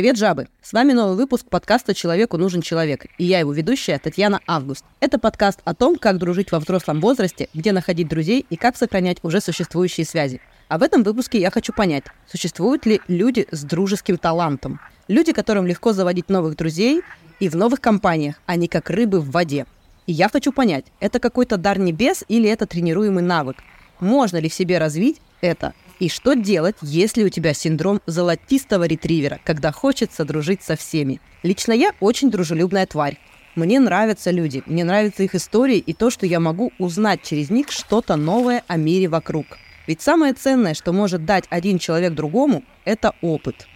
Привет, 0.00 0.16
жабы! 0.16 0.48
С 0.62 0.72
вами 0.72 0.94
новый 0.94 1.14
выпуск 1.14 1.44
подкаста 1.50 1.92
«Человеку 1.92 2.38
нужен 2.38 2.62
человек» 2.62 3.04
и 3.18 3.24
я 3.24 3.40
его 3.40 3.52
ведущая 3.52 3.98
Татьяна 3.98 4.40
Август. 4.46 4.82
Это 4.98 5.18
подкаст 5.18 5.60
о 5.66 5.74
том, 5.74 5.96
как 5.96 6.16
дружить 6.16 6.52
во 6.52 6.58
взрослом 6.58 7.02
возрасте, 7.02 7.50
где 7.52 7.70
находить 7.72 8.08
друзей 8.08 8.46
и 8.48 8.56
как 8.56 8.78
сохранять 8.78 9.18
уже 9.22 9.42
существующие 9.42 10.06
связи. 10.06 10.40
А 10.68 10.78
в 10.78 10.82
этом 10.82 11.02
выпуске 11.02 11.38
я 11.38 11.50
хочу 11.50 11.74
понять, 11.74 12.04
существуют 12.26 12.86
ли 12.86 13.02
люди 13.08 13.46
с 13.50 13.62
дружеским 13.62 14.16
талантом. 14.16 14.80
Люди, 15.06 15.34
которым 15.34 15.66
легко 15.66 15.92
заводить 15.92 16.30
новых 16.30 16.56
друзей 16.56 17.02
и 17.38 17.50
в 17.50 17.54
новых 17.54 17.82
компаниях, 17.82 18.40
а 18.46 18.56
не 18.56 18.68
как 18.68 18.88
рыбы 18.88 19.20
в 19.20 19.30
воде. 19.30 19.66
И 20.06 20.12
я 20.12 20.30
хочу 20.30 20.50
понять, 20.50 20.86
это 21.00 21.20
какой-то 21.20 21.58
дар 21.58 21.78
небес 21.78 22.24
или 22.26 22.48
это 22.48 22.64
тренируемый 22.66 23.22
навык? 23.22 23.58
Можно 24.00 24.38
ли 24.38 24.48
в 24.48 24.54
себе 24.54 24.78
развить 24.78 25.20
это? 25.42 25.74
И 26.00 26.08
что 26.08 26.32
делать, 26.32 26.76
если 26.80 27.22
у 27.24 27.28
тебя 27.28 27.52
синдром 27.52 28.00
золотистого 28.06 28.84
ретривера, 28.84 29.38
когда 29.44 29.70
хочется 29.70 30.24
дружить 30.24 30.62
со 30.62 30.74
всеми? 30.74 31.20
Лично 31.42 31.74
я 31.74 31.92
очень 32.00 32.30
дружелюбная 32.30 32.86
тварь. 32.86 33.18
Мне 33.54 33.78
нравятся 33.80 34.30
люди, 34.30 34.62
мне 34.64 34.82
нравятся 34.82 35.24
их 35.24 35.34
истории 35.34 35.76
и 35.76 35.92
то, 35.92 36.08
что 36.08 36.24
я 36.24 36.40
могу 36.40 36.72
узнать 36.78 37.22
через 37.22 37.50
них 37.50 37.70
что-то 37.70 38.16
новое 38.16 38.64
о 38.66 38.78
мире 38.78 39.08
вокруг. 39.08 39.44
Ведь 39.86 40.00
самое 40.00 40.32
ценное, 40.32 40.72
что 40.72 40.92
может 40.94 41.26
дать 41.26 41.44
один 41.50 41.78
человек 41.78 42.14
другому, 42.14 42.64
это 42.86 43.14
опыт. 43.20 43.66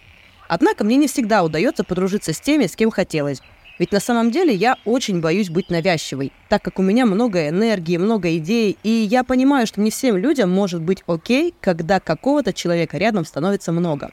Однако 0.47 0.83
мне 0.83 0.95
не 0.95 1.07
всегда 1.07 1.43
удается 1.43 1.83
подружиться 1.83 2.33
с 2.33 2.39
теми, 2.39 2.65
с 2.65 2.75
кем 2.75 2.89
хотелось. 2.89 3.41
Ведь 3.77 3.91
на 3.91 3.99
самом 3.99 4.31
деле 4.31 4.53
я 4.53 4.77
очень 4.85 5.19
боюсь 5.19 5.49
быть 5.49 5.69
навязчивой, 5.69 6.31
так 6.47 6.63
как 6.63 6.79
у 6.79 6.81
меня 6.81 7.05
много 7.05 7.49
энергии, 7.49 7.97
много 7.97 8.37
идей, 8.37 8.77
и 8.83 8.89
я 8.89 9.23
понимаю, 9.23 9.67
что 9.67 9.81
не 9.81 9.91
всем 9.91 10.15
людям 10.15 10.49
может 10.49 10.81
быть 10.81 11.03
окей, 11.07 11.53
когда 11.59 11.99
какого-то 11.99 12.53
человека 12.53 12.97
рядом 12.97 13.25
становится 13.25 13.73
много. 13.73 14.11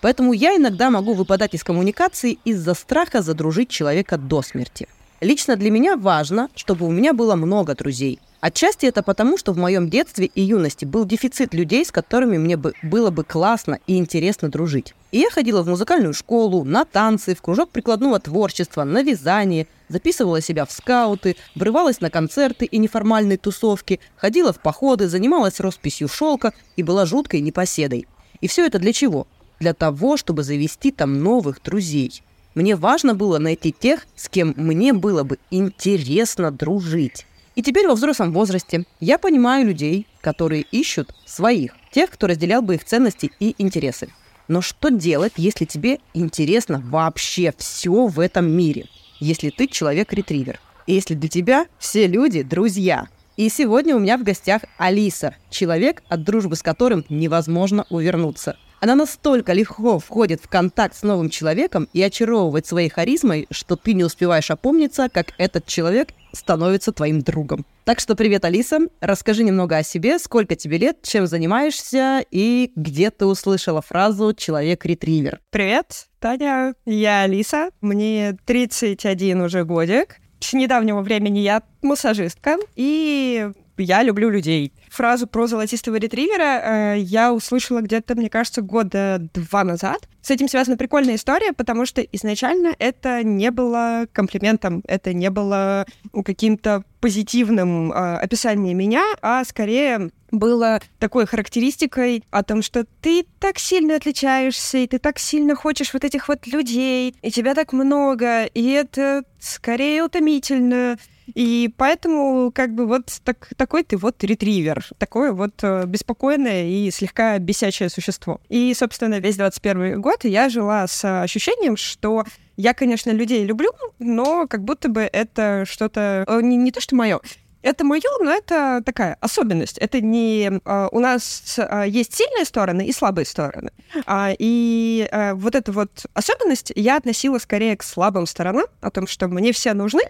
Поэтому 0.00 0.32
я 0.32 0.56
иногда 0.56 0.90
могу 0.90 1.14
выпадать 1.14 1.54
из 1.54 1.64
коммуникации 1.64 2.38
из-за 2.44 2.74
страха 2.74 3.20
задружить 3.20 3.68
человека 3.68 4.16
до 4.16 4.42
смерти. 4.42 4.88
Лично 5.20 5.56
для 5.56 5.70
меня 5.70 5.96
важно, 5.96 6.48
чтобы 6.54 6.86
у 6.86 6.90
меня 6.90 7.12
было 7.12 7.36
много 7.36 7.74
друзей– 7.74 8.18
Отчасти 8.40 8.86
это 8.86 9.02
потому, 9.02 9.36
что 9.36 9.52
в 9.52 9.58
моем 9.58 9.90
детстве 9.90 10.24
и 10.26 10.40
юности 10.40 10.86
был 10.86 11.04
дефицит 11.04 11.52
людей, 11.52 11.84
с 11.84 11.92
которыми 11.92 12.38
мне 12.38 12.56
бы, 12.56 12.72
было 12.82 13.10
бы 13.10 13.22
классно 13.22 13.80
и 13.86 13.98
интересно 13.98 14.48
дружить. 14.48 14.94
И 15.12 15.18
я 15.18 15.30
ходила 15.30 15.62
в 15.62 15.68
музыкальную 15.68 16.14
школу, 16.14 16.64
на 16.64 16.86
танцы, 16.86 17.34
в 17.34 17.42
кружок 17.42 17.68
прикладного 17.68 18.18
творчества, 18.18 18.84
на 18.84 19.02
вязание, 19.02 19.66
записывала 19.88 20.40
себя 20.40 20.64
в 20.64 20.72
скауты, 20.72 21.36
врывалась 21.54 22.00
на 22.00 22.08
концерты 22.08 22.64
и 22.64 22.78
неформальные 22.78 23.36
тусовки, 23.36 24.00
ходила 24.16 24.54
в 24.54 24.60
походы, 24.60 25.06
занималась 25.06 25.60
росписью 25.60 26.08
шелка 26.08 26.54
и 26.76 26.82
была 26.82 27.04
жуткой 27.04 27.42
непоседой. 27.42 28.06
И 28.40 28.48
все 28.48 28.64
это 28.64 28.78
для 28.78 28.94
чего? 28.94 29.26
Для 29.58 29.74
того, 29.74 30.16
чтобы 30.16 30.44
завести 30.44 30.92
там 30.92 31.18
новых 31.18 31.62
друзей. 31.62 32.22
Мне 32.54 32.74
важно 32.74 33.14
было 33.14 33.38
найти 33.38 33.72
тех, 33.72 34.06
с 34.16 34.28
кем 34.28 34.54
мне 34.56 34.92
было 34.92 35.22
бы 35.22 35.38
интересно 35.50 36.50
дружить. 36.50 37.26
И 37.54 37.62
теперь 37.62 37.86
во 37.86 37.94
взрослом 37.94 38.32
возрасте 38.32 38.84
я 38.98 39.18
понимаю 39.18 39.66
людей, 39.66 40.06
которые 40.20 40.62
ищут 40.72 41.14
своих, 41.26 41.76
тех, 41.92 42.10
кто 42.10 42.26
разделял 42.26 42.62
бы 42.62 42.74
их 42.74 42.84
ценности 42.84 43.30
и 43.38 43.54
интересы. 43.58 44.08
Но 44.48 44.62
что 44.62 44.88
делать, 44.88 45.34
если 45.36 45.64
тебе 45.64 46.00
интересно 46.12 46.82
вообще 46.84 47.54
все 47.56 48.06
в 48.06 48.18
этом 48.18 48.50
мире? 48.50 48.86
Если 49.20 49.50
ты 49.50 49.68
человек-ретривер. 49.68 50.58
Если 50.86 51.14
для 51.14 51.28
тебя 51.28 51.66
все 51.78 52.08
люди– 52.08 52.42
друзья. 52.42 53.06
И 53.36 53.48
сегодня 53.48 53.94
у 53.94 54.00
меня 54.00 54.18
в 54.18 54.24
гостях 54.24 54.62
Алиса, 54.76 55.36
человек, 55.50 56.02
от 56.08 56.24
дружбы 56.24 56.56
с 56.56 56.62
которым 56.62 57.04
невозможно 57.08 57.86
увернуться– 57.90 58.56
она 58.80 58.94
настолько 58.94 59.52
легко 59.52 59.98
входит 59.98 60.40
в 60.42 60.48
контакт 60.48 60.96
с 60.96 61.02
новым 61.02 61.28
человеком 61.28 61.88
и 61.92 62.02
очаровывает 62.02 62.66
своей 62.66 62.88
харизмой, 62.88 63.46
что 63.50 63.76
ты 63.76 63.92
не 63.92 64.04
успеваешь 64.04 64.50
опомниться, 64.50 65.08
как 65.12 65.34
этот 65.38 65.66
человек 65.66 66.08
становится 66.32 66.92
твоим 66.92 67.20
другом. 67.20 67.66
Так 67.84 68.00
что 68.00 68.14
привет, 68.14 68.44
Алиса. 68.44 68.78
Расскажи 69.00 69.44
немного 69.44 69.76
о 69.76 69.82
себе, 69.82 70.18
сколько 70.18 70.56
тебе 70.56 70.78
лет, 70.78 70.98
чем 71.02 71.26
занимаешься 71.26 72.24
и 72.30 72.72
где 72.74 73.10
ты 73.10 73.26
услышала 73.26 73.82
фразу 73.82 74.32
«человек-ретривер». 74.32 75.40
Привет, 75.50 76.08
Таня. 76.18 76.74
Я 76.86 77.22
Алиса. 77.22 77.70
Мне 77.80 78.36
31 78.46 79.42
уже 79.42 79.64
годик. 79.64 80.16
С 80.38 80.54
недавнего 80.54 81.02
времени 81.02 81.40
я 81.40 81.62
массажистка, 81.82 82.56
и 82.76 83.50
я 83.76 84.02
люблю 84.02 84.30
людей. 84.30 84.72
Фразу 84.90 85.28
про 85.28 85.46
золотистого 85.46 85.96
ретривера 85.96 86.94
э, 86.94 86.98
я 86.98 87.32
услышала 87.32 87.80
где-то, 87.80 88.16
мне 88.16 88.28
кажется, 88.28 88.60
года 88.60 89.28
два 89.34 89.62
назад. 89.62 90.08
С 90.20 90.30
этим 90.30 90.48
связана 90.48 90.76
прикольная 90.76 91.14
история, 91.14 91.52
потому 91.52 91.86
что 91.86 92.02
изначально 92.02 92.74
это 92.78 93.22
не 93.22 93.52
было 93.52 94.06
комплиментом, 94.12 94.82
это 94.88 95.14
не 95.14 95.30
было 95.30 95.86
каким-то 96.24 96.82
позитивным 97.00 97.92
э, 97.92 98.16
описанием 98.16 98.76
меня, 98.76 99.04
а 99.22 99.44
скорее 99.44 100.10
было 100.32 100.80
такой 100.98 101.26
характеристикой 101.26 102.24
о 102.30 102.42
том, 102.42 102.60
что 102.62 102.84
ты 103.00 103.24
так 103.38 103.58
сильно 103.58 103.96
отличаешься, 103.96 104.78
и 104.78 104.86
ты 104.88 104.98
так 104.98 105.20
сильно 105.20 105.54
хочешь 105.54 105.92
вот 105.92 106.04
этих 106.04 106.26
вот 106.26 106.46
людей, 106.46 107.14
и 107.22 107.30
тебя 107.30 107.54
так 107.54 107.72
много, 107.72 108.44
и 108.44 108.70
это 108.70 109.22
скорее 109.38 110.04
утомительно. 110.04 110.98
И 111.34 111.72
поэтому, 111.76 112.50
как 112.52 112.74
бы, 112.74 112.86
вот 112.86 113.20
так, 113.24 113.48
такой 113.56 113.84
ты 113.84 113.96
вот 113.96 114.22
ретривер, 114.22 114.86
такое 114.98 115.32
вот 115.32 115.54
э, 115.62 115.84
беспокойное 115.86 116.68
и 116.68 116.90
слегка 116.90 117.38
бесячее 117.38 117.88
существо. 117.88 118.40
И, 118.48 118.72
собственно, 118.74 119.18
весь 119.18 119.36
21 119.36 120.00
год 120.00 120.24
я 120.24 120.48
жила 120.48 120.86
с 120.86 121.22
ощущением, 121.22 121.76
что 121.76 122.24
я, 122.56 122.74
конечно, 122.74 123.10
людей 123.10 123.44
люблю, 123.44 123.72
но 123.98 124.46
как 124.46 124.64
будто 124.64 124.88
бы 124.88 125.02
это 125.02 125.64
что-то 125.66 126.24
э, 126.26 126.40
не, 126.42 126.56
не 126.56 126.72
то, 126.72 126.80
что 126.80 126.94
мое. 126.94 127.20
Это 127.62 127.84
мое, 127.84 128.00
но 128.20 128.30
это 128.32 128.82
такая 128.84 129.18
особенность. 129.20 129.76
Это 129.78 130.00
не 130.00 130.60
а, 130.64 130.88
у 130.92 130.98
нас 130.98 131.58
а, 131.58 131.84
есть 131.84 132.14
сильные 132.14 132.46
стороны 132.46 132.86
и 132.86 132.92
слабые 132.92 133.26
стороны. 133.26 133.70
А, 134.06 134.32
и 134.38 135.06
а, 135.12 135.34
вот 135.34 135.54
эту 135.54 135.72
вот 135.72 136.06
особенность 136.14 136.72
я 136.74 136.96
относила 136.96 137.38
скорее 137.38 137.76
к 137.76 137.82
слабым 137.82 138.26
сторонам, 138.26 138.64
о 138.80 138.90
том, 138.90 139.06
что 139.06 139.28
мне 139.28 139.52
все 139.52 139.74
нужны, 139.74 140.02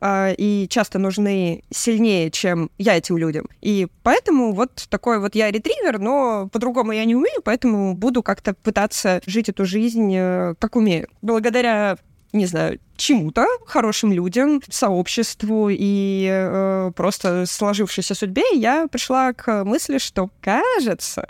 а, 0.00 0.32
и 0.36 0.66
часто 0.68 0.98
нужны 0.98 1.64
сильнее, 1.70 2.30
чем 2.30 2.70
я 2.78 2.96
этим 2.96 3.18
людям. 3.18 3.48
И 3.60 3.88
поэтому 4.02 4.52
вот 4.52 4.86
такой 4.88 5.18
вот 5.18 5.34
я 5.34 5.50
ретривер, 5.50 5.98
но 5.98 6.48
по-другому 6.52 6.92
я 6.92 7.04
не 7.04 7.14
умею, 7.14 7.40
поэтому 7.42 7.94
буду 7.94 8.22
как-то 8.22 8.54
пытаться 8.54 9.20
жить 9.26 9.48
эту 9.48 9.64
жизнь 9.64 10.12
э, 10.14 10.54
как 10.58 10.76
умею. 10.76 11.08
Благодаря 11.22 11.98
не 12.32 12.46
знаю, 12.46 12.78
чему-то, 12.96 13.46
хорошим 13.66 14.12
людям, 14.12 14.60
сообществу 14.68 15.68
и 15.70 16.28
э, 16.30 16.92
просто 16.94 17.46
сложившейся 17.46 18.14
судьбе, 18.14 18.42
я 18.52 18.86
пришла 18.86 19.32
к 19.32 19.64
мысли, 19.64 19.98
что 19.98 20.30
кажется, 20.40 21.26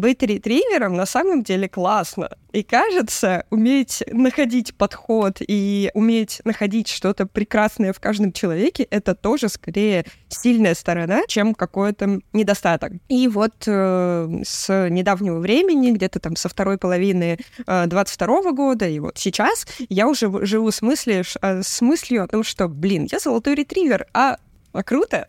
быть 0.00 0.22
ретривером 0.22 0.94
на 0.94 1.06
самом 1.06 1.42
деле 1.42 1.68
классно. 1.68 2.30
И 2.52 2.62
кажется, 2.62 3.44
уметь 3.50 4.02
находить 4.10 4.74
подход 4.74 5.38
и 5.46 5.90
уметь 5.94 6.40
находить 6.44 6.88
что-то 6.88 7.26
прекрасное 7.26 7.92
в 7.92 8.00
каждом 8.00 8.32
человеке, 8.32 8.84
это 8.84 9.14
тоже 9.14 9.48
скорее 9.48 10.06
сильная 10.28 10.74
сторона, 10.74 11.22
чем 11.28 11.54
какой-то 11.54 12.20
недостаток. 12.32 12.92
И 13.08 13.28
вот 13.28 13.64
э, 13.66 14.28
с 14.44 14.88
недавнего 14.88 15.38
времени, 15.40 15.90
где-то 15.90 16.20
там 16.20 16.36
со 16.36 16.48
второй 16.48 16.78
половины 16.78 17.38
э, 17.66 17.86
22 17.86 18.52
года, 18.52 18.88
и 18.88 18.98
вот 18.98 19.18
сейчас 19.18 19.66
я 19.88 20.08
уже 20.08 20.30
живу 20.46 20.70
с 20.70 20.80
мыслью, 20.80 21.24
э, 21.42 21.62
с 21.62 21.80
мыслью 21.80 22.24
о 22.24 22.28
том, 22.28 22.44
что, 22.44 22.68
блин, 22.68 23.08
я 23.10 23.18
золотой 23.18 23.54
ретривер, 23.54 24.06
а 24.14 24.38
а 24.72 24.82
круто. 24.82 25.28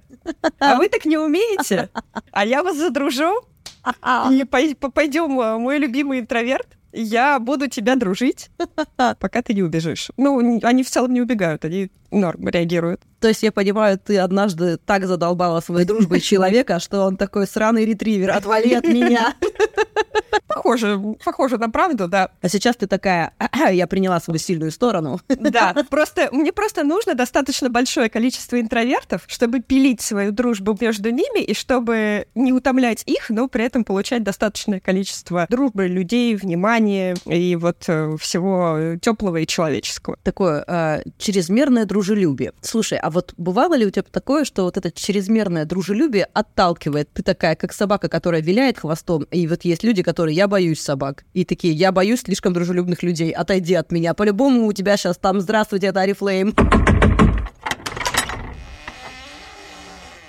А 0.60 0.76
вы 0.76 0.90
так 0.90 1.06
не 1.06 1.18
умеете. 1.18 1.90
А 2.32 2.46
я 2.46 2.62
вас 2.62 2.78
задружу. 2.78 3.42
И 4.32 4.44
пойдем, 4.46 5.40
э, 5.40 5.58
мой 5.58 5.78
любимый 5.78 6.20
интроверт, 6.20 6.68
я 6.92 7.40
буду 7.40 7.68
тебя 7.68 7.96
дружить, 7.96 8.50
пока 8.96 9.42
ты 9.42 9.54
не 9.54 9.64
убежишь. 9.64 10.10
Ну, 10.18 10.60
они 10.64 10.84
в 10.84 10.90
целом 10.90 11.14
не 11.14 11.22
убегают, 11.22 11.66
они 11.66 11.92
норм 12.12 12.48
реагируют. 12.48 13.02
То 13.20 13.28
есть 13.28 13.44
я 13.44 13.52
понимаю, 13.52 14.00
ты 14.00 14.18
однажды 14.18 14.78
так 14.78 15.06
задолбала 15.06 15.60
своей 15.60 15.86
дружбой 15.86 16.22
человека, 16.22 16.80
что 16.80 17.04
он 17.04 17.18
такой 17.18 17.48
сраный 17.48 17.86
ретривер, 17.86 18.32
отвали 18.32 18.74
от 18.74 18.86
меня. 18.86 19.36
Похоже, 20.48 21.00
похоже 21.24 21.58
на 21.58 21.70
правду, 21.70 22.08
да. 22.08 22.32
А 22.42 22.50
сейчас 22.50 22.76
ты 22.76 22.88
такая, 22.88 23.34
я 23.72 23.88
приняла 23.88 24.20
свою 24.20 24.40
сильную 24.40 24.72
сторону. 24.72 25.20
Да, 25.28 25.76
просто 25.90 26.30
мне 26.32 26.52
просто 26.52 26.84
нужно 26.84 27.14
достаточно 27.14 27.70
большое 27.70 28.10
количество 28.10 28.60
интровертов, 28.60 29.24
чтобы 29.28 29.60
пилить 29.60 30.02
свою 30.02 30.32
дружбу 30.32 30.76
между 30.80 31.12
ними 31.12 31.44
и 31.44 31.54
чтобы 31.54 32.28
не 32.36 32.52
утомлять 32.52 33.04
их, 33.06 33.30
но 33.30 33.48
при 33.48 33.66
этом 33.66 33.84
получать 33.84 34.24
достаточное 34.24 34.80
количество 34.80 35.46
дружбы, 35.50 35.88
людей, 35.88 36.36
внимания 36.36 37.16
и 37.26 37.56
вот 37.56 37.84
э, 37.88 38.16
всего 38.20 38.98
теплого 39.02 39.38
и 39.38 39.48
человеческого. 39.48 40.18
Такое 40.24 40.64
э, 40.68 41.04
чрезмерное 41.18 41.86
дружелюбие. 42.00 42.54
Слушай, 42.62 42.98
а 42.98 43.10
вот 43.10 43.34
бывало 43.36 43.76
ли 43.76 43.86
у 43.86 43.90
тебя 43.90 44.04
такое, 44.10 44.46
что 44.46 44.64
вот 44.64 44.78
это 44.78 44.90
чрезмерное 44.90 45.66
дружелюбие 45.66 46.28
отталкивает? 46.34 47.10
Ты 47.12 47.24
такая, 47.24 47.56
как 47.56 47.74
собака, 47.74 48.08
которая 48.08 48.42
виляет 48.42 48.80
хвостом, 48.80 49.24
и 49.32 49.46
вот 49.48 49.66
есть 49.66 49.84
люди, 49.84 50.02
которые 50.02 50.34
я 50.34 50.48
боюсь 50.48 50.80
собак. 50.80 51.26
И 51.34 51.44
такие, 51.44 51.74
я 51.74 51.92
боюсь 51.92 52.22
слишком 52.22 52.54
дружелюбных 52.54 53.04
людей, 53.04 53.32
отойди 53.32 53.74
от 53.74 53.92
меня. 53.92 54.14
По-любому 54.14 54.66
у 54.66 54.72
тебя 54.72 54.96
сейчас 54.96 55.18
там, 55.18 55.42
здравствуйте, 55.42 55.88
это 55.88 56.00
Арифлейм. 56.00 56.56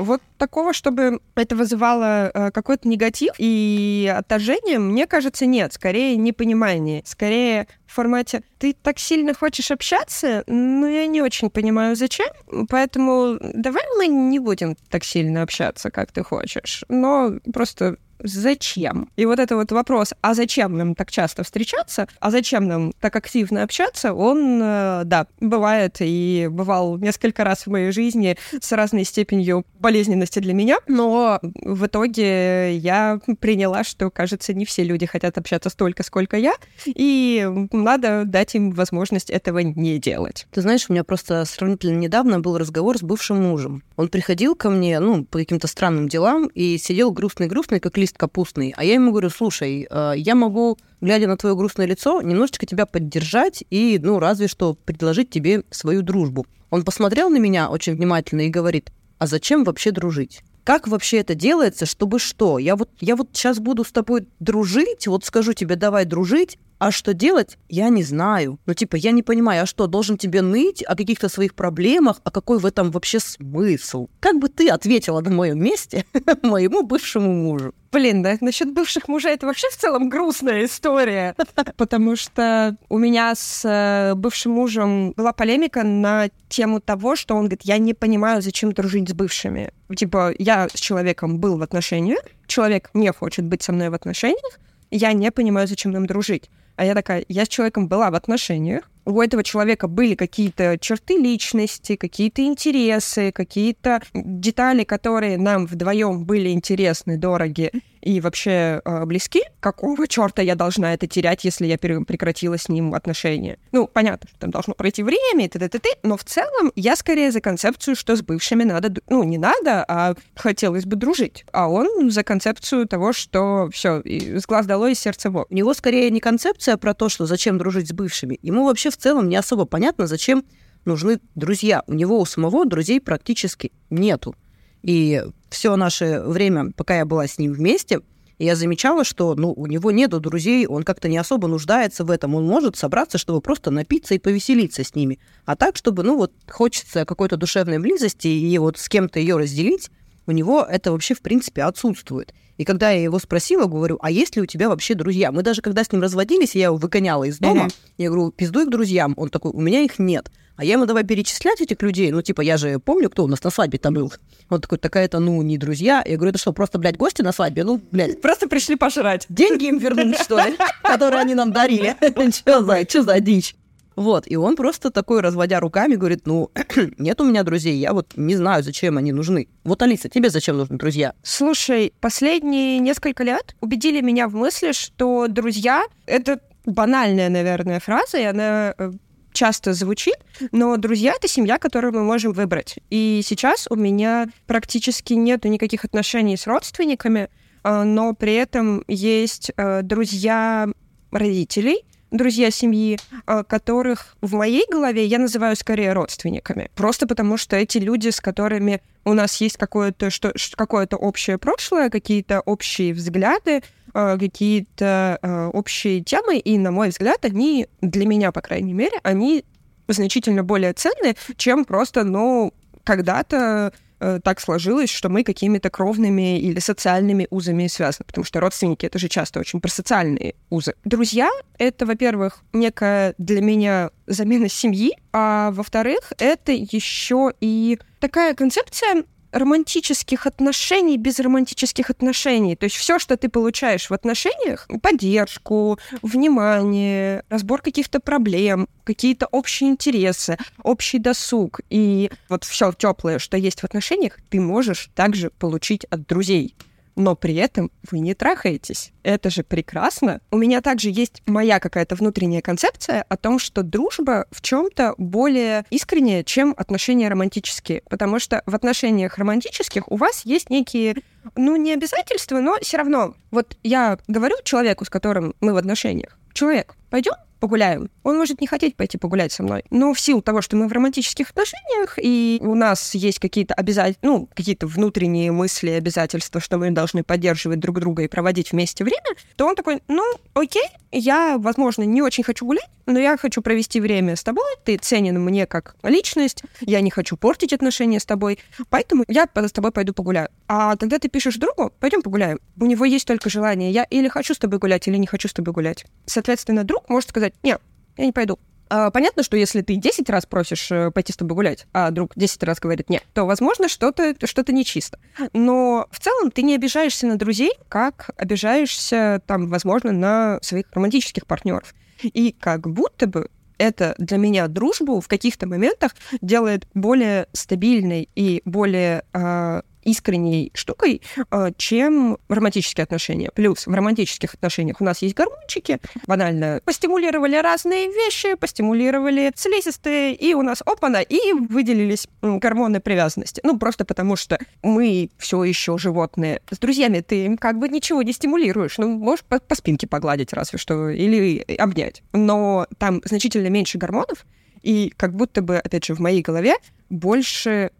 Вот 0.00 0.22
такого, 0.38 0.72
чтобы 0.72 1.20
это 1.34 1.54
вызывало 1.54 2.30
э, 2.32 2.50
какой-то 2.52 2.88
негатив 2.88 3.34
и 3.36 4.12
отторжение, 4.16 4.78
мне 4.78 5.06
кажется, 5.06 5.44
нет. 5.44 5.74
Скорее, 5.74 6.16
непонимание. 6.16 7.02
Скорее, 7.04 7.68
в 7.86 7.92
формате 7.92 8.42
«ты 8.58 8.72
так 8.72 8.98
сильно 8.98 9.34
хочешь 9.34 9.70
общаться, 9.70 10.42
но 10.46 10.88
я 10.88 11.06
не 11.06 11.20
очень 11.20 11.50
понимаю, 11.50 11.96
зачем, 11.96 12.28
поэтому 12.70 13.36
давай 13.40 13.82
мы 13.98 14.06
не 14.06 14.38
будем 14.38 14.74
так 14.88 15.04
сильно 15.04 15.42
общаться, 15.42 15.90
как 15.90 16.12
ты 16.12 16.22
хочешь, 16.22 16.84
но 16.88 17.32
просто 17.52 17.96
зачем? 18.22 19.08
И 19.16 19.26
вот 19.26 19.38
это 19.38 19.56
вот 19.56 19.72
вопрос, 19.72 20.14
а 20.20 20.34
зачем 20.34 20.76
нам 20.76 20.94
так 20.94 21.10
часто 21.10 21.42
встречаться, 21.42 22.08
а 22.20 22.30
зачем 22.30 22.66
нам 22.66 22.92
так 23.00 23.16
активно 23.16 23.62
общаться, 23.62 24.12
он, 24.14 24.60
э, 24.62 25.02
да, 25.04 25.26
бывает 25.40 25.96
и 26.00 26.48
бывал 26.50 26.96
несколько 26.98 27.44
раз 27.44 27.66
в 27.66 27.70
моей 27.70 27.92
жизни 27.92 28.36
с 28.60 28.72
разной 28.72 29.04
степенью 29.04 29.64
болезненности 29.78 30.38
для 30.38 30.54
меня, 30.54 30.78
но 30.86 31.40
в 31.42 31.86
итоге 31.86 32.76
я 32.76 33.20
приняла, 33.40 33.84
что, 33.84 34.10
кажется, 34.10 34.54
не 34.54 34.64
все 34.64 34.84
люди 34.84 35.06
хотят 35.06 35.38
общаться 35.38 35.70
столько, 35.70 36.02
сколько 36.02 36.36
я, 36.36 36.54
и 36.86 37.48
надо 37.72 38.24
дать 38.24 38.54
им 38.54 38.70
возможность 38.72 39.30
этого 39.30 39.58
не 39.58 39.98
делать. 39.98 40.46
Ты 40.50 40.62
знаешь, 40.62 40.86
у 40.88 40.92
меня 40.92 41.04
просто 41.04 41.44
сравнительно 41.44 41.98
недавно 41.98 42.40
был 42.40 42.58
разговор 42.58 42.98
с 42.98 43.02
бывшим 43.02 43.42
мужем. 43.42 43.82
Он 43.96 44.08
приходил 44.08 44.54
ко 44.54 44.70
мне, 44.70 44.98
ну, 45.00 45.24
по 45.24 45.38
каким-то 45.38 45.66
странным 45.66 46.08
делам, 46.08 46.46
и 46.46 46.78
сидел 46.78 47.10
грустный-грустный, 47.10 47.80
как 47.80 47.96
лист 47.96 48.09
лист 48.10 48.18
капустный. 48.18 48.74
А 48.76 48.84
я 48.84 48.94
ему 48.94 49.10
говорю, 49.10 49.30
слушай, 49.30 49.86
э, 49.88 50.12
я 50.16 50.34
могу, 50.34 50.76
глядя 51.00 51.26
на 51.26 51.36
твое 51.36 51.54
грустное 51.54 51.86
лицо, 51.86 52.20
немножечко 52.22 52.66
тебя 52.66 52.86
поддержать 52.86 53.64
и, 53.70 53.98
ну, 54.02 54.18
разве 54.18 54.48
что 54.48 54.74
предложить 54.74 55.30
тебе 55.30 55.62
свою 55.70 56.02
дружбу. 56.02 56.46
Он 56.70 56.84
посмотрел 56.84 57.30
на 57.30 57.38
меня 57.38 57.70
очень 57.70 57.94
внимательно 57.94 58.42
и 58.42 58.48
говорит, 58.48 58.90
а 59.18 59.26
зачем 59.26 59.64
вообще 59.64 59.90
дружить? 59.90 60.42
Как 60.64 60.88
вообще 60.88 61.18
это 61.18 61.34
делается, 61.34 61.86
чтобы 61.86 62.18
что? 62.18 62.58
Я 62.58 62.76
вот, 62.76 62.90
я 63.00 63.16
вот 63.16 63.30
сейчас 63.32 63.58
буду 63.58 63.82
с 63.84 63.92
тобой 63.92 64.26
дружить, 64.40 65.06
вот 65.06 65.24
скажу 65.24 65.52
тебе, 65.52 65.76
давай 65.76 66.04
дружить, 66.04 66.58
а 66.78 66.90
что 66.90 67.12
делать, 67.12 67.58
я 67.68 67.90
не 67.90 68.02
знаю. 68.02 68.58
Ну, 68.66 68.72
типа, 68.72 68.96
я 68.96 69.10
не 69.10 69.22
понимаю, 69.22 69.64
а 69.64 69.66
что, 69.66 69.86
должен 69.86 70.16
тебе 70.16 70.40
ныть 70.40 70.82
о 70.82 70.96
каких-то 70.96 71.28
своих 71.28 71.54
проблемах, 71.54 72.20
а 72.24 72.30
какой 72.30 72.58
в 72.58 72.64
этом 72.64 72.90
вообще 72.90 73.20
смысл? 73.20 74.08
Как 74.18 74.38
бы 74.38 74.48
ты 74.48 74.68
ответила 74.68 75.20
на 75.20 75.30
моем 75.30 75.62
месте 75.62 76.06
моему 76.42 76.82
бывшему 76.82 77.34
мужу? 77.34 77.74
Блин, 77.92 78.22
да, 78.22 78.36
насчет 78.40 78.72
бывших 78.72 79.08
мужей 79.08 79.34
это 79.34 79.46
вообще 79.46 79.68
в 79.68 79.76
целом 79.76 80.08
грустная 80.08 80.64
история, 80.64 81.34
потому 81.76 82.14
что 82.14 82.76
у 82.88 82.98
меня 82.98 83.34
с 83.34 83.62
э, 83.64 84.14
бывшим 84.14 84.52
мужем 84.52 85.12
была 85.12 85.32
полемика 85.32 85.82
на 85.82 86.28
тему 86.48 86.80
того, 86.80 87.16
что 87.16 87.34
он 87.34 87.42
говорит, 87.42 87.62
я 87.64 87.78
не 87.78 87.92
понимаю, 87.94 88.42
зачем 88.42 88.72
дружить 88.72 89.08
с 89.08 89.12
бывшими. 89.12 89.72
Типа, 89.94 90.32
я 90.38 90.68
с 90.68 90.78
человеком 90.78 91.40
был 91.40 91.58
в 91.58 91.62
отношениях, 91.62 92.20
человек 92.46 92.90
не 92.94 93.10
хочет 93.12 93.44
быть 93.44 93.62
со 93.62 93.72
мной 93.72 93.88
в 93.88 93.94
отношениях, 93.94 94.60
я 94.92 95.12
не 95.12 95.32
понимаю, 95.32 95.66
зачем 95.66 95.90
нам 95.90 96.06
дружить. 96.06 96.48
А 96.80 96.84
я 96.86 96.94
такая, 96.94 97.26
я 97.28 97.44
с 97.44 97.48
человеком 97.48 97.88
была 97.88 98.10
в 98.10 98.14
отношениях, 98.14 98.90
у 99.04 99.20
этого 99.20 99.44
человека 99.44 99.86
были 99.86 100.14
какие-то 100.14 100.78
черты 100.80 101.18
личности, 101.18 101.94
какие-то 101.94 102.40
интересы, 102.40 103.32
какие-то 103.32 104.00
детали, 104.14 104.84
которые 104.84 105.36
нам 105.36 105.66
вдвоем 105.66 106.24
были 106.24 106.48
интересны, 106.48 107.18
дороги 107.18 107.70
и 108.00 108.20
вообще 108.20 108.80
э, 108.84 109.04
близки, 109.04 109.42
какого 109.60 110.08
черта 110.08 110.42
я 110.42 110.54
должна 110.54 110.94
это 110.94 111.06
терять, 111.06 111.44
если 111.44 111.66
я 111.66 111.76
прекратила 111.78 112.56
с 112.56 112.68
ним 112.68 112.94
отношения? 112.94 113.58
Ну, 113.72 113.86
понятно, 113.86 114.28
что 114.28 114.38
там 114.38 114.50
должно 114.50 114.74
пройти 114.74 115.02
время 115.02 115.44
и 115.44 115.48
т.д. 115.48 115.68
т.д. 115.68 115.88
Но 116.02 116.16
в 116.16 116.24
целом 116.24 116.72
я 116.76 116.96
скорее 116.96 117.30
за 117.30 117.40
концепцию, 117.40 117.96
что 117.96 118.16
с 118.16 118.22
бывшими 118.22 118.64
надо, 118.64 118.92
ну, 119.08 119.22
не 119.22 119.38
надо, 119.38 119.84
а 119.86 120.14
хотелось 120.34 120.86
бы 120.86 120.96
дружить. 120.96 121.44
А 121.52 121.68
он 121.68 122.10
за 122.10 122.22
концепцию 122.22 122.86
того, 122.86 123.12
что 123.12 123.68
все, 123.72 124.02
с 124.04 124.46
глаз 124.46 124.66
долой, 124.66 124.92
из 124.92 125.00
сердца 125.00 125.30
в 125.30 125.46
У 125.48 125.54
него 125.54 125.74
скорее 125.74 126.10
не 126.10 126.20
концепция 126.20 126.76
про 126.76 126.94
то, 126.94 127.08
что 127.08 127.26
зачем 127.26 127.58
дружить 127.58 127.88
с 127.88 127.92
бывшими. 127.92 128.38
Ему 128.42 128.64
вообще 128.64 128.90
в 128.90 128.96
целом 128.96 129.28
не 129.28 129.36
особо 129.36 129.66
понятно, 129.66 130.06
зачем 130.06 130.44
нужны 130.84 131.20
друзья. 131.34 131.82
У 131.86 131.92
него 131.92 132.18
у 132.18 132.24
самого 132.24 132.64
друзей 132.64 133.00
практически 133.00 133.72
нету. 133.90 134.34
И 134.82 135.22
все 135.50 135.76
наше 135.76 136.22
время, 136.24 136.72
пока 136.76 136.96
я 136.96 137.04
была 137.04 137.26
с 137.26 137.38
ним 137.38 137.52
вместе, 137.52 138.00
я 138.38 138.56
замечала, 138.56 139.04
что 139.04 139.34
ну, 139.34 139.52
у 139.52 139.66
него 139.66 139.90
нету 139.90 140.18
друзей, 140.18 140.66
он 140.66 140.82
как-то 140.82 141.08
не 141.08 141.18
особо 141.18 141.46
нуждается 141.46 142.04
в 142.04 142.10
этом. 142.10 142.34
Он 142.34 142.46
может 142.46 142.74
собраться, 142.74 143.18
чтобы 143.18 143.42
просто 143.42 143.70
напиться 143.70 144.14
и 144.14 144.18
повеселиться 144.18 144.82
с 144.82 144.94
ними. 144.94 145.18
А 145.44 145.56
так, 145.56 145.76
чтобы, 145.76 146.02
ну 146.04 146.16
вот, 146.16 146.32
хочется 146.48 147.04
какой-то 147.04 147.36
душевной 147.36 147.78
близости 147.78 148.28
и 148.28 148.58
вот 148.58 148.78
с 148.78 148.88
кем-то 148.88 149.20
ее 149.20 149.36
разделить, 149.36 149.90
у 150.26 150.32
него 150.32 150.62
это 150.62 150.92
вообще, 150.92 151.14
в 151.14 151.20
принципе, 151.20 151.64
отсутствует. 151.64 152.32
И 152.56 152.64
когда 152.64 152.90
я 152.90 153.02
его 153.02 153.18
спросила, 153.18 153.66
говорю, 153.66 153.98
а 154.00 154.10
есть 154.10 154.36
ли 154.36 154.42
у 154.42 154.46
тебя 154.46 154.70
вообще 154.70 154.94
друзья? 154.94 155.32
Мы 155.32 155.42
даже 155.42 155.60
когда 155.60 155.84
с 155.84 155.92
ним 155.92 156.00
разводились, 156.00 156.54
я 156.54 156.66
его 156.66 156.76
выгоняла 156.76 157.24
из 157.24 157.38
дома, 157.38 157.66
uh-huh. 157.66 157.74
я 157.98 158.08
говорю, 158.08 158.30
пиздуй 158.30 158.66
к 158.66 158.70
друзьям. 158.70 159.14
Он 159.16 159.28
такой, 159.28 159.50
у 159.50 159.60
меня 159.60 159.80
их 159.80 159.98
нет. 159.98 160.30
А 160.60 160.64
я 160.64 160.74
ему 160.74 160.84
давай 160.84 161.04
перечислять 161.04 161.62
этих 161.62 161.80
людей. 161.80 162.10
Ну, 162.10 162.20
типа, 162.20 162.42
я 162.42 162.58
же 162.58 162.78
помню, 162.80 163.08
кто 163.08 163.24
у 163.24 163.26
нас 163.26 163.42
на 163.42 163.48
свадьбе 163.48 163.78
там 163.78 163.94
был. 163.94 164.12
Он 164.50 164.60
такой, 164.60 164.76
такая-то, 164.76 165.18
ну, 165.18 165.40
не 165.40 165.56
друзья. 165.56 166.04
Я 166.04 166.16
говорю, 166.16 166.32
это 166.32 166.38
что, 166.38 166.52
просто, 166.52 166.78
блядь, 166.78 166.98
гости 166.98 167.22
на 167.22 167.32
свадьбе? 167.32 167.64
Ну, 167.64 167.80
блядь. 167.90 168.20
Просто 168.20 168.46
пришли 168.46 168.76
пожрать. 168.76 169.24
Деньги 169.30 169.68
им 169.68 169.78
вернуть, 169.78 170.18
что 170.18 170.38
ли? 170.38 170.58
Которые 170.82 171.22
они 171.22 171.34
нам 171.34 171.50
дарили. 171.50 171.96
Что 172.30 172.62
за, 172.62 172.86
что 172.86 173.02
за 173.02 173.20
дичь? 173.20 173.56
Вот, 173.96 174.24
и 174.26 174.36
он 174.36 174.54
просто 174.54 174.90
такой, 174.90 175.22
разводя 175.22 175.60
руками, 175.60 175.94
говорит, 175.94 176.26
ну, 176.26 176.50
нет 176.98 177.18
у 177.22 177.24
меня 177.24 177.42
друзей, 177.42 177.78
я 177.78 177.94
вот 177.94 178.12
не 178.16 178.36
знаю, 178.36 178.62
зачем 178.62 178.98
они 178.98 179.12
нужны. 179.12 179.48
Вот, 179.64 179.80
Алиса, 179.80 180.10
тебе 180.10 180.28
зачем 180.28 180.58
нужны 180.58 180.76
друзья? 180.76 181.14
Слушай, 181.22 181.94
последние 182.00 182.78
несколько 182.80 183.24
лет 183.24 183.56
убедили 183.60 184.02
меня 184.02 184.28
в 184.28 184.34
мысли, 184.34 184.72
что 184.72 185.26
друзья— 185.26 185.84
это 186.06 186.40
банальная, 186.66 187.30
наверное, 187.30 187.80
фраза, 187.80 188.18
и 188.18 188.24
она 188.24 188.74
э, 188.76 188.92
часто 189.32 189.72
звучит, 189.72 190.16
но 190.52 190.76
друзья— 190.76 191.12
это 191.16 191.28
семья, 191.28 191.58
которую 191.58 191.92
мы 191.94 192.02
можем 192.02 192.32
выбрать. 192.32 192.78
И 192.90 193.22
сейчас 193.24 193.66
у 193.70 193.76
меня 193.76 194.28
практически 194.46 195.14
нету 195.14 195.48
никаких 195.48 195.84
отношений 195.84 196.36
с 196.36 196.46
родственниками, 196.46 197.28
э, 197.64 197.82
но 197.82 198.14
при 198.14 198.34
этом 198.34 198.84
есть 198.88 199.52
э, 199.56 199.82
друзья 199.82 200.68
родителей, 201.10 201.84
друзья 202.10 202.50
семьи, 202.50 202.98
а, 203.26 203.44
которых 203.44 204.16
в 204.20 204.34
моей 204.34 204.64
голове 204.70 205.04
я 205.04 205.18
называю 205.18 205.56
скорее 205.56 205.92
родственниками. 205.92 206.70
Просто 206.74 207.06
потому, 207.06 207.36
что 207.36 207.56
эти 207.56 207.78
люди, 207.78 208.10
с 208.10 208.20
которыми 208.20 208.82
у 209.04 209.14
нас 209.14 209.40
есть 209.40 209.56
какое-то 209.56 210.10
что, 210.10 210.32
какое-то 210.56 210.96
общее 210.96 211.38
прошлое, 211.38 211.90
какие-то 211.90 212.40
общие 212.40 212.92
взгляды, 212.92 213.62
какие-то 213.92 215.18
а, 215.22 215.48
общие 215.48 216.00
темы, 216.00 216.38
и, 216.38 216.58
на 216.58 216.70
мой 216.70 216.90
взгляд, 216.90 217.24
они, 217.24 217.66
для 217.80 218.06
меня, 218.06 218.32
по 218.32 218.40
крайней 218.40 218.72
мере, 218.72 218.98
они 219.02 219.44
значительно 219.88 220.44
более 220.44 220.72
ценные, 220.72 221.16
чем 221.36 221.64
просто, 221.64 222.04
ну, 222.04 222.52
когда-то 222.84 223.72
Э, 224.00 224.18
так 224.22 224.40
сложилось, 224.40 224.88
что 224.88 225.10
мы 225.10 225.24
какими-то 225.24 225.68
кровными 225.68 226.40
или 226.40 226.58
социальными 226.58 227.26
узами 227.30 227.66
связаны, 227.66 228.06
потому 228.06 228.24
что 228.24 228.40
родственники— 228.40 228.86
это 228.86 228.98
же 228.98 229.08
часто 229.08 229.40
очень 229.40 229.60
про 229.60 229.68
социальные 229.68 230.36
узы. 230.48 230.74
Друзья— 230.84 231.28
это, 231.58 231.84
во-первых, 231.84 232.42
некая 232.54 233.14
для 233.18 233.42
меня 233.42 233.90
замена 234.06 234.48
семьи, 234.48 234.96
а 235.12 235.50
во-вторых, 235.50 236.14
это 236.18 236.52
еще 236.52 237.32
и 237.40 237.78
такая 237.98 238.34
концепция 238.34 239.04
романтических 239.32 240.26
отношений 240.26 240.96
без 240.96 241.20
романтических 241.20 241.90
отношений. 241.90 242.56
То 242.56 242.64
есть 242.64 242.76
все, 242.76 242.98
что 242.98 243.16
ты 243.16 243.28
получаешь 243.28 243.90
в 243.90 243.94
отношениях, 243.94 244.68
поддержку, 244.82 245.78
внимание, 246.02 247.24
разбор 247.28 247.62
каких-то 247.62 248.00
проблем, 248.00 248.68
какие-то 248.84 249.26
общие 249.26 249.70
интересы, 249.70 250.38
общий 250.62 250.98
досуг 250.98 251.60
и 251.70 252.10
вот 252.28 252.44
все 252.44 252.72
теплое, 252.72 253.18
что 253.18 253.36
есть 253.36 253.60
в 253.60 253.64
отношениях, 253.64 254.18
ты 254.30 254.40
можешь 254.40 254.90
также 254.94 255.30
получить 255.30 255.84
от 255.84 256.06
друзей 256.06 256.54
но 257.00 257.16
при 257.16 257.34
этом 257.34 257.70
вы 257.90 257.98
не 258.00 258.14
трахаетесь. 258.14 258.92
Это 259.02 259.30
же 259.30 259.42
прекрасно. 259.42 260.20
У 260.30 260.36
меня 260.36 260.60
также 260.60 260.90
есть 260.90 261.22
моя 261.26 261.58
какая-то 261.58 261.94
внутренняя 261.94 262.42
концепция 262.42 263.04
о 263.08 263.16
том, 263.16 263.38
что 263.38 263.62
дружба 263.62 264.26
в 264.30 264.42
чем-то 264.42 264.94
более 264.98 265.64
искренняя, 265.70 266.22
чем 266.22 266.54
отношения 266.56 267.08
романтические. 267.08 267.82
Потому 267.88 268.18
что 268.18 268.42
в 268.46 268.54
отношениях 268.54 269.18
романтических 269.18 269.90
у 269.90 269.96
вас 269.96 270.22
есть 270.24 270.50
некие, 270.50 270.96
ну, 271.36 271.56
не 271.56 271.72
обязательства, 271.72 272.40
но 272.40 272.58
все 272.60 272.76
равно. 272.76 273.14
Вот 273.30 273.56
я 273.62 273.98
говорю 274.06 274.36
человеку, 274.44 274.84
с 274.84 274.90
которым 274.90 275.34
мы 275.40 275.54
в 275.54 275.56
отношениях, 275.56 276.18
человек, 276.32 276.76
пойдем 276.90 277.14
погуляем. 277.40 277.90
Он 278.02 278.16
может 278.16 278.40
не 278.40 278.46
хотеть 278.46 278.76
пойти 278.76 278.98
погулять 278.98 279.32
со 279.32 279.42
мной. 279.42 279.64
Но 279.70 279.92
в 279.92 280.00
силу 280.00 280.22
того, 280.22 280.42
что 280.42 280.56
мы 280.56 280.68
в 280.68 280.72
романтических 280.72 281.30
отношениях, 281.30 281.98
и 282.00 282.38
у 282.42 282.54
нас 282.54 282.94
есть 282.94 283.18
какие-то 283.18 283.54
обязательства, 283.54 284.06
ну, 284.06 284.28
какие-то 284.34 284.66
внутренние 284.66 285.32
мысли, 285.32 285.70
обязательства, 285.70 286.40
что 286.40 286.58
мы 286.58 286.70
должны 286.70 287.02
поддерживать 287.04 287.60
друг 287.60 287.80
друга 287.80 288.02
и 288.02 288.08
проводить 288.08 288.52
вместе 288.52 288.84
время, 288.84 289.16
то 289.36 289.46
он 289.46 289.54
такой, 289.54 289.82
ну, 289.88 290.04
окей, 290.34 290.66
я, 290.92 291.38
возможно, 291.38 291.82
не 291.82 292.02
очень 292.02 292.24
хочу 292.24 292.44
гулять, 292.44 292.68
но 292.86 292.98
я 292.98 293.16
хочу 293.16 293.42
провести 293.42 293.80
время 293.80 294.16
с 294.16 294.24
тобой, 294.24 294.44
ты 294.64 294.76
ценен 294.76 295.20
мне 295.20 295.46
как 295.46 295.76
личность, 295.82 296.42
я 296.60 296.80
не 296.80 296.90
хочу 296.90 297.16
портить 297.16 297.52
отношения 297.52 298.00
с 298.00 298.04
тобой, 298.04 298.38
поэтому 298.68 299.04
я 299.08 299.28
с 299.34 299.52
тобой 299.52 299.70
пойду 299.70 299.92
погуляю. 299.92 300.28
А 300.48 300.76
когда 300.76 300.98
ты 300.98 301.08
пишешь 301.08 301.36
другу, 301.36 301.72
пойдем 301.78 302.02
погуляем, 302.02 302.40
у 302.58 302.66
него 302.66 302.84
есть 302.84 303.06
только 303.06 303.30
желание, 303.30 303.70
я 303.70 303.84
или 303.84 304.08
хочу 304.08 304.34
с 304.34 304.38
тобой 304.38 304.58
гулять, 304.58 304.88
или 304.88 304.96
не 304.96 305.06
хочу 305.06 305.28
с 305.28 305.32
тобой 305.32 305.54
гулять. 305.54 305.86
Соответственно, 306.06 306.64
друг 306.64 306.88
может 306.88 307.10
сказать, 307.10 307.34
нет, 307.42 307.60
я 308.00 308.06
не 308.06 308.12
пойду. 308.12 308.38
А, 308.68 308.90
понятно, 308.90 309.24
что 309.24 309.36
если 309.36 309.62
ты 309.62 309.74
10 309.74 310.08
раз 310.10 310.26
просишь 310.26 310.70
э, 310.70 310.92
пойти 310.92 311.12
с 311.12 311.16
тобой 311.16 311.34
гулять, 311.34 311.66
а 311.72 311.90
друг 311.90 312.12
10 312.14 312.42
раз 312.44 312.60
говорит 312.60 312.88
нет, 312.88 313.02
то, 313.12 313.24
возможно, 313.24 313.68
что-то 313.68 314.14
что 314.24 314.52
нечисто. 314.52 314.98
Но 315.32 315.88
в 315.90 315.98
целом 315.98 316.30
ты 316.30 316.42
не 316.42 316.54
обижаешься 316.54 317.06
на 317.08 317.16
друзей, 317.16 317.52
как 317.68 318.10
обижаешься, 318.16 319.20
там, 319.26 319.48
возможно, 319.48 319.90
на 319.90 320.38
своих 320.42 320.66
романтических 320.72 321.26
партнеров. 321.26 321.74
И 322.02 322.32
как 322.32 322.68
будто 322.68 323.08
бы 323.08 323.28
это 323.58 323.94
для 323.98 324.16
меня 324.16 324.48
дружбу 324.48 325.00
в 325.00 325.08
каких-то 325.08 325.46
моментах 325.46 325.94
делает 326.22 326.66
более 326.72 327.26
стабильной 327.32 328.08
и 328.14 328.40
более 328.44 329.04
э, 329.12 329.62
искренней 329.90 330.50
штукой, 330.54 331.02
а, 331.30 331.50
чем 331.56 332.18
романтические 332.28 332.84
отношения. 332.84 333.30
Плюс 333.34 333.66
в 333.66 333.72
романтических 333.72 334.34
отношениях 334.34 334.80
у 334.80 334.84
нас 334.84 335.02
есть 335.02 335.14
гормончики, 335.14 335.78
банально 336.06 336.60
постимулировали 336.64 337.36
разные 337.36 337.88
вещи, 337.88 338.34
постимулировали 338.34 339.32
слизистые, 339.34 340.14
и 340.14 340.34
у 340.34 340.42
нас 340.42 340.62
опана, 340.64 341.00
и 341.00 341.32
выделились 341.32 342.06
гормоны 342.22 342.80
привязанности. 342.80 343.40
Ну, 343.44 343.58
просто 343.58 343.84
потому 343.84 344.16
что 344.16 344.38
мы 344.62 345.10
все 345.18 345.42
еще 345.44 345.78
животные. 345.78 346.42
С 346.50 346.58
друзьями 346.58 347.00
ты 347.00 347.36
как 347.36 347.58
бы 347.58 347.68
ничего 347.68 348.02
не 348.02 348.12
стимулируешь. 348.12 348.78
Ну, 348.78 348.88
можешь 348.98 349.24
по, 349.24 349.40
по 349.40 349.54
спинке 349.54 349.86
погладить 349.86 350.32
разве 350.32 350.58
что, 350.58 350.88
или 350.88 351.44
обнять. 351.58 352.02
Но 352.12 352.66
там 352.78 353.00
значительно 353.04 353.48
меньше 353.48 353.78
гормонов, 353.78 354.26
и 354.62 354.92
как 354.96 355.14
будто 355.14 355.42
бы, 355.42 355.56
опять 355.56 355.86
же, 355.86 355.94
в 355.94 356.00
моей 356.00 356.22
голове 356.22 356.54
больше 356.90 357.70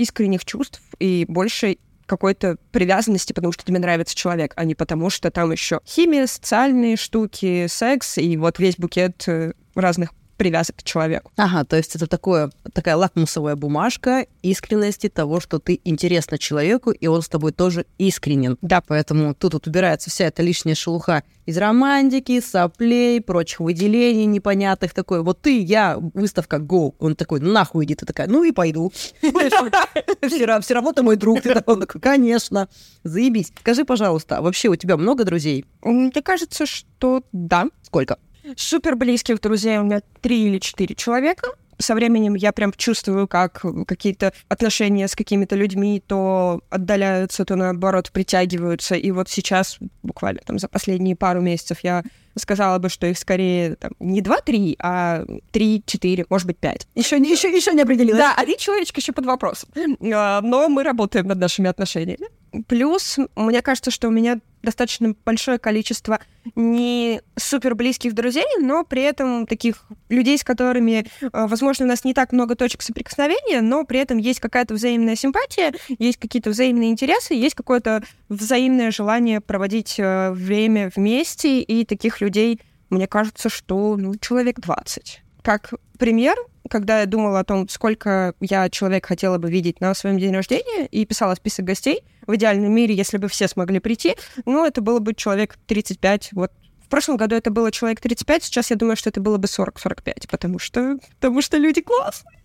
искренних 0.00 0.44
чувств 0.44 0.80
и 0.98 1.24
больше 1.28 1.76
какой-то 2.06 2.56
привязанности, 2.72 3.32
потому 3.32 3.52
что 3.52 3.64
тебе 3.64 3.78
нравится 3.78 4.16
человек, 4.16 4.52
а 4.56 4.64
не 4.64 4.74
потому 4.74 5.10
что 5.10 5.30
там 5.30 5.52
еще 5.52 5.80
химия, 5.86 6.26
социальные 6.26 6.96
штуки, 6.96 7.66
секс 7.68 8.18
и 8.18 8.36
вот 8.36 8.58
весь 8.58 8.76
букет 8.76 9.22
э, 9.28 9.52
разных 9.76 10.12
привязок 10.40 10.76
к 10.76 10.82
человеку. 10.82 11.30
Ага, 11.36 11.64
то 11.64 11.76
есть 11.76 11.94
это 11.94 12.06
такое, 12.06 12.50
такая 12.72 12.96
лакмусовая 12.96 13.56
бумажка 13.56 14.24
искренности 14.40 15.10
того, 15.10 15.38
что 15.38 15.58
ты 15.58 15.78
интересна 15.84 16.38
человеку, 16.38 16.92
и 16.92 17.06
он 17.08 17.20
с 17.20 17.28
тобой 17.28 17.52
тоже 17.52 17.84
искренен. 17.98 18.56
Да. 18.62 18.80
Поэтому 18.80 19.34
тут 19.34 19.52
вот 19.52 19.66
убирается 19.66 20.08
вся 20.08 20.24
эта 20.24 20.42
лишняя 20.42 20.74
шелуха 20.74 21.24
из 21.44 21.58
романтики, 21.58 22.40
соплей, 22.40 23.20
прочих 23.20 23.60
выделений 23.60 24.24
непонятных. 24.24 24.94
Такой, 24.94 25.22
вот 25.22 25.42
ты, 25.42 25.60
я, 25.60 25.98
выставка 25.98 26.56
Go. 26.56 26.94
Он 26.98 27.16
такой, 27.16 27.40
нахуй 27.40 27.84
иди. 27.84 27.94
Ты 27.94 28.06
такая, 28.06 28.26
ну 28.26 28.42
и 28.42 28.50
пойду. 28.50 28.90
Все 29.20 30.74
равно 30.74 30.92
ты 30.94 31.02
мой 31.02 31.16
друг. 31.16 31.42
Ты 31.42 31.52
такой, 31.52 31.84
конечно, 31.86 32.70
заебись. 33.04 33.52
Скажи, 33.60 33.84
пожалуйста, 33.84 34.38
а 34.38 34.40
вообще 34.40 34.68
у 34.68 34.76
тебя 34.76 34.96
много 34.96 35.24
друзей? 35.24 35.66
Мне 35.82 36.22
кажется, 36.22 36.64
что 36.64 37.24
да. 37.32 37.66
Сколько? 37.82 38.16
Супер 38.56 38.96
близких 38.96 39.40
друзей 39.40 39.78
у 39.78 39.84
меня 39.84 40.02
три 40.20 40.46
или 40.46 40.58
четыре 40.58 40.94
человека. 40.94 41.48
Со 41.78 41.94
временем 41.94 42.34
я 42.34 42.52
прям 42.52 42.72
чувствую, 42.76 43.26
как 43.26 43.64
какие-то 43.86 44.34
отношения 44.48 45.08
с 45.08 45.16
какими-то 45.16 45.56
людьми 45.56 46.02
то 46.06 46.60
отдаляются, 46.68 47.46
то 47.46 47.56
наоборот 47.56 48.10
притягиваются. 48.12 48.96
И 48.96 49.10
вот 49.10 49.30
сейчас, 49.30 49.78
буквально 50.02 50.40
там 50.44 50.58
за 50.58 50.68
последние 50.68 51.16
пару 51.16 51.40
месяцев, 51.40 51.78
я 51.82 52.02
сказала 52.36 52.78
бы, 52.78 52.90
что 52.90 53.06
их 53.06 53.18
скорее 53.18 53.76
там, 53.76 53.92
не 53.98 54.20
2-3, 54.20 54.76
а 54.78 55.24
3-4, 55.52 56.26
может 56.28 56.46
быть, 56.46 56.58
5. 56.58 56.88
Еще, 56.94 57.16
еще, 57.16 57.50
еще 57.50 57.72
не 57.72 57.82
определилась. 57.82 58.18
Да, 58.18 58.34
один 58.36 58.58
человечек 58.58 58.98
еще 58.98 59.12
под 59.12 59.24
вопросом. 59.24 59.70
А, 60.12 60.40
но 60.42 60.68
мы 60.68 60.82
работаем 60.82 61.26
над 61.26 61.38
нашими 61.38 61.68
отношениями. 61.68 62.26
Плюс, 62.66 63.18
мне 63.36 63.62
кажется, 63.62 63.90
что 63.90 64.08
у 64.08 64.10
меня 64.10 64.40
достаточно 64.62 65.14
большое 65.24 65.58
количество 65.58 66.20
не 66.54 67.20
супер 67.36 67.74
близких 67.74 68.14
друзей, 68.14 68.44
но 68.60 68.84
при 68.84 69.02
этом 69.02 69.46
таких 69.46 69.84
людей, 70.08 70.38
с 70.38 70.44
которыми, 70.44 71.06
а, 71.32 71.46
возможно, 71.46 71.84
у 71.84 71.88
нас 71.88 72.04
не 72.04 72.14
так 72.14 72.32
много 72.32 72.54
точек 72.54 72.82
соприкосновения, 72.82 73.60
но 73.60 73.84
при 73.84 74.00
этом 74.00 74.18
есть 74.18 74.40
какая-то 74.40 74.74
взаимная 74.74 75.16
симпатия, 75.16 75.72
есть 75.98 76.18
какие-то 76.18 76.50
взаимные 76.50 76.90
интересы, 76.90 77.34
есть 77.34 77.54
какое-то 77.54 78.02
взаимное 78.28 78.90
желание 78.90 79.40
проводить 79.40 79.96
а, 79.98 80.32
время 80.32 80.90
вместе, 80.94 81.60
и 81.60 81.84
таких 81.84 82.20
людей, 82.20 82.60
мне 82.88 83.06
кажется, 83.06 83.48
что 83.48 83.96
ну, 83.96 84.14
человек 84.16 84.60
20. 84.60 85.22
Как 85.42 85.72
пример, 86.00 86.34
когда 86.68 87.00
я 87.00 87.06
думала 87.06 87.40
о 87.40 87.44
том, 87.44 87.68
сколько 87.68 88.34
я 88.40 88.68
человек 88.70 89.06
хотела 89.06 89.38
бы 89.38 89.50
видеть 89.50 89.80
на 89.80 89.94
своем 89.94 90.18
день 90.18 90.34
рождения, 90.34 90.86
и 90.86 91.04
писала 91.04 91.34
список 91.34 91.66
гостей, 91.66 92.02
в 92.26 92.34
идеальном 92.34 92.72
мире, 92.72 92.94
если 92.94 93.18
бы 93.18 93.28
все 93.28 93.46
смогли 93.46 93.78
прийти, 93.80 94.16
ну, 94.46 94.64
это 94.64 94.80
было 94.80 94.98
бы 94.98 95.14
человек 95.14 95.58
35, 95.66 96.30
вот 96.32 96.50
в 96.82 96.88
прошлом 96.88 97.18
году 97.18 97.36
это 97.36 97.50
было 97.50 97.70
человек 97.70 98.00
35, 98.00 98.42
сейчас 98.42 98.70
я 98.70 98.76
думаю, 98.76 98.96
что 98.96 99.10
это 99.10 99.20
было 99.20 99.36
бы 99.36 99.46
40-45, 99.46 100.28
потому 100.28 100.58
что, 100.58 100.98
потому 101.20 101.42
что 101.42 101.58
люди 101.58 101.82
классные. 101.82 102.38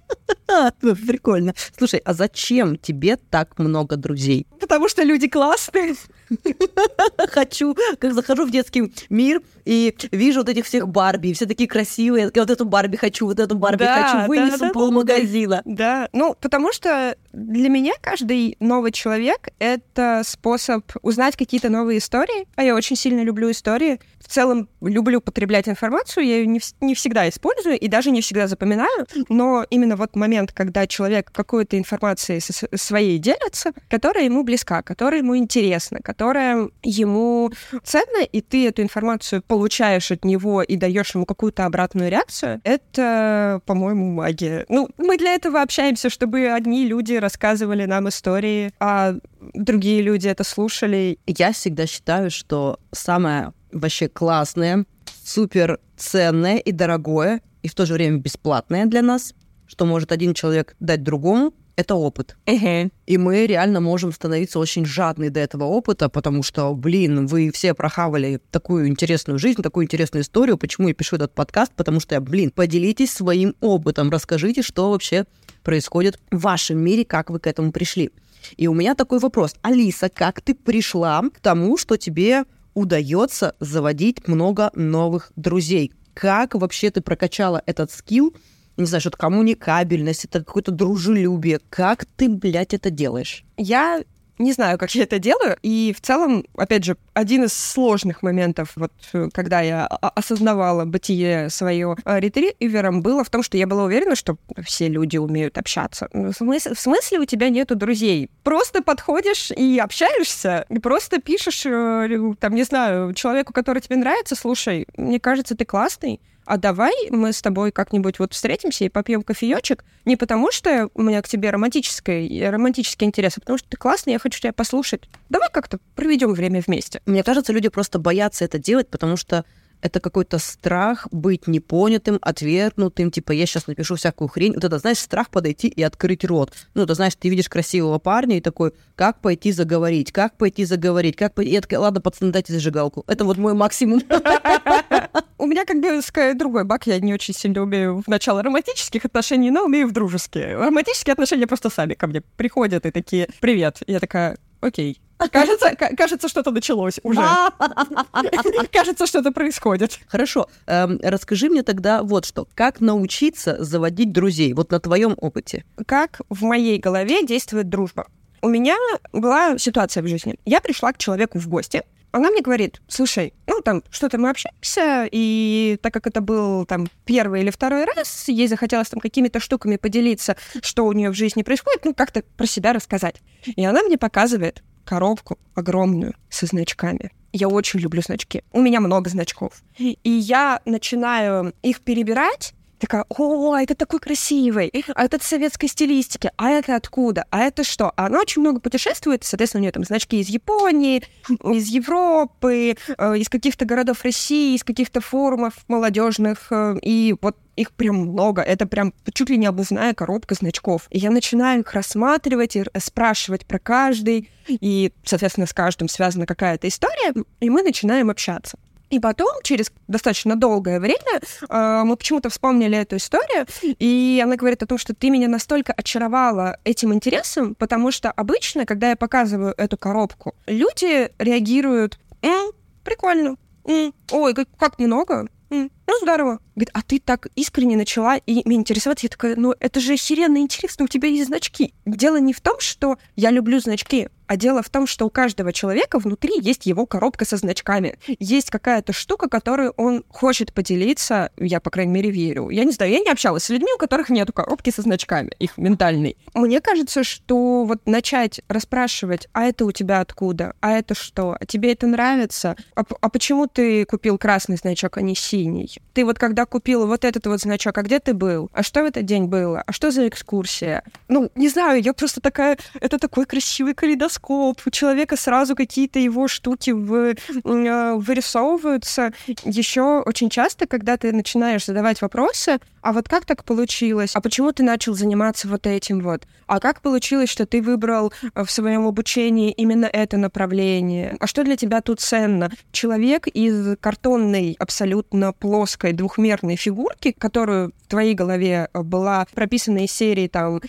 Прикольно. 1.08 1.54
Слушай, 1.78 2.02
а 2.06 2.14
зачем 2.14 2.78
тебе 2.78 3.18
так 3.18 3.58
много 3.58 3.96
друзей? 3.96 4.46
Потому 4.60 4.88
что 4.90 5.02
люди 5.02 5.28
классные. 5.28 5.96
Хочу, 7.30 7.76
как 8.00 8.14
захожу 8.14 8.46
в 8.46 8.52
детский 8.52 8.92
мир 9.10 9.42
и 9.66 9.96
вижу 10.12 10.42
вот 10.42 10.50
этих 10.50 10.66
всех 10.66 10.88
Барби, 10.88 11.34
все 11.34 11.46
такие 11.46 11.68
красивые. 11.68 12.32
Я 12.34 12.42
вот 12.42 12.52
эту 12.52 12.66
Барби 12.66 12.98
хочу, 12.98 13.26
вот 13.26 13.40
эту 13.40 13.56
Барби 13.56 13.80
да, 13.80 14.04
хочу, 14.04 14.28
вынесу 14.28 14.60
да, 14.60 14.70
полмагазина. 14.70 15.62
Да, 15.66 16.08
ну, 16.14 16.36
потому 16.40 16.72
что 16.72 17.16
для 17.34 17.70
меня 17.70 17.94
каждый 18.02 18.58
новый 18.60 18.92
человек— 18.92 19.50
это 19.60 20.22
способ 20.24 20.84
узнать 21.02 21.36
какие-то 21.36 21.70
новые 21.70 21.98
истории, 21.98 22.48
а 22.56 22.64
я 22.64 22.76
очень 22.76 22.96
сильно 22.96 23.22
люблю 23.22 23.50
истории. 23.50 24.00
В 24.20 24.28
целом 24.28 24.70
люблю 24.82 25.20
потреблять 25.20 25.68
информацию, 25.68 26.26
я 26.26 26.38
ее 26.38 26.48
не, 26.48 26.62
не 26.82 26.96
всегда 26.96 27.28
использую 27.28 27.80
и 27.80 27.88
даже 27.88 28.12
не 28.12 28.22
всегда 28.22 28.48
запоминаю, 28.48 29.08
но 29.30 29.66
именно 29.70 29.96
вот 29.96 30.16
момент, 30.16 30.52
когда 30.52 30.88
человек 30.88 31.32
какой-то 31.32 31.78
информацией 31.78 32.40
своей 32.76 33.18
делится, 33.18 33.72
которая 33.90 34.26
ему 34.26 34.44
близка, 34.44 34.82
которая 34.82 35.22
ему 35.22 35.38
интересна, 35.38 36.00
которая 36.16 36.70
ему 36.82 37.52
ценна, 37.84 38.24
и 38.24 38.40
ты 38.40 38.70
эту 38.70 38.82
информацию 38.82 39.42
получаешь 39.42 40.12
от 40.12 40.24
него 40.24 40.62
и 40.62 40.78
даешь 40.78 41.14
ему 41.14 41.26
какую-то 41.26 41.66
обратную 41.66 42.10
реакцию, 42.10 42.62
это, 42.64 43.62
по-моему, 43.66 44.14
магия. 44.14 44.66
Ну, 44.70 44.88
мы 44.98 45.18
для 45.18 45.36
этого 45.36 45.62
общаемся, 45.62 46.10
чтобы 46.10 46.48
одни 46.48 46.86
люди 46.86 47.16
рассказывали 47.16 47.84
нам 47.84 48.08
истории, 48.08 48.72
а 48.80 49.16
другие 49.54 50.02
люди 50.02 50.30
это 50.30 50.46
слушали. 50.46 51.20
Я 51.28 51.52
всегда 51.52 51.86
считаю, 51.86 52.32
что 52.32 52.80
самое 52.94 53.52
вообще 53.74 54.08
классное, 54.08 54.86
супер 55.26 55.80
ценное 55.98 56.60
и 56.60 56.72
дорогое, 56.72 57.42
и 57.62 57.68
в 57.68 57.76
то 57.76 57.86
же 57.86 57.94
время 57.94 58.20
бесплатное 58.20 58.86
для 58.86 59.02
нас, 59.02 59.34
что 59.68 59.86
может 59.86 60.14
один 60.14 60.34
человек 60.34 60.78
дать 60.80 61.04
другому, 61.04 61.54
это 61.76 61.96
опыт. 61.96 62.38
Uh-huh. 62.46 62.92
И 63.06 63.18
мы 63.18 63.46
реально 63.46 63.82
можем 63.82 64.12
становиться 64.12 64.60
очень 64.60 64.86
жадны 64.86 65.30
до 65.30 65.40
этого 65.40 65.66
опыта, 65.66 66.10
потому 66.10 66.44
что, 66.44 66.74
блин, 66.74 67.28
вы 67.28 67.52
все 67.52 67.74
прохавали 67.74 68.40
такую 68.52 68.88
интересную 68.88 69.40
жизнь, 69.40 69.62
такую 69.62 69.86
интересную 69.86 70.24
историю. 70.24 70.58
Почему 70.58 70.88
я 70.88 70.94
пишу 70.94 71.18
этот 71.18 71.34
подкаст? 71.34 71.74
Потому 71.76 72.00
что, 72.00 72.20
блин, 72.22 72.52
поделитесь 72.52 73.12
своим 73.12 73.56
опытом, 73.60 74.10
расскажите, 74.10 74.62
что 74.62 74.92
вообще 74.92 75.26
происходит 75.64 76.20
в 76.32 76.40
вашем 76.40 76.78
мире, 76.80 77.06
как 77.06 77.30
вы 77.30 77.40
к 77.40 77.48
этому 77.48 77.72
пришли. 77.72 78.12
И 78.58 78.68
у 78.68 78.74
меня 78.74 78.96
такой 78.96 79.20
вопрос. 79.20 79.56
Алиса, 79.62 80.10
как 80.10 80.42
ты 80.42 80.54
пришла 80.54 81.24
к 81.34 81.40
тому, 81.40 81.78
что 81.78 81.98
тебе 81.98 82.44
удается 82.74 83.56
заводить 83.60 84.28
много 84.28 84.72
новых 84.76 85.32
друзей? 85.36 85.92
Как 86.14 86.54
вообще 86.56 86.92
ты 86.92 87.02
прокачала 87.02 87.62
этот 87.66 87.92
скилл, 87.92 88.34
не 88.78 88.86
знаю, 88.86 89.02
что-то 89.02 89.18
коммуникабельность, 89.18 90.26
это 90.26 90.44
какое-то 90.44 90.72
дружелюбие. 90.72 91.60
Как 91.70 92.06
ты, 92.06 92.30
блядь, 92.30 92.74
это 92.74 92.90
делаешь? 92.90 93.44
Я 93.58 94.04
не 94.38 94.52
знаю, 94.52 94.78
как 94.78 94.94
я 94.96 95.04
это 95.04 95.20
делаю. 95.20 95.58
И 95.62 95.94
в 95.98 96.02
целом, 96.02 96.46
опять 96.56 96.84
же, 96.84 96.98
один 97.14 97.46
из 97.46 97.54
сложных 97.54 98.22
моментов, 98.22 98.74
вот 98.76 98.92
когда 99.34 99.62
я 99.62 99.86
осознавала 99.88 100.86
бытие 100.86 101.50
свое 101.50 101.96
э, 102.04 102.20
ретривером, 102.20 103.02
было 103.02 103.24
в 103.24 103.30
том, 103.30 103.44
что 103.44 103.58
я 103.58 103.68
была 103.68 103.86
уверена, 103.86 104.16
что 104.16 104.38
все 104.64 104.90
люди 104.90 105.18
умеют 105.18 105.58
общаться. 105.58 106.10
Ну, 106.12 106.32
в 106.32 106.36
смысле, 106.36 106.74
в 106.74 106.80
смысле 106.80 107.20
у 107.20 107.26
тебя 107.26 107.50
нету 107.50 107.76
друзей? 107.76 108.30
Просто 108.44 108.82
подходишь 108.84 109.52
и 109.52 109.80
общаешься, 109.80 110.66
и 110.70 110.80
просто 110.80 111.22
пишешь, 111.22 111.66
э, 111.66 112.34
там, 112.40 112.56
не 112.56 112.64
знаю, 112.64 113.14
человеку, 113.14 113.54
который 113.54 113.82
тебе 113.82 113.96
нравится, 113.96 114.36
слушай, 114.36 114.86
мне 114.98 115.20
кажется, 115.20 115.56
ты 115.56 115.64
классный, 115.64 116.20
а 116.46 116.58
давай 116.58 116.94
мы 117.10 117.34
с 117.34 117.42
тобой 117.42 117.72
как-нибудь 117.72 118.20
вот 118.20 118.34
встретимся 118.34 118.86
и 118.86 118.90
попьем 118.90 119.24
кофеечек, 119.24 119.84
не 120.06 120.16
потому 120.16 120.52
что 120.52 120.90
у 120.94 121.02
меня 121.02 121.22
к 121.22 121.28
тебе 121.28 121.50
романтический, 121.50 122.50
романтический 122.50 123.06
интерес, 123.06 123.38
а 123.38 123.42
потому 123.42 123.58
что 123.58 123.70
ты 123.70 123.78
классный, 123.78 124.14
я 124.14 124.20
хочу 124.20 124.40
тебя 124.40 124.54
послушать. 124.54 125.10
Давай 125.30 125.50
как-то 125.52 125.80
проведем 125.96 126.34
время 126.34 126.62
вместе. 126.66 127.02
Мне 127.06 127.24
кажется, 127.24 127.54
люди 127.54 127.70
просто 127.70 128.00
боятся 128.00 128.46
это 128.46 128.60
делать, 128.60 128.90
потому 128.90 129.18
что 129.18 129.46
это 129.82 130.00
какой-то 130.00 130.40
страх 130.40 131.08
быть 131.12 131.48
непонятым, 131.48 132.18
отвергнутым, 132.22 133.12
типа, 133.12 133.34
я 133.34 133.46
сейчас 133.46 133.68
напишу 133.68 133.96
всякую 133.96 134.30
хрень. 134.30 134.54
Вот 134.54 134.64
это, 134.64 134.80
знаешь, 134.80 134.98
страх 134.98 135.30
подойти 135.30 135.68
и 135.68 135.84
открыть 135.84 136.26
рот. 136.26 136.52
Ну, 136.74 136.84
это, 136.84 136.96
знаешь, 136.96 137.14
ты 137.16 137.30
видишь 137.30 137.50
красивого 137.50 138.00
парня 138.00 138.38
и 138.38 138.42
такой, 138.42 138.74
как 138.96 139.20
пойти 139.22 139.52
заговорить, 139.52 140.12
как 140.12 140.38
пойти 140.38 140.66
заговорить, 140.66 141.16
как 141.16 141.36
пойти... 141.36 141.52
Я 141.52 141.62
такая, 141.62 141.80
ладно, 141.80 142.02
пацаны, 142.02 142.32
дайте 142.32 142.54
зажигалку. 142.54 143.04
Это 143.08 143.26
вот 143.26 143.38
мой 143.38 143.54
максимум. 143.54 144.02
У 145.38 145.46
меня 145.46 145.66
как 145.66 145.82
бы 145.82 146.02
другой 146.34 146.64
бак, 146.64 146.88
я 146.88 147.00
не 147.00 147.14
очень 147.14 147.34
сильно 147.34 147.62
умею 147.62 148.02
в 148.02 148.08
начало 148.08 148.44
романтических 148.44 149.06
отношений, 149.06 149.52
но 149.52 149.66
умею 149.66 149.88
в 149.88 149.92
дружеские. 149.92 150.58
Романтические 150.58 151.14
отношения 151.14 151.48
просто 151.48 151.70
сами 151.70 151.94
ко 151.94 152.08
мне 152.08 152.22
приходят 152.22 152.86
и 152.86 152.92
такие, 152.92 153.30
привет. 153.40 153.80
Я 153.88 154.00
такая, 154.00 154.38
окей, 154.62 155.00
Кажется, 155.32 155.72
кажется, 155.96 156.28
что-то 156.28 156.52
началось 156.52 157.00
уже. 157.04 157.22
кажется, 158.72 159.08
что-то 159.08 159.32
происходит. 159.32 160.00
Хорошо. 160.08 160.50
Эм, 160.68 161.00
расскажи 161.02 161.50
мне 161.50 161.64
тогда 161.64 162.04
вот 162.04 162.26
что. 162.26 162.48
Как 162.54 162.82
научиться 162.82 163.64
заводить 163.64 164.12
друзей? 164.12 164.54
Вот 164.54 164.72
на 164.72 164.80
твоем 164.82 165.16
опыте. 165.18 165.64
Как 165.88 166.20
в 166.30 166.44
моей 166.44 166.80
голове 166.80 167.26
действует 167.26 167.70
дружба? 167.70 168.08
У 168.42 168.50
меня 168.50 168.76
была 169.14 169.58
ситуация 169.58 170.04
в 170.04 170.08
жизни. 170.08 170.38
Я 170.46 170.60
пришла 170.60 170.92
к 170.92 170.98
человеку 170.98 171.40
в 171.40 171.48
гости, 171.48 171.84
она 172.16 172.32
мне 172.32 172.42
говорит, 172.42 172.82
слушай, 172.88 173.34
ну 173.46 173.62
там 173.62 173.84
что-то 173.90 174.18
мы 174.18 174.30
общаемся, 174.30 175.08
и 175.12 175.78
так 175.82 175.94
как 175.94 176.08
это 176.08 176.22
был 176.22 176.66
там 176.66 176.88
первый 177.04 177.42
или 177.42 177.50
второй 177.50 177.84
раз, 177.84 178.30
ей 178.30 178.48
захотелось 178.48 178.88
там 178.88 179.02
какими-то 179.02 179.42
штуками 179.42 179.76
поделиться, 179.76 180.38
что 180.62 180.86
у 180.86 180.94
нее 180.94 181.10
в 181.10 181.14
жизни 181.14 181.44
происходит, 181.44 181.84
ну 181.84 181.94
как-то 181.94 182.24
про 182.38 182.48
себя 182.48 182.72
рассказать. 182.72 183.18
И 183.46 183.66
она 183.66 183.84
мне 183.84 183.98
показывает 183.98 184.64
коробку 184.86 185.38
огромную 185.56 186.16
со 186.30 186.46
значками. 186.46 187.12
Я 187.34 187.50
очень 187.50 187.82
люблю 187.82 188.02
значки. 188.02 188.44
У 188.54 188.62
меня 188.62 188.80
много 188.80 189.10
значков. 189.10 189.62
И 189.78 190.10
я 190.10 190.62
начинаю 190.64 191.54
их 191.64 191.82
перебирать, 191.82 192.54
такая, 192.80 193.06
о, 193.10 193.56
это 193.56 193.76
такой 193.76 194.00
красивый, 194.00 194.72
а 194.94 195.06
это 195.06 195.24
советской 195.24 195.68
стилистики, 195.68 196.32
а 196.38 196.50
это 196.50 196.76
откуда, 196.76 197.26
а 197.30 197.42
это 197.42 197.64
что? 197.64 197.92
А 197.96 198.08
она 198.08 198.20
очень 198.20 198.42
много 198.42 198.60
путешествует, 198.60 199.24
соответственно, 199.24 199.62
у 199.62 199.64
нее 199.64 199.72
там 199.72 199.84
значки 199.84 200.20
из 200.20 200.28
Японии, 200.30 201.04
из 201.44 201.68
Европы, 201.68 202.76
э, 202.98 203.18
из 203.18 203.30
каких-то 203.30 203.66
городов 203.66 204.04
России, 204.04 204.56
из 204.56 204.64
каких-то 204.64 205.02
форумов 205.02 205.54
молодежных, 205.68 206.48
э, 206.52 206.76
и 206.82 207.16
вот 207.22 207.38
их 207.56 207.72
прям 207.72 207.96
много. 207.98 208.42
Это 208.42 208.66
прям 208.66 208.94
чуть 209.14 209.30
ли 209.30 209.38
не 209.38 209.46
обувная 209.46 209.94
коробка 209.94 210.36
значков. 210.36 210.88
И 210.90 211.00
я 211.00 211.12
начинаю 211.12 211.62
их 211.62 211.74
рассматривать 211.74 212.56
и 212.56 212.66
спрашивать 212.80 213.46
про 213.46 213.60
каждый. 213.60 214.30
И, 214.48 214.92
соответственно, 215.04 215.48
с 215.48 215.54
каждым 215.54 215.88
связана 215.88 216.26
какая-то 216.26 216.68
история. 216.68 217.14
И 217.40 217.50
мы 217.50 217.64
начинаем 217.64 218.10
общаться. 218.10 218.58
И 218.96 219.00
потом, 219.00 219.28
через 219.44 219.74
достаточно 219.90 220.38
долгое 220.38 220.80
время, 220.80 221.20
э, 221.50 221.84
мы 221.84 221.98
почему-то 221.98 222.30
вспомнили 222.30 222.78
эту 222.78 222.96
историю, 222.96 223.46
и 223.62 224.22
она 224.24 224.38
говорит 224.38 224.64
о 224.64 224.68
том, 224.68 224.78
что 224.78 224.96
ты 224.96 225.10
меня 225.10 225.28
настолько 225.28 225.74
очаровала 225.74 226.58
этим 226.64 226.94
интересом, 226.94 227.56
потому 227.56 227.92
что 227.92 228.10
обычно, 228.10 228.66
когда 228.66 228.92
я 228.92 228.96
показываю 228.96 229.54
эту 229.58 229.76
коробку, 229.76 230.34
люди 230.48 231.12
реагируют 231.20 232.00
«М, 232.22 232.52
прикольно», 232.86 233.36
М, 233.66 233.94
«Ой, 234.12 234.34
как, 234.34 234.48
как 234.58 234.80
много», 234.80 235.28
М, 235.50 235.70
ну, 235.88 235.94
здорово. 236.02 236.40
Говорит, 236.56 236.72
а 236.74 236.82
ты 236.82 237.00
так 237.00 237.28
искренне 237.36 237.78
начала 237.78 238.18
и 238.18 238.48
меня 238.48 238.62
интересоваться. 238.62 239.06
Я 239.06 239.10
такая, 239.10 239.36
ну, 239.36 239.54
это 239.60 239.80
же 239.80 239.94
охеренно 239.94 240.38
интересно, 240.38 240.86
у 240.86 240.88
тебя 240.88 241.10
есть 241.10 241.28
значки. 241.28 241.74
Дело 241.86 242.18
не 242.18 242.34
в 242.34 242.42
том, 242.42 242.60
что 242.60 242.98
я 243.16 243.32
люблю 243.32 243.60
значки, 243.60 244.08
а 244.28 244.38
дело 244.38 244.64
в 244.64 244.70
том, 244.70 244.88
что 244.88 245.06
у 245.06 245.10
каждого 245.10 245.54
человека 245.54 246.00
внутри 246.00 246.40
есть 246.40 246.66
его 246.66 246.86
коробка 246.86 247.26
со 247.26 247.38
значками. 247.38 247.98
Есть 248.20 248.50
какая-то 248.50 248.94
штука, 248.94 249.30
которую 249.30 249.74
он 249.78 250.04
хочет 250.10 250.54
поделиться, 250.54 251.32
я, 251.38 251.60
по 251.60 251.70
крайней 251.70 251.94
мере, 251.94 252.10
верю. 252.10 252.50
Я 252.50 252.64
не 252.64 252.72
знаю, 252.72 252.92
я 252.92 253.00
не 253.00 253.12
общалась 253.12 253.44
с 253.44 253.50
людьми, 253.50 253.72
у 253.76 253.78
которых 253.78 254.10
нету 254.10 254.34
коробки 254.34 254.72
со 254.72 254.82
значками, 254.82 255.32
их 255.40 255.58
ментальной. 255.58 256.18
Мне 256.34 256.62
кажется, 256.62 257.04
что 257.04 257.66
вот 257.66 257.86
начать 257.86 258.42
расспрашивать, 258.48 259.28
а 259.34 259.44
это 259.44 259.66
у 259.66 259.72
тебя 259.72 260.00
откуда? 260.00 260.56
А 260.60 260.72
это 260.72 260.96
что? 260.96 261.38
А 261.40 261.46
тебе 261.46 261.74
это 261.74 261.86
нравится? 261.86 262.56
А, 262.76 262.84
а 263.02 263.10
почему 263.10 263.48
ты 263.48 263.86
купил 263.86 264.18
красный 264.18 264.58
значок, 264.58 264.98
а 264.98 265.02
не 265.02 265.16
синий? 265.16 265.75
Ты 265.94 266.06
вот 266.06 266.20
когда 266.20 266.46
купил 266.46 266.88
вот 266.88 267.06
этот 267.06 267.26
вот 267.28 267.42
значок, 267.42 267.78
а 267.78 267.82
где 267.82 268.00
ты 268.00 268.14
был? 268.14 268.50
А 268.54 268.64
что 268.64 268.82
в 268.82 268.86
этот 268.86 269.06
день 269.06 269.26
было? 269.26 269.64
А 269.66 269.72
что 269.72 269.92
за 269.92 270.08
экскурсия? 270.08 270.84
Ну, 271.08 271.32
не 271.36 271.50
знаю, 271.50 271.82
я 271.82 271.94
просто 271.94 272.22
такая... 272.22 272.58
Это 272.80 272.98
такой 273.00 273.26
красивый 273.26 273.74
калейдоскоп. 273.74 274.62
У 274.66 274.70
человека 274.70 275.18
сразу 275.18 275.56
какие-то 275.56 276.00
его 276.00 276.28
штуки 276.28 276.72
в, 276.72 277.16
э, 277.44 277.96
вырисовываются. 277.96 279.14
Еще 279.44 280.02
очень 280.02 280.30
часто, 280.30 280.68
когда 280.68 280.98
ты 280.98 281.12
начинаешь 281.12 281.66
задавать 281.66 282.02
вопросы, 282.02 282.60
а 282.86 282.94
вот 282.94 283.10
как 283.10 283.26
так 283.26 283.44
получилось? 283.44 284.12
А 284.16 284.22
почему 284.22 284.52
ты 284.52 284.62
начал 284.62 284.94
заниматься 284.94 285.48
вот 285.48 285.66
этим 285.66 286.02
вот? 286.02 286.28
А 286.46 286.60
как 286.60 286.82
получилось, 286.82 287.30
что 287.30 287.48
ты 287.48 287.60
выбрал 287.64 288.14
э, 288.36 288.44
в 288.44 288.52
своем 288.52 288.86
обучении 288.86 289.52
именно 289.52 289.88
это 289.88 290.18
направление? 290.18 291.18
А 291.20 291.26
что 291.26 291.44
для 291.44 291.56
тебя 291.56 291.82
тут 291.82 292.00
ценно? 292.00 292.52
Человек 292.72 293.26
из 293.26 293.76
картонной, 293.78 294.56
абсолютно 294.60 295.34
плоской 295.34 295.94
двухмерной 295.94 296.58
фигурки, 296.58 297.12
которую 297.18 297.72
в 297.86 297.88
твоей 297.88 298.14
голове 298.14 298.70
э, 298.72 298.84
была 298.84 299.26
прописана 299.34 299.86
из 299.86 299.92
серии 299.92 300.28
там 300.28 300.62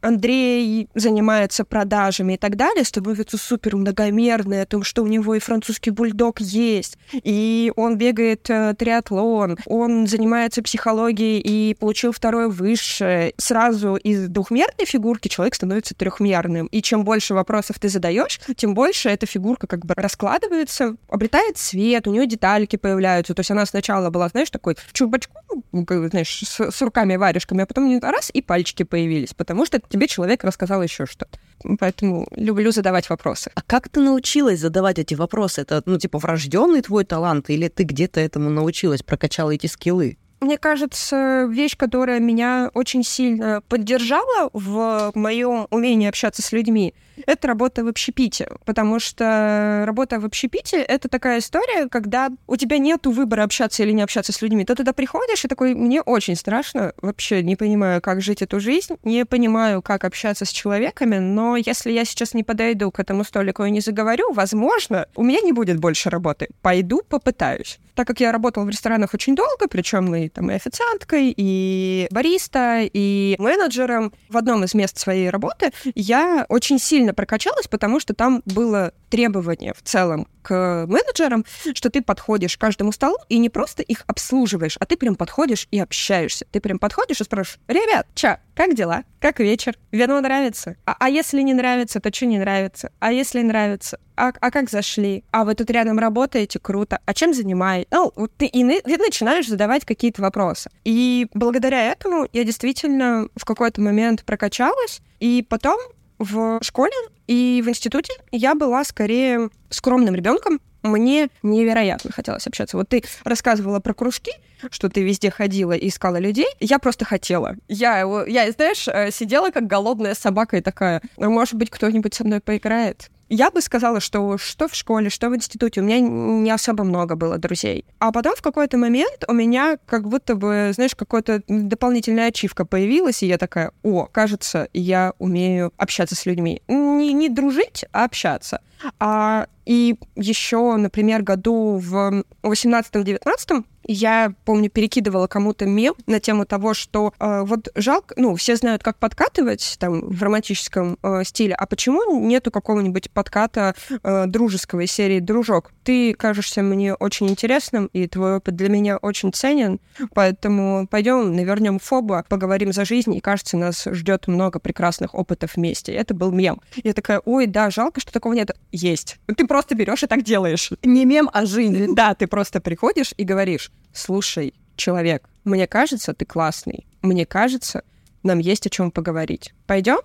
Андрей 0.00 0.88
занимается 0.94 1.64
продажами 1.64 2.34
и 2.34 2.36
так 2.36 2.56
далее, 2.56 2.84
становится 2.84 3.38
супер 3.38 3.76
многомерный 3.76 4.62
о 4.62 4.66
том, 4.66 4.82
что 4.82 5.02
у 5.02 5.06
него 5.06 5.34
и 5.34 5.38
французский 5.38 5.90
бульдог 5.90 6.40
есть, 6.40 6.96
и 7.12 7.72
он 7.76 7.96
бегает 7.98 8.48
э, 8.50 8.74
триатлон, 8.78 9.58
он 9.66 10.06
занимается 10.06 10.62
психологией 10.62 11.40
и 11.40 11.74
получил 11.74 12.12
второе 12.12 12.48
высшее. 12.48 13.34
Сразу 13.36 13.96
из 13.96 14.28
двухмерной 14.28 14.86
фигурки 14.86 15.28
человек 15.28 15.54
становится 15.54 15.94
трехмерным. 15.94 16.66
И 16.66 16.82
чем 16.82 17.04
больше 17.04 17.34
вопросов 17.34 17.78
ты 17.78 17.88
задаешь, 17.88 18.40
тем 18.56 18.74
больше 18.74 19.08
эта 19.08 19.26
фигурка 19.26 19.66
как 19.66 19.84
бы 19.84 19.94
раскладывается, 19.94 20.96
обретает 21.08 21.56
цвет, 21.56 22.06
у 22.06 22.12
нее 22.12 22.26
детальки 22.26 22.76
появляются. 22.76 23.34
То 23.34 23.40
есть 23.40 23.50
она 23.50 23.66
сначала 23.66 24.10
была, 24.10 24.28
знаешь, 24.28 24.50
такой 24.50 24.76
чубачку, 24.92 25.34
знаешь, 25.72 26.42
с, 26.44 26.70
с 26.70 26.82
руками-варежками, 26.82 27.62
а 27.62 27.66
потом 27.66 27.88
раз, 28.00 28.30
и 28.32 28.42
пальчики 28.42 28.82
появились, 28.82 29.34
потому 29.34 29.63
потому 29.64 29.80
что 29.82 29.90
тебе 29.90 30.06
человек 30.08 30.44
рассказал 30.44 30.82
еще 30.82 31.06
что-то. 31.06 31.38
Поэтому 31.78 32.26
люблю 32.36 32.70
задавать 32.72 33.08
вопросы. 33.08 33.50
А 33.54 33.62
как 33.62 33.88
ты 33.88 34.00
научилась 34.00 34.60
задавать 34.60 34.98
эти 34.98 35.14
вопросы? 35.14 35.62
Это, 35.62 35.82
ну, 35.86 35.98
типа, 35.98 36.18
врожденный 36.18 36.82
твой 36.82 37.04
талант, 37.04 37.50
или 37.50 37.68
ты 37.68 37.84
где-то 37.84 38.20
этому 38.20 38.50
научилась, 38.50 39.02
прокачала 39.02 39.50
эти 39.50 39.66
скиллы? 39.66 40.18
мне 40.40 40.58
кажется, 40.58 41.48
вещь, 41.50 41.74
которая 41.74 42.20
меня 42.20 42.70
очень 42.74 43.02
сильно 43.02 43.62
поддержала 43.66 44.50
в 44.52 45.10
моем 45.14 45.66
умении 45.70 46.06
общаться 46.06 46.42
с 46.42 46.52
людьми, 46.52 46.92
это 47.26 47.48
работа 47.48 47.84
в 47.84 47.88
общепите, 47.88 48.48
потому 48.64 49.00
что 49.00 49.84
работа 49.86 50.20
в 50.20 50.24
общепите— 50.24 50.82
это 50.82 51.08
такая 51.08 51.38
история, 51.38 51.88
когда 51.88 52.30
у 52.46 52.56
тебя 52.56 52.78
нет 52.78 53.06
выбора 53.06 53.44
общаться 53.44 53.82
или 53.82 53.92
не 53.92 54.02
общаться 54.02 54.32
с 54.32 54.42
людьми. 54.42 54.64
Ты 54.64 54.74
туда 54.74 54.92
приходишь 54.92 55.44
и 55.44 55.48
такой, 55.48 55.74
мне 55.74 56.02
очень 56.02 56.36
страшно, 56.36 56.92
вообще 57.00 57.42
не 57.42 57.56
понимаю, 57.56 58.00
как 58.00 58.20
жить 58.20 58.42
эту 58.42 58.60
жизнь, 58.60 58.96
не 59.04 59.24
понимаю, 59.24 59.82
как 59.82 60.04
общаться 60.04 60.44
с 60.44 60.50
человеками, 60.50 61.18
но 61.18 61.56
если 61.56 61.92
я 61.92 62.04
сейчас 62.04 62.34
не 62.34 62.42
подойду 62.42 62.90
к 62.90 63.00
этому 63.00 63.24
столику 63.24 63.64
и 63.64 63.70
не 63.70 63.80
заговорю, 63.80 64.32
возможно, 64.32 65.06
у 65.14 65.22
меня 65.22 65.40
не 65.40 65.52
будет 65.52 65.78
больше 65.78 66.10
работы. 66.10 66.48
Пойду 66.62 67.02
попытаюсь. 67.08 67.78
Так 67.94 68.08
как 68.08 68.20
я 68.20 68.32
работала 68.32 68.64
в 68.64 68.68
ресторанах 68.68 69.14
очень 69.14 69.36
долго, 69.36 69.68
причем 69.68 70.12
и, 70.14 70.28
там, 70.28 70.50
и 70.50 70.54
официанткой, 70.54 71.32
и 71.36 72.08
бариста, 72.10 72.80
и 72.82 73.36
менеджером 73.38 74.12
в 74.28 74.36
одном 74.36 74.64
из 74.64 74.74
мест 74.74 74.98
своей 74.98 75.30
работы, 75.30 75.70
я 75.94 76.44
очень 76.48 76.80
сильно 76.80 77.03
сильно 77.04 77.12
прокачалась, 77.12 77.68
потому 77.68 78.00
что 78.00 78.14
там 78.14 78.42
было 78.46 78.92
требование 79.10 79.74
в 79.74 79.82
целом 79.82 80.26
к 80.42 80.86
менеджерам, 80.88 81.44
что 81.74 81.90
ты 81.90 82.00
подходишь 82.00 82.56
к 82.56 82.60
каждому 82.60 82.92
столу 82.92 83.16
и 83.28 83.38
не 83.38 83.50
просто 83.50 83.82
их 83.82 84.04
обслуживаешь, 84.06 84.76
а 84.80 84.86
ты 84.86 84.96
прям 84.96 85.14
подходишь 85.14 85.68
и 85.70 85.78
общаешься. 85.78 86.46
Ты 86.50 86.60
прям 86.60 86.78
подходишь 86.78 87.20
и 87.20 87.24
спрашиваешь, 87.24 87.60
ребят, 87.68 88.06
ча, 88.14 88.40
как 88.54 88.74
дела? 88.74 89.04
Как 89.20 89.38
вечер? 89.40 89.76
Вино 89.90 90.20
нравится? 90.20 90.76
А, 90.86 90.96
а 90.98 91.10
если 91.10 91.42
не 91.42 91.54
нравится, 91.54 92.00
то 92.00 92.12
что 92.12 92.26
не 92.26 92.38
нравится? 92.38 92.90
А 93.00 93.12
если 93.12 93.42
нравится? 93.42 93.98
А, 94.16 94.32
а 94.40 94.50
как 94.50 94.70
зашли? 94.70 95.24
А 95.30 95.44
вы 95.44 95.54
тут 95.54 95.70
рядом 95.70 95.98
работаете? 95.98 96.58
Круто. 96.58 97.00
А 97.04 97.14
чем 97.14 97.34
занимаетесь? 97.34 97.88
Ну, 97.90 98.12
ты, 98.36 98.46
и 98.46 98.80
ты 98.80 98.98
начинаешь 98.98 99.48
задавать 99.48 99.84
какие-то 99.84 100.22
вопросы. 100.22 100.70
И 100.84 101.26
благодаря 101.34 101.90
этому 101.90 102.28
я 102.32 102.44
действительно 102.44 103.28
в 103.36 103.44
какой-то 103.44 103.80
момент 103.80 104.24
прокачалась, 104.24 105.00
и 105.20 105.44
потом 105.48 105.78
в 106.18 106.60
школе 106.62 106.92
и 107.26 107.62
в 107.64 107.68
институте 107.68 108.12
я 108.30 108.54
была 108.54 108.84
скорее 108.84 109.50
скромным 109.70 110.14
ребенком, 110.14 110.60
мне 110.82 111.28
невероятно 111.42 112.12
хотелось 112.12 112.46
общаться. 112.46 112.76
Вот 112.76 112.90
ты 112.90 113.02
рассказывала 113.24 113.80
про 113.80 113.94
кружки, 113.94 114.32
что 114.70 114.90
ты 114.90 115.02
везде 115.02 115.30
ходила 115.30 115.72
и 115.72 115.88
искала 115.88 116.18
людей. 116.18 116.46
Я 116.60 116.78
просто 116.78 117.06
хотела. 117.06 117.56
Я, 117.68 118.00
я 118.26 118.52
знаешь, 118.52 118.86
э, 118.86 119.10
сидела 119.10 119.50
как 119.50 119.66
голодная 119.66 120.14
собака 120.14 120.58
и 120.58 120.60
такая, 120.60 121.00
«Ну, 121.16 121.30
может 121.30 121.54
быть, 121.54 121.70
кто-нибудь 121.70 122.14
со 122.14 122.24
мной 122.24 122.40
поиграет? 122.40 123.10
Я 123.36 123.50
бы 123.50 123.60
сказала, 123.60 123.98
что 123.98 124.38
что 124.38 124.68
в 124.68 124.76
школе, 124.76 125.10
что 125.10 125.28
в 125.28 125.34
институте, 125.34 125.80
у 125.80 125.84
меня 125.84 125.98
не 125.98 126.52
особо 126.52 126.84
много 126.84 127.16
было 127.16 127.36
друзей. 127.36 127.84
А 127.98 128.12
потом 128.12 128.36
в 128.36 128.42
какой-то 128.42 128.78
момент 128.78 129.24
у 129.26 129.32
меня 129.32 129.76
как 129.86 130.08
будто 130.08 130.36
бы, 130.36 130.70
знаешь, 130.72 130.94
какая-то 130.94 131.42
дополнительная 131.48 132.28
ачивка 132.28 132.64
появилась, 132.64 133.24
и 133.24 133.26
я 133.26 133.36
такая, 133.36 133.72
о, 133.82 134.06
кажется, 134.06 134.68
я 134.72 135.14
умею 135.18 135.72
общаться 135.78 136.14
с 136.14 136.26
людьми. 136.26 136.62
Не, 136.68 137.12
не 137.12 137.28
дружить, 137.28 137.84
а 137.90 138.04
общаться. 138.04 138.60
А, 139.00 139.48
и 139.66 139.96
еще, 140.14 140.76
например, 140.76 141.22
году 141.22 141.80
в 141.82 142.22
18-19 142.44 143.64
я, 143.86 144.34
помню, 144.44 144.70
перекидывала 144.70 145.26
кому-то 145.26 145.66
мем 145.66 145.94
на 146.06 146.20
тему 146.20 146.46
того, 146.46 146.74
что 146.74 147.12
э, 147.18 147.42
вот 147.44 147.68
жалко, 147.74 148.14
ну, 148.18 148.34
все 148.36 148.56
знают, 148.56 148.82
как 148.82 148.98
подкатывать 148.98 149.76
там 149.78 150.00
в 150.00 150.22
романтическом 150.22 150.98
э, 151.02 151.24
стиле, 151.24 151.54
а 151.54 151.66
почему 151.66 152.20
нету 152.20 152.50
какого-нибудь 152.50 153.10
подката 153.10 153.74
э, 154.02 154.26
дружеского 154.26 154.80
из 154.80 154.92
серии 154.92 155.20
«Дружок»? 155.20 155.72
Ты 155.82 156.14
кажешься 156.14 156.62
мне 156.62 156.94
очень 156.94 157.28
интересным, 157.28 157.86
и 157.92 158.06
твой 158.08 158.36
опыт 158.36 158.56
для 158.56 158.68
меня 158.68 158.96
очень 158.96 159.32
ценен, 159.32 159.80
поэтому 160.14 160.86
пойдем 160.90 161.34
навернем 161.34 161.78
фоба, 161.78 162.24
поговорим 162.28 162.72
за 162.72 162.84
жизнь, 162.84 163.14
и, 163.14 163.20
кажется, 163.20 163.56
нас 163.56 163.84
ждет 163.90 164.26
много 164.26 164.58
прекрасных 164.58 165.14
опытов 165.14 165.56
вместе. 165.56 165.92
Это 165.92 166.14
был 166.14 166.32
мем. 166.32 166.60
Я 166.82 166.94
такая, 166.94 167.20
ой, 167.24 167.46
да, 167.46 167.70
жалко, 167.70 168.00
что 168.00 168.12
такого 168.12 168.32
нет. 168.32 168.50
Есть. 168.72 169.18
Ты 169.26 169.46
просто 169.46 169.74
берешь 169.74 170.02
и 170.02 170.06
так 170.06 170.22
делаешь. 170.22 170.70
Не 170.82 171.04
мем, 171.04 171.28
а 171.32 171.46
жизнь. 171.46 171.94
Да, 171.94 172.14
ты 172.14 172.26
просто 172.26 172.60
приходишь 172.60 173.12
и 173.16 173.24
говоришь, 173.24 173.70
слушай, 173.92 174.54
человек, 174.76 175.28
мне 175.44 175.66
кажется, 175.66 176.14
ты 176.14 176.24
классный. 176.24 176.86
Мне 177.02 177.26
кажется, 177.26 177.84
нам 178.22 178.38
есть 178.38 178.66
о 178.66 178.70
чем 178.70 178.90
поговорить. 178.90 179.54
Пойдем 179.66 179.98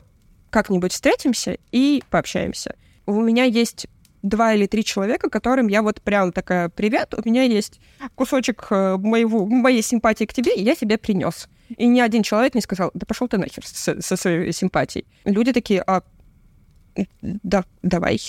как-нибудь 0.50 0.92
встретимся 0.92 1.58
и 1.72 2.04
пообщаемся. 2.10 2.76
У 3.06 3.22
меня 3.22 3.44
есть 3.46 3.88
два 4.22 4.54
или 4.54 4.66
три 4.66 4.84
человека, 4.84 5.30
которым 5.30 5.68
я 5.68 5.82
вот 5.82 6.02
прям 6.02 6.32
такая, 6.32 6.70
привет, 6.70 7.14
у 7.14 7.28
меня 7.28 7.44
есть 7.44 7.80
кусочек 8.16 8.68
э, 8.70 8.98
моего, 8.98 9.46
моей 9.46 9.82
симпатии 9.82 10.26
к 10.26 10.34
тебе, 10.34 10.56
и 10.56 10.64
я 10.64 10.76
тебе 10.76 10.98
принес. 10.98 11.48
И 11.70 11.88
ни 11.88 12.00
один 12.00 12.24
человек 12.24 12.56
не 12.56 12.62
сказал, 12.62 12.92
да 12.94 13.06
пошел 13.06 13.28
ты 13.28 13.38
нахер 13.38 13.66
со, 13.66 14.02
со 14.02 14.16
своей 14.18 14.52
симпатией. 14.52 15.06
Люди 15.24 15.54
такие, 15.54 15.82
а 15.82 16.04
да, 17.22 17.64
давай, 17.82 18.20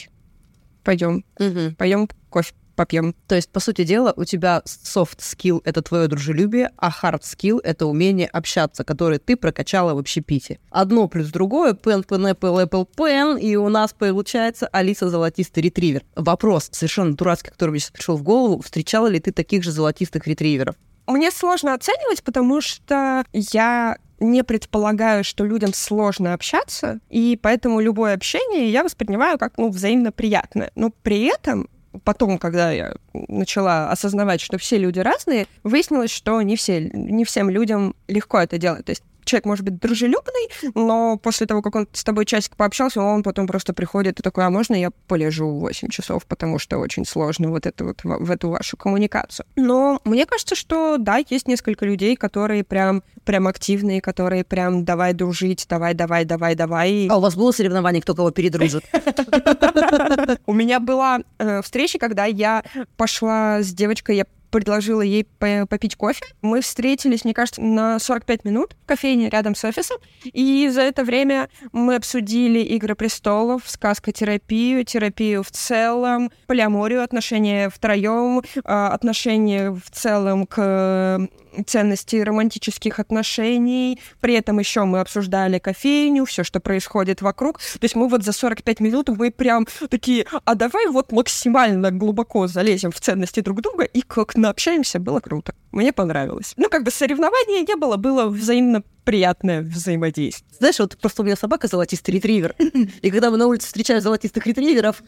пойдем, 0.85 1.25
угу. 1.39 1.75
пойдем 1.77 2.09
кофе 2.29 2.55
попьем. 2.81 3.15
То 3.27 3.35
есть, 3.35 3.51
по 3.51 3.61
сути 3.61 3.85
дела, 3.85 4.15
у 4.17 4.25
тебя 4.25 4.63
soft 4.65 5.19
skill— 5.19 5.61
это 5.65 5.83
твое 5.83 6.09
дружелюбие, 6.09 6.71
а 6.79 6.89
hard 6.89 7.21
skill— 7.21 7.61
это 7.63 7.85
умение 7.85 8.27
общаться, 8.27 8.85
которое 8.85 9.19
ты 9.19 9.37
прокачала 9.37 9.93
в 9.93 9.99
общепите. 9.99 10.59
Одно 10.71 11.07
плюс 11.07 11.29
другое, 11.29 11.75
пен, 11.75 12.05
пен, 12.05 12.29
apple, 12.29 12.67
apple, 12.67 12.89
pen, 12.97 13.39
и 13.39 13.55
у 13.57 13.69
нас 13.69 13.93
получается 13.93 14.67
Алиса 14.69 15.11
Золотистый 15.11 15.63
ретривер. 15.63 16.05
Вопрос 16.17 16.71
совершенно 16.73 17.13
дурацкий, 17.15 17.51
который 17.51 17.73
мне 17.73 17.81
сейчас 17.81 17.91
пришел 17.91 18.17
в 18.17 18.23
голову. 18.23 18.63
Встречала 18.63 19.09
ли 19.09 19.21
ты 19.21 19.31
таких 19.31 19.63
же 19.63 19.73
золотистых 19.73 20.27
ретриверов? 20.27 20.75
Мне 21.07 21.31
сложно 21.31 21.75
оценивать, 21.75 22.23
потому 22.23 22.63
что 22.63 23.25
я 23.35 23.99
не 24.21 24.43
предполагаю, 24.43 25.23
что 25.23 25.45
людям 25.45 25.75
сложно 25.75 26.33
общаться, 26.33 27.01
и 27.11 27.39
поэтому 27.43 27.81
любое 27.81 28.15
общение 28.15 28.71
я 28.71 28.85
воспринимаю 28.85 29.39
как 29.39 29.59
ну, 29.59 29.69
взаимно 29.69 30.13
приятное. 30.13 30.71
Но 30.77 30.89
при 31.03 31.25
этом 31.25 31.69
потом, 32.05 32.39
когда 32.39 32.71
я 32.71 32.95
начала 33.13 33.91
осознавать, 33.91 34.41
что 34.41 34.59
все 34.59 34.79
люди 34.79 35.01
разные, 35.01 35.47
выяснилось, 35.65 36.11
что 36.11 36.41
не, 36.43 36.57
все, 36.57 36.81
не 36.81 37.25
всем 37.25 37.51
людям 37.51 37.95
легко 38.09 38.39
это 38.39 38.59
делать. 38.59 38.85
То 38.85 38.91
есть 38.91 39.03
человек 39.31 39.47
может 39.47 39.65
быть 39.65 39.79
дружелюбный, 39.79 40.49
но 40.75 41.17
после 41.17 41.47
того, 41.47 41.63
как 41.63 41.77
он 41.77 41.89
с 41.93 42.05
тобой 42.05 42.27
часик 42.27 42.57
пообщался, 42.57 43.01
он 43.01 43.23
потом 43.23 43.47
просто 43.47 43.73
приходит 43.73 44.21
и 44.21 44.23
такой, 44.23 44.45
а 44.45 44.51
можно 44.51 44.75
я 44.75 44.91
полежу 45.07 45.49
8 45.59 45.89
часов, 45.89 46.27
потому 46.27 46.59
что 46.59 46.79
очень 46.79 47.07
сложно 47.07 47.51
вот 47.51 47.67
это 47.67 47.85
вот 47.85 48.05
в, 48.05 48.25
в 48.25 48.31
эту 48.31 48.51
вашу 48.51 48.77
коммуникацию. 48.77 49.47
Но 49.57 50.01
мне 50.05 50.27
кажется, 50.27 50.55
что 50.55 50.99
да, 50.99 51.21
есть 51.29 51.47
несколько 51.47 51.87
людей, 51.87 52.17
которые 52.17 52.65
прям 52.65 53.03
прям 53.25 53.47
активные, 53.47 54.01
которые 54.01 54.45
прям 54.45 54.85
давай 54.85 55.13
дружить, 55.13 55.67
давай, 55.69 55.95
давай, 55.95 56.25
давай, 56.25 56.55
давай. 56.55 57.07
А 57.09 57.19
у 57.19 57.21
вас 57.21 57.37
было 57.37 57.53
соревнование, 57.53 58.03
кто 58.03 58.15
кого 58.15 58.31
передружит? 58.31 58.85
У 60.47 60.53
меня 60.53 60.81
была 60.81 61.21
э, 61.39 61.63
встреча, 61.63 61.99
когда 61.99 62.25
я 62.25 62.65
пошла 62.97 63.63
с 63.63 63.73
девочкой, 63.73 64.17
я 64.17 64.25
предложила 64.51 65.03
ей 65.03 65.25
попить 65.25 65.97
кофе. 65.97 66.25
Мы 66.43 66.61
встретились, 66.61 67.25
мне 67.25 67.35
кажется, 67.35 67.63
на 67.63 67.99
45 67.99 68.45
минут 68.45 68.77
в 68.83 68.87
кофейне 68.87 69.29
рядом 69.29 69.55
с 69.55 69.65
офисом. 69.65 69.99
И 70.25 70.69
за 70.69 70.83
это 70.83 71.05
время 71.05 71.49
мы 71.73 71.97
обсудили 71.97 72.61
«Игры 72.61 72.95
престолов», 72.95 73.63
сказкотерапию, 73.67 74.85
терапию 74.85 75.43
в 75.43 75.51
целом, 75.51 76.31
полиаморию, 76.47 77.03
отношения 77.03 77.71
втроем, 77.71 78.43
а, 78.65 78.89
отношения 78.89 79.71
в 79.71 79.91
целом 79.91 80.47
к 80.47 81.29
ценности 81.67 82.17
романтических 82.17 82.99
отношений. 82.99 84.01
При 84.21 84.35
этом 84.35 84.59
еще 84.59 84.85
мы 84.85 85.01
обсуждали 85.01 85.59
кофейню, 85.59 86.25
все, 86.25 86.45
что 86.45 86.61
происходит 86.61 87.23
вокруг. 87.23 87.59
То 87.59 87.85
есть 87.85 87.97
мы 87.97 88.09
вот 88.09 88.25
за 88.25 88.33
45 88.33 88.81
минут 88.81 89.09
мы 89.09 89.31
прям 89.31 89.67
такие, 89.89 90.27
а 90.45 90.55
давай 90.55 90.87
вот 90.89 91.13
максимально 91.13 91.91
глубоко 91.91 92.47
залезем 92.47 92.91
в 92.91 93.01
ценности 93.01 93.41
друг 93.41 93.61
друга 93.63 93.85
и 93.85 94.03
как 94.03 94.37
наобщаемся, 94.37 94.99
было 94.99 95.21
круто. 95.21 95.55
Мне 95.73 95.93
понравилось. 95.93 96.55
Ну, 96.57 96.69
как 96.69 96.85
бы 96.85 96.91
соревнования 96.91 97.63
не 97.63 97.77
было, 97.77 97.97
было 97.97 98.27
взаимно 98.27 98.83
приятное 99.05 99.63
взаимодействие. 99.63 100.47
Знаешь, 100.59 100.79
вот 100.79 100.97
просто 100.99 101.23
у 101.23 101.25
меня 101.25 101.37
собака 101.37 101.69
золотистый 101.69 102.15
ретривер. 102.15 102.55
И 103.03 103.11
когда 103.11 103.31
мы 103.31 103.37
на 103.37 103.47
улице 103.47 103.67
встречаем 103.67 104.01
золотистых 104.01 104.47
ретриверов, 104.47 105.03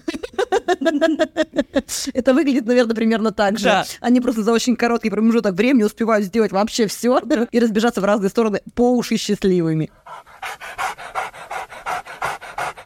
это 2.14 2.35
выглядит, 2.35 2.66
наверное, 2.66 2.94
примерно 2.94 3.33
так 3.33 3.59
же. 3.59 3.85
Они 4.01 4.20
просто 4.20 4.42
за 4.42 4.53
очень 4.53 4.77
короткий 4.77 5.11
промежуток 5.11 5.55
времени 5.55 5.83
успевают 5.85 6.27
сделать 6.27 6.53
вообще 6.53 6.87
все 6.87 7.20
и 7.51 7.59
разбежаться 7.59 8.01
в 8.01 8.05
разные 8.05 8.31
стороны 8.31 8.62
по 8.75 8.92
уши 8.96 9.16
счастливыми. 9.16 9.90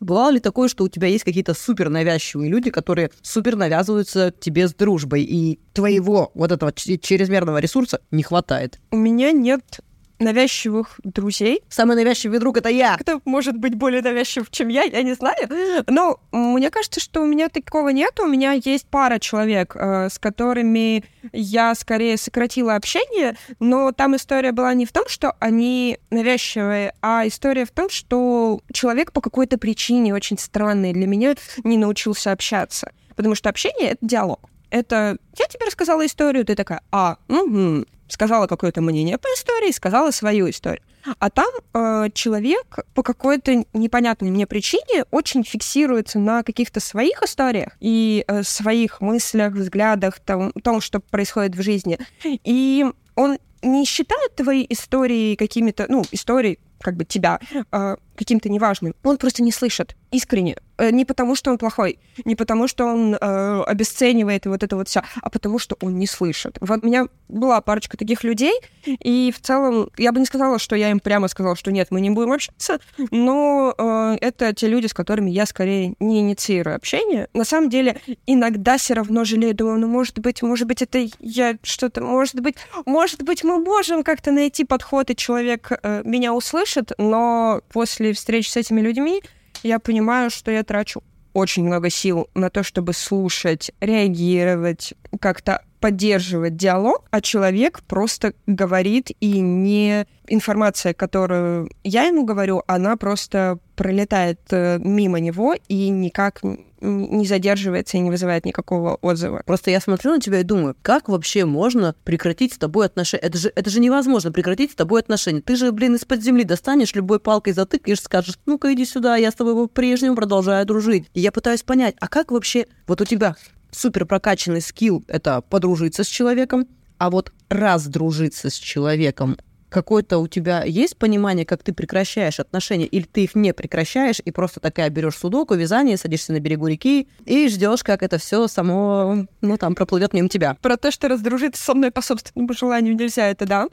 Бывало 0.01 0.31
ли 0.31 0.41
такое, 0.41 0.69
что 0.69 0.85
у 0.85 0.89
тебя 0.89 1.09
есть 1.09 1.25
какие-то 1.25 1.55
супер 1.55 1.89
навязчивые 1.89 2.51
люди, 2.51 2.71
которые 2.71 3.11
супер 3.23 3.57
навязываются 3.57 4.33
тебе 4.39 4.69
с 4.69 4.75
дружбой, 4.75 5.23
и 5.23 5.61
твоего 5.73 6.31
вот 6.35 6.53
этого 6.53 6.73
чрезмерного 6.73 7.59
ресурса 7.59 8.01
не 8.11 8.23
хватает? 8.23 8.81
У 8.91 8.97
меня 8.97 9.33
нет 9.33 9.81
навязчивых 10.19 11.01
друзей. 11.05 11.63
Самый 11.69 11.97
навязчивый 11.97 12.39
друг— 12.39 12.57
это 12.59 12.69
я. 12.69 12.97
Кто 12.97 13.21
может 13.25 13.57
быть 13.57 13.75
более 13.75 14.03
навязчив, 14.03 14.51
чем 14.51 14.69
я, 14.69 14.83
я 14.83 15.03
не 15.03 15.15
знаю. 15.15 15.49
Но 15.87 16.21
мне 16.33 16.71
кажется, 16.71 17.01
что 17.01 17.23
у 17.23 17.27
меня 17.27 17.49
такого 17.49 17.91
нет. 17.91 18.19
У 18.21 18.27
меня 18.27 18.53
есть 18.53 18.87
пара 18.87 19.19
человек, 19.19 19.77
э, 19.77 20.09
с 20.11 20.19
которыми 20.19 21.05
я 21.33 21.75
скорее 21.75 22.17
сократила 22.17 22.77
общение, 22.77 23.37
но 23.61 23.93
там 23.93 24.17
история 24.17 24.53
была 24.53 24.73
не 24.75 24.87
в 24.87 24.93
том, 24.93 25.05
что 25.09 25.35
они 25.39 25.99
навязчивые, 26.11 26.95
а 27.03 27.27
история 27.27 27.65
в 27.65 27.71
том, 27.71 27.91
что 27.91 28.61
человек 28.73 29.13
по 29.13 29.21
какой-то 29.21 29.59
причине 29.59 30.15
очень 30.15 30.39
странный 30.39 30.93
для 30.93 31.07
меня 31.07 31.35
не 31.65 31.77
научился 31.77 32.33
общаться. 32.33 32.93
Потому 33.17 33.35
что 33.35 33.49
общение— 33.49 33.91
это 33.93 33.99
диалог 34.03 34.41
это 34.71 35.17
я 35.39 35.47
тебе 35.47 35.67
рассказала 35.67 36.05
историю, 36.05 36.45
ты 36.45 36.55
такая, 36.55 36.83
а, 36.91 37.17
угу, 37.29 37.85
сказала 38.09 38.47
какое-то 38.47 38.81
мнение 38.81 39.19
по 39.19 39.27
истории, 39.29 39.73
сказала 39.73 40.11
свою 40.11 40.49
историю. 40.51 40.83
А 41.19 41.31
там 41.31 41.47
э, 41.75 42.11
человек 42.15 42.81
по 42.95 43.03
какой-то 43.03 43.65
непонятной 43.73 44.31
мне 44.31 44.47
причине 44.47 45.05
очень 45.11 45.45
фиксируется 45.45 46.19
на 46.19 46.43
каких-то 46.43 46.81
своих 46.81 47.23
историях 47.23 47.77
и 47.81 48.25
э, 48.27 48.43
своих 48.43 49.01
мыслях, 49.01 49.53
взглядах, 49.53 50.19
том, 50.21 50.53
том, 50.53 50.81
что 50.81 51.01
происходит 51.01 51.55
в 51.55 51.63
жизни. 51.63 51.99
И 52.25 52.85
он 53.15 53.39
не 53.63 53.85
считает 53.85 54.35
твои 54.35 54.67
истории 54.69 55.35
какими-то, 55.37 55.87
ну, 55.89 56.03
истории 56.11 56.59
как 56.81 56.97
бы 56.97 57.05
тебя 57.05 57.41
э, 57.73 57.97
каким-то 58.17 58.49
неважным. 58.49 58.95
Он 59.03 59.17
просто 59.17 59.43
не 59.43 59.53
слышит 59.53 59.97
искренне. 60.11 60.57
Э, 60.79 60.91
не 60.91 61.05
потому, 61.05 61.35
что 61.35 61.51
он 61.51 61.59
плохой, 61.59 61.99
не 62.25 62.37
потому, 62.37 62.69
что 62.69 62.85
он 62.85 63.15
э, 63.15 63.63
обесценивает 63.67 64.47
вот 64.47 64.63
это 64.63 64.77
вот 64.77 64.89
все, 64.89 65.03
а 65.23 65.31
потому, 65.31 65.59
что 65.59 65.77
он 65.81 65.99
не 65.99 66.07
слышит. 66.07 66.59
Вот 66.61 66.83
у 66.83 66.87
меня 66.87 67.07
была 67.29 67.61
парочка 67.61 67.97
таких 67.97 68.25
людей, 68.25 68.53
и 68.85 69.33
в 69.35 69.41
целом 69.41 69.91
я 69.97 70.13
бы 70.13 70.21
не 70.21 70.27
сказала, 70.27 70.59
что 70.59 70.77
я 70.77 70.91
им 70.91 71.01
прямо 71.01 71.29
сказала, 71.29 71.57
что 71.57 71.73
нет, 71.73 71.89
мы 71.91 72.01
не 72.01 72.11
будем 72.11 72.33
общаться, 72.33 72.79
но 73.11 73.75
э, 73.77 74.17
это 74.21 74.53
те 74.53 74.69
люди, 74.69 74.87
с 74.87 74.95
которыми 74.95 75.31
я 75.31 75.47
скорее 75.47 75.95
не 75.99 76.21
инициирую 76.21 76.77
общение. 76.77 77.29
На 77.33 77.45
самом 77.45 77.71
деле, 77.71 78.01
иногда 78.27 78.77
все 78.77 78.95
равно 78.95 79.25
жалею, 79.25 79.55
думаю, 79.55 79.81
ну, 79.81 79.87
может 79.87 80.19
быть, 80.19 80.43
может 80.43 80.67
быть, 80.67 80.83
это 80.83 81.07
я 81.21 81.57
что-то, 81.63 82.03
может 82.03 82.41
быть, 82.41 82.57
может 82.85 83.23
быть, 83.23 83.45
мы 83.45 83.59
можем 83.59 84.03
как-то 84.03 84.31
найти 84.31 84.65
подход, 84.65 85.11
и 85.11 85.17
человек 85.17 85.73
э, 85.83 86.03
меня 86.05 86.35
услышит, 86.35 86.93
но 86.99 87.63
после 87.73 88.13
встречи 88.13 88.51
с 88.51 88.57
этими 88.57 88.81
людьми 88.81 89.23
я 89.63 89.79
понимаю, 89.79 90.31
что 90.31 90.51
я 90.51 90.63
трачу 90.63 91.03
очень 91.33 91.65
много 91.65 91.91
сил 91.91 92.29
на 92.35 92.49
то, 92.49 92.63
чтобы 92.63 92.93
слушать, 92.95 93.71
реагировать, 93.81 94.95
как-то 95.21 95.63
поддерживать 95.87 96.57
диалог, 96.57 97.05
а 97.13 97.21
человек 97.21 97.81
просто 97.87 98.33
говорит, 98.49 99.13
и 99.21 99.39
не 99.39 100.05
информация, 100.27 100.95
которую 100.95 101.71
я 101.85 102.03
ему 102.03 102.25
говорю, 102.25 102.65
она 102.67 102.97
просто 102.97 103.61
пролетает 103.77 104.41
э, 104.51 104.81
мимо 104.81 105.21
него 105.21 105.55
и 105.69 105.89
никак 105.91 106.41
не 106.81 107.25
задерживается 107.25 107.99
и 107.99 108.01
не 108.01 108.11
вызывает 108.11 108.45
никакого 108.45 108.97
отзыва. 109.01 109.43
Просто 109.47 109.71
я 109.71 109.81
смотрю 109.81 110.11
на 110.11 110.21
тебя 110.21 110.41
и 110.41 110.43
думаю, 110.43 110.75
как 110.83 111.09
вообще 111.09 111.45
можно 111.45 111.95
прекратить 112.03 112.55
с 112.55 112.59
тобой 112.59 112.87
отношения? 112.87 113.23
Это 113.23 113.39
же, 113.39 113.53
это 113.55 113.71
же 113.71 113.79
невозможно 113.79 114.33
прекратить 114.33 114.73
с 114.73 114.75
тобой 114.75 115.03
отношения. 115.03 115.41
Ты 115.41 115.55
же, 115.55 115.71
блин, 115.71 115.95
из-под 115.95 116.21
земли 116.21 116.43
достанешь, 116.43 116.97
любой 116.97 117.21
палкой 117.21 117.53
затыкаешь, 117.53 118.03
скажешь, 118.03 118.41
ну-ка 118.45 118.75
иди 118.75 118.85
сюда, 118.85 119.15
я 119.15 119.31
с 119.31 119.35
тобой 119.35 119.55
по-прежнему 119.55 120.17
продолжаю 120.17 120.67
дружить. 120.67 121.09
И 121.15 121.21
я 121.21 121.31
пытаюсь 121.31 121.63
понять, 121.63 121.95
а 122.01 122.09
как 122.09 122.33
вообще 122.33 122.67
вот 122.89 123.01
у 123.01 123.05
тебя 123.05 123.37
супер 123.77 124.07
прокачанный 124.07 124.61
скилл— 124.61 125.05
это 125.09 125.43
подружиться 125.43 126.05
с 126.05 126.07
человеком, 126.07 126.67
а 126.99 127.11
вот 127.11 127.33
раздружиться 127.49 128.51
с 128.51 128.55
человеком 128.55 129.37
какое-то 129.69 130.19
у 130.19 130.29
тебя 130.29 130.65
есть 130.65 130.97
понимание, 130.97 131.45
как 131.45 131.63
ты 131.63 131.73
прекращаешь 131.73 132.41
отношения, 132.41 132.87
или 132.87 133.05
ты 133.05 133.25
их 133.25 133.35
не 133.35 133.53
прекращаешь 133.53 134.21
и 134.25 134.31
просто 134.31 134.61
такая 134.61 134.89
берешь 134.91 135.17
судоку, 135.17 135.55
вязание, 135.55 135.97
садишься 135.97 136.33
на 136.33 136.41
берегу 136.41 136.67
реки 136.67 137.09
и 137.25 137.49
ждешь, 137.49 137.83
как 137.83 138.03
это 138.03 138.19
все 138.19 138.47
само, 138.49 139.27
ну, 139.41 139.57
там, 139.59 139.75
проплывет 139.75 140.15
мимо 140.15 140.29
тебя. 140.29 140.57
Про 140.63 140.77
то, 140.77 140.91
что 140.91 141.09
раздружиться 141.09 141.63
со 141.63 141.75
мной 141.75 141.91
по 141.91 142.01
собственному 142.01 142.53
желанию 142.55 142.97
нельзя, 142.97 143.29
это 143.29 143.47
да. 143.47 143.67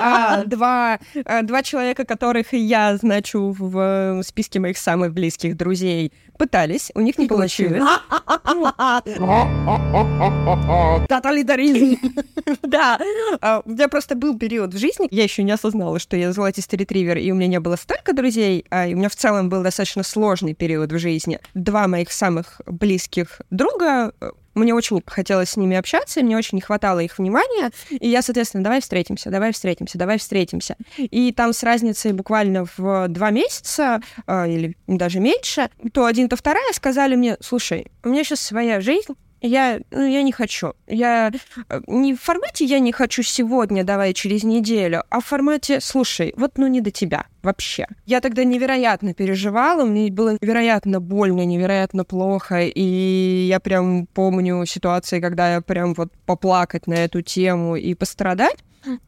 А, 0.00 0.44
два, 0.44 0.98
а, 1.24 1.42
два 1.42 1.62
человека, 1.62 2.04
которых 2.04 2.52
я 2.52 2.96
значу 2.96 3.54
в 3.58 4.22
списке 4.24 4.60
моих 4.60 4.78
самых 4.78 5.12
близких 5.12 5.56
друзей, 5.56 6.12
пытались, 6.38 6.90
у 6.94 7.00
них 7.00 7.18
не 7.18 7.26
получилось. 7.26 7.82
Тоталитаризм. 11.08 11.98
Да. 12.62 12.98
А, 13.40 13.62
у 13.64 13.70
меня 13.70 13.88
просто 13.88 14.14
был 14.14 14.38
период 14.38 14.72
в 14.72 14.78
жизни, 14.78 15.08
я 15.10 15.24
еще 15.24 15.42
не 15.42 15.52
осознала, 15.52 15.98
что 15.98 16.16
я 16.16 16.32
золотистый 16.32 16.78
ретривер, 16.78 17.18
и 17.18 17.30
у 17.30 17.34
меня 17.34 17.46
не 17.46 17.60
было 17.60 17.76
столько 17.76 18.12
друзей, 18.12 18.64
а 18.70 18.86
у 18.86 18.96
меня 18.96 19.08
в 19.08 19.16
целом 19.16 19.48
был 19.48 19.62
достаточно 19.62 20.02
сложный 20.02 20.54
период 20.54 20.92
в 20.92 20.98
жизни. 20.98 21.40
Два 21.54 21.88
моих 21.88 22.12
самых 22.12 22.60
близких 22.66 23.40
друга 23.50 24.12
мне 24.58 24.74
очень 24.74 25.02
хотелось 25.06 25.50
с 25.50 25.56
ними 25.56 25.76
общаться, 25.76 26.20
и 26.20 26.22
мне 26.22 26.36
очень 26.36 26.56
не 26.56 26.62
хватало 26.62 27.00
их 27.00 27.18
внимания. 27.18 27.70
И 27.90 28.08
я, 28.08 28.22
соответственно, 28.22 28.64
давай 28.64 28.80
встретимся, 28.80 29.30
давай 29.30 29.52
встретимся, 29.52 29.98
давай 29.98 30.18
встретимся. 30.18 30.76
И 30.96 31.32
там 31.32 31.52
с 31.52 31.62
разницей 31.62 32.12
буквально 32.12 32.66
в 32.76 33.08
два 33.08 33.30
месяца, 33.30 34.00
э, 34.26 34.50
или 34.50 34.76
даже 34.86 35.20
меньше, 35.20 35.70
то 35.92 36.04
один, 36.04 36.28
то 36.28 36.36
вторая 36.36 36.72
сказали 36.72 37.14
мне, 37.14 37.36
слушай, 37.40 37.86
у 38.04 38.08
меня 38.08 38.24
сейчас 38.24 38.40
своя 38.40 38.80
жизнь, 38.80 39.14
я, 39.40 39.80
ну, 39.90 40.06
я 40.06 40.22
не 40.22 40.32
хочу. 40.32 40.74
Я 40.86 41.30
э, 41.68 41.80
не 41.86 42.14
в 42.14 42.20
формате 42.20 42.64
«я 42.64 42.80
не 42.80 42.92
хочу 42.92 43.22
сегодня, 43.22 43.84
давай 43.84 44.12
через 44.12 44.42
неделю», 44.42 45.04
а 45.10 45.20
в 45.20 45.24
формате 45.24 45.80
«слушай, 45.80 46.34
вот 46.36 46.58
ну 46.58 46.66
не 46.66 46.80
до 46.80 46.90
тебя 46.90 47.26
вообще». 47.42 47.86
Я 48.06 48.20
тогда 48.20 48.44
невероятно 48.44 49.14
переживала, 49.14 49.84
мне 49.84 50.10
было 50.10 50.36
невероятно 50.40 51.00
больно, 51.00 51.44
невероятно 51.44 52.04
плохо, 52.04 52.62
и 52.62 53.46
я 53.48 53.60
прям 53.60 54.06
помню 54.06 54.64
ситуации, 54.66 55.20
когда 55.20 55.54
я 55.54 55.60
прям 55.60 55.94
вот 55.94 56.12
поплакать 56.26 56.86
на 56.86 56.94
эту 56.94 57.22
тему 57.22 57.76
и 57.76 57.94
пострадать, 57.94 58.58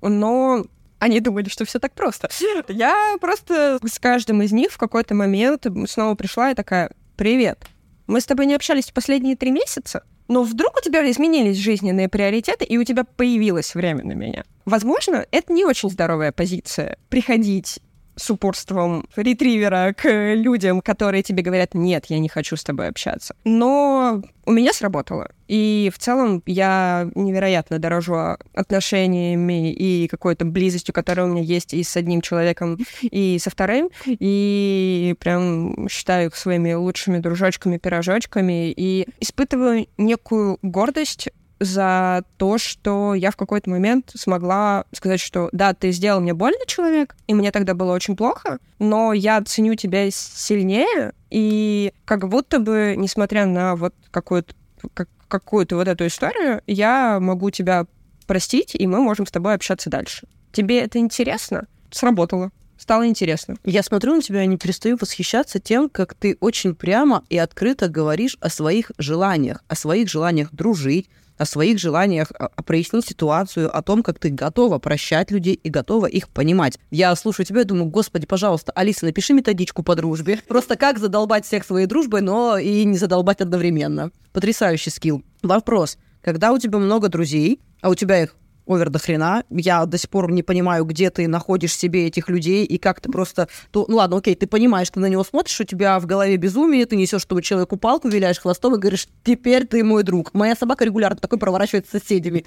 но 0.00 0.64
они 1.00 1.20
думали, 1.20 1.48
что 1.48 1.64
все 1.64 1.78
так 1.78 1.92
просто. 1.92 2.28
Я 2.68 3.16
просто 3.20 3.78
с 3.84 3.98
каждым 3.98 4.42
из 4.42 4.52
них 4.52 4.70
в 4.70 4.78
какой-то 4.78 5.14
момент 5.14 5.66
снова 5.88 6.14
пришла 6.14 6.50
и 6.50 6.54
такая, 6.54 6.92
привет, 7.16 7.66
мы 8.06 8.20
с 8.20 8.26
тобой 8.26 8.46
не 8.46 8.54
общались 8.54 8.90
последние 8.90 9.36
три 9.36 9.50
месяца, 9.50 10.04
но 10.30 10.44
вдруг 10.44 10.76
у 10.78 10.80
тебя 10.80 11.08
изменились 11.10 11.56
жизненные 11.56 12.08
приоритеты, 12.08 12.64
и 12.64 12.78
у 12.78 12.84
тебя 12.84 13.02
появилось 13.02 13.74
время 13.74 14.04
на 14.04 14.12
меня. 14.12 14.44
Возможно, 14.64 15.26
это 15.32 15.52
не 15.52 15.64
очень 15.64 15.90
здоровая 15.90 16.30
позиция. 16.30 16.98
Приходить 17.08 17.80
с 18.20 18.30
упорством 18.30 19.06
ретривера 19.16 19.94
к 19.96 20.34
людям, 20.34 20.82
которые 20.82 21.22
тебе 21.22 21.42
говорят, 21.42 21.74
нет, 21.74 22.06
я 22.08 22.18
не 22.18 22.28
хочу 22.28 22.56
с 22.56 22.62
тобой 22.62 22.88
общаться. 22.88 23.34
Но 23.44 24.22
у 24.44 24.52
меня 24.52 24.72
сработало. 24.72 25.30
И 25.48 25.90
в 25.94 25.98
целом 25.98 26.42
я 26.44 27.08
невероятно 27.14 27.78
дорожу 27.78 28.36
отношениями 28.54 29.72
и 29.72 30.06
какой-то 30.08 30.44
близостью, 30.44 30.92
которая 30.92 31.26
у 31.26 31.30
меня 31.30 31.42
есть 31.42 31.72
и 31.72 31.82
с 31.82 31.96
одним 31.96 32.20
человеком, 32.20 32.78
и 33.02 33.38
со 33.38 33.48
вторым. 33.48 33.90
И 34.06 35.14
прям 35.18 35.88
считаю 35.88 36.28
их 36.28 36.36
своими 36.36 36.74
лучшими 36.74 37.18
дружочками, 37.18 37.78
пирожочками. 37.78 38.70
И 38.76 39.08
испытываю 39.20 39.86
некую 39.96 40.58
гордость 40.62 41.30
за 41.60 42.24
то, 42.38 42.58
что 42.58 43.14
я 43.14 43.30
в 43.30 43.36
какой-то 43.36 43.70
момент 43.70 44.10
смогла 44.14 44.84
сказать, 44.92 45.20
что 45.20 45.48
да, 45.52 45.74
ты 45.74 45.92
сделал 45.92 46.20
мне 46.20 46.34
больно, 46.34 46.64
человек, 46.66 47.14
и 47.26 47.34
мне 47.34 47.52
тогда 47.52 47.74
было 47.74 47.92
очень 47.92 48.16
плохо, 48.16 48.58
но 48.78 49.12
я 49.12 49.42
ценю 49.42 49.74
тебя 49.74 50.10
сильнее, 50.10 51.12
и 51.30 51.92
как 52.06 52.28
будто 52.28 52.58
бы, 52.58 52.94
несмотря 52.96 53.46
на 53.46 53.76
вот 53.76 53.94
какую-то 54.10 54.54
как, 54.94 55.08
какую-то 55.28 55.76
вот 55.76 55.86
эту 55.86 56.06
историю, 56.06 56.62
я 56.66 57.20
могу 57.20 57.50
тебя 57.50 57.86
простить, 58.26 58.74
и 58.74 58.86
мы 58.86 59.00
можем 59.00 59.26
с 59.26 59.30
тобой 59.30 59.54
общаться 59.54 59.90
дальше. 59.90 60.26
Тебе 60.52 60.80
это 60.80 60.98
интересно? 60.98 61.66
Сработало 61.90 62.50
стало 62.80 63.06
интересно. 63.06 63.56
Я 63.64 63.82
смотрю 63.82 64.14
на 64.14 64.22
тебя 64.22 64.42
и 64.42 64.46
не 64.46 64.56
перестаю 64.56 64.96
восхищаться 64.98 65.60
тем, 65.60 65.90
как 65.90 66.14
ты 66.14 66.38
очень 66.40 66.74
прямо 66.74 67.22
и 67.28 67.36
открыто 67.36 67.88
говоришь 67.88 68.38
о 68.40 68.48
своих 68.48 68.90
желаниях, 68.96 69.62
о 69.68 69.76
своих 69.76 70.08
желаниях 70.08 70.50
дружить, 70.52 71.10
о 71.40 71.46
своих 71.46 71.78
желаниях, 71.78 72.30
а, 72.38 72.50
прояснить 72.62 73.06
ситуацию, 73.06 73.74
о 73.74 73.80
том, 73.80 74.02
как 74.02 74.18
ты 74.18 74.28
готова 74.28 74.78
прощать 74.78 75.30
людей 75.30 75.54
и 75.54 75.70
готова 75.70 76.04
их 76.04 76.28
понимать. 76.28 76.78
Я 76.90 77.16
слушаю 77.16 77.46
тебя 77.46 77.62
и 77.62 77.64
думаю, 77.64 77.86
господи, 77.86 78.26
пожалуйста, 78.26 78.72
Алиса, 78.72 79.06
напиши 79.06 79.32
методичку 79.32 79.82
по 79.82 79.96
дружбе. 79.96 80.40
Просто 80.46 80.76
как 80.76 80.98
задолбать 80.98 81.46
всех 81.46 81.64
своей 81.64 81.86
дружбой, 81.86 82.20
но 82.20 82.58
и 82.58 82.84
не 82.84 82.98
задолбать 82.98 83.40
одновременно. 83.40 84.10
Потрясающий 84.34 84.90
скилл. 84.90 85.22
Вопрос. 85.42 85.96
Когда 86.20 86.52
у 86.52 86.58
тебя 86.58 86.78
много 86.78 87.08
друзей, 87.08 87.60
а 87.80 87.88
у 87.88 87.94
тебя 87.94 88.22
их 88.22 88.36
овер 88.70 88.90
до 88.90 88.98
хрена. 88.98 89.44
Я 89.50 89.86
до 89.86 89.98
сих 89.98 90.10
пор 90.10 90.30
не 90.30 90.42
понимаю, 90.42 90.84
где 90.84 91.10
ты 91.10 91.28
находишь 91.28 91.76
себе 91.76 92.06
этих 92.06 92.28
людей 92.28 92.64
и 92.64 92.78
как 92.78 93.00
ты 93.00 93.10
просто... 93.10 93.48
То, 93.70 93.84
ну 93.88 93.96
ладно, 93.96 94.18
окей, 94.18 94.34
ты 94.34 94.46
понимаешь, 94.46 94.90
ты 94.90 95.00
на 95.00 95.06
него 95.06 95.24
смотришь, 95.24 95.60
у 95.60 95.64
тебя 95.64 95.98
в 95.98 96.06
голове 96.06 96.36
безумие, 96.36 96.86
ты 96.86 96.96
несешь 96.96 97.20
чтобы 97.30 97.42
человеку 97.42 97.76
палку, 97.76 98.08
виляешь 98.08 98.40
хвостом 98.40 98.74
и 98.74 98.78
говоришь, 98.78 99.06
теперь 99.24 99.66
ты 99.66 99.84
мой 99.84 100.02
друг. 100.02 100.34
Моя 100.34 100.56
собака 100.56 100.84
регулярно 100.84 101.16
такой 101.16 101.38
проворачивает 101.38 101.86
с 101.86 101.90
соседями. 101.90 102.44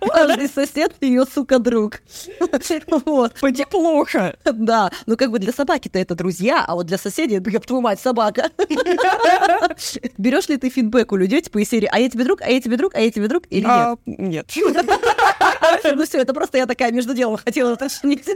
Каждый 0.00 0.48
сосед 0.48 0.94
ее, 1.00 1.24
сука, 1.26 1.58
друг. 1.58 2.00
Вот. 3.04 3.34
Поди 3.40 3.64
плохо. 3.64 4.36
Да, 4.44 4.90
ну 5.06 5.16
как 5.16 5.30
бы 5.30 5.38
для 5.38 5.52
собаки-то 5.52 5.98
это 5.98 6.14
друзья, 6.14 6.64
а 6.66 6.74
вот 6.74 6.86
для 6.86 6.98
соседей, 6.98 7.34
я 7.34 7.60
твою 7.60 7.82
мать, 7.82 8.00
собака. 8.00 8.50
Берешь 10.16 10.48
ли 10.48 10.56
ты 10.56 10.70
фидбэк 10.70 11.12
у 11.12 11.16
людей, 11.16 11.42
типа 11.42 11.58
из 11.58 11.68
серии, 11.68 11.88
а 11.90 11.98
я 11.98 12.08
тебе 12.08 12.24
друг, 12.24 12.40
а 12.42 12.50
я 12.50 12.60
тебе 12.60 12.76
друг, 12.76 12.94
а 12.94 13.00
я 13.00 13.10
тебе 13.10 13.28
друг, 13.28 13.44
или 13.50 13.66
а, 13.66 13.96
нет? 14.06 14.50
Нет. 14.56 14.86
Ну 15.96 16.04
все, 16.04 16.18
это 16.18 16.34
просто 16.34 16.58
я 16.58 16.66
такая 16.66 16.92
между 16.92 17.14
делом 17.14 17.36
хотела 17.36 17.72
уточнить. 17.72 18.26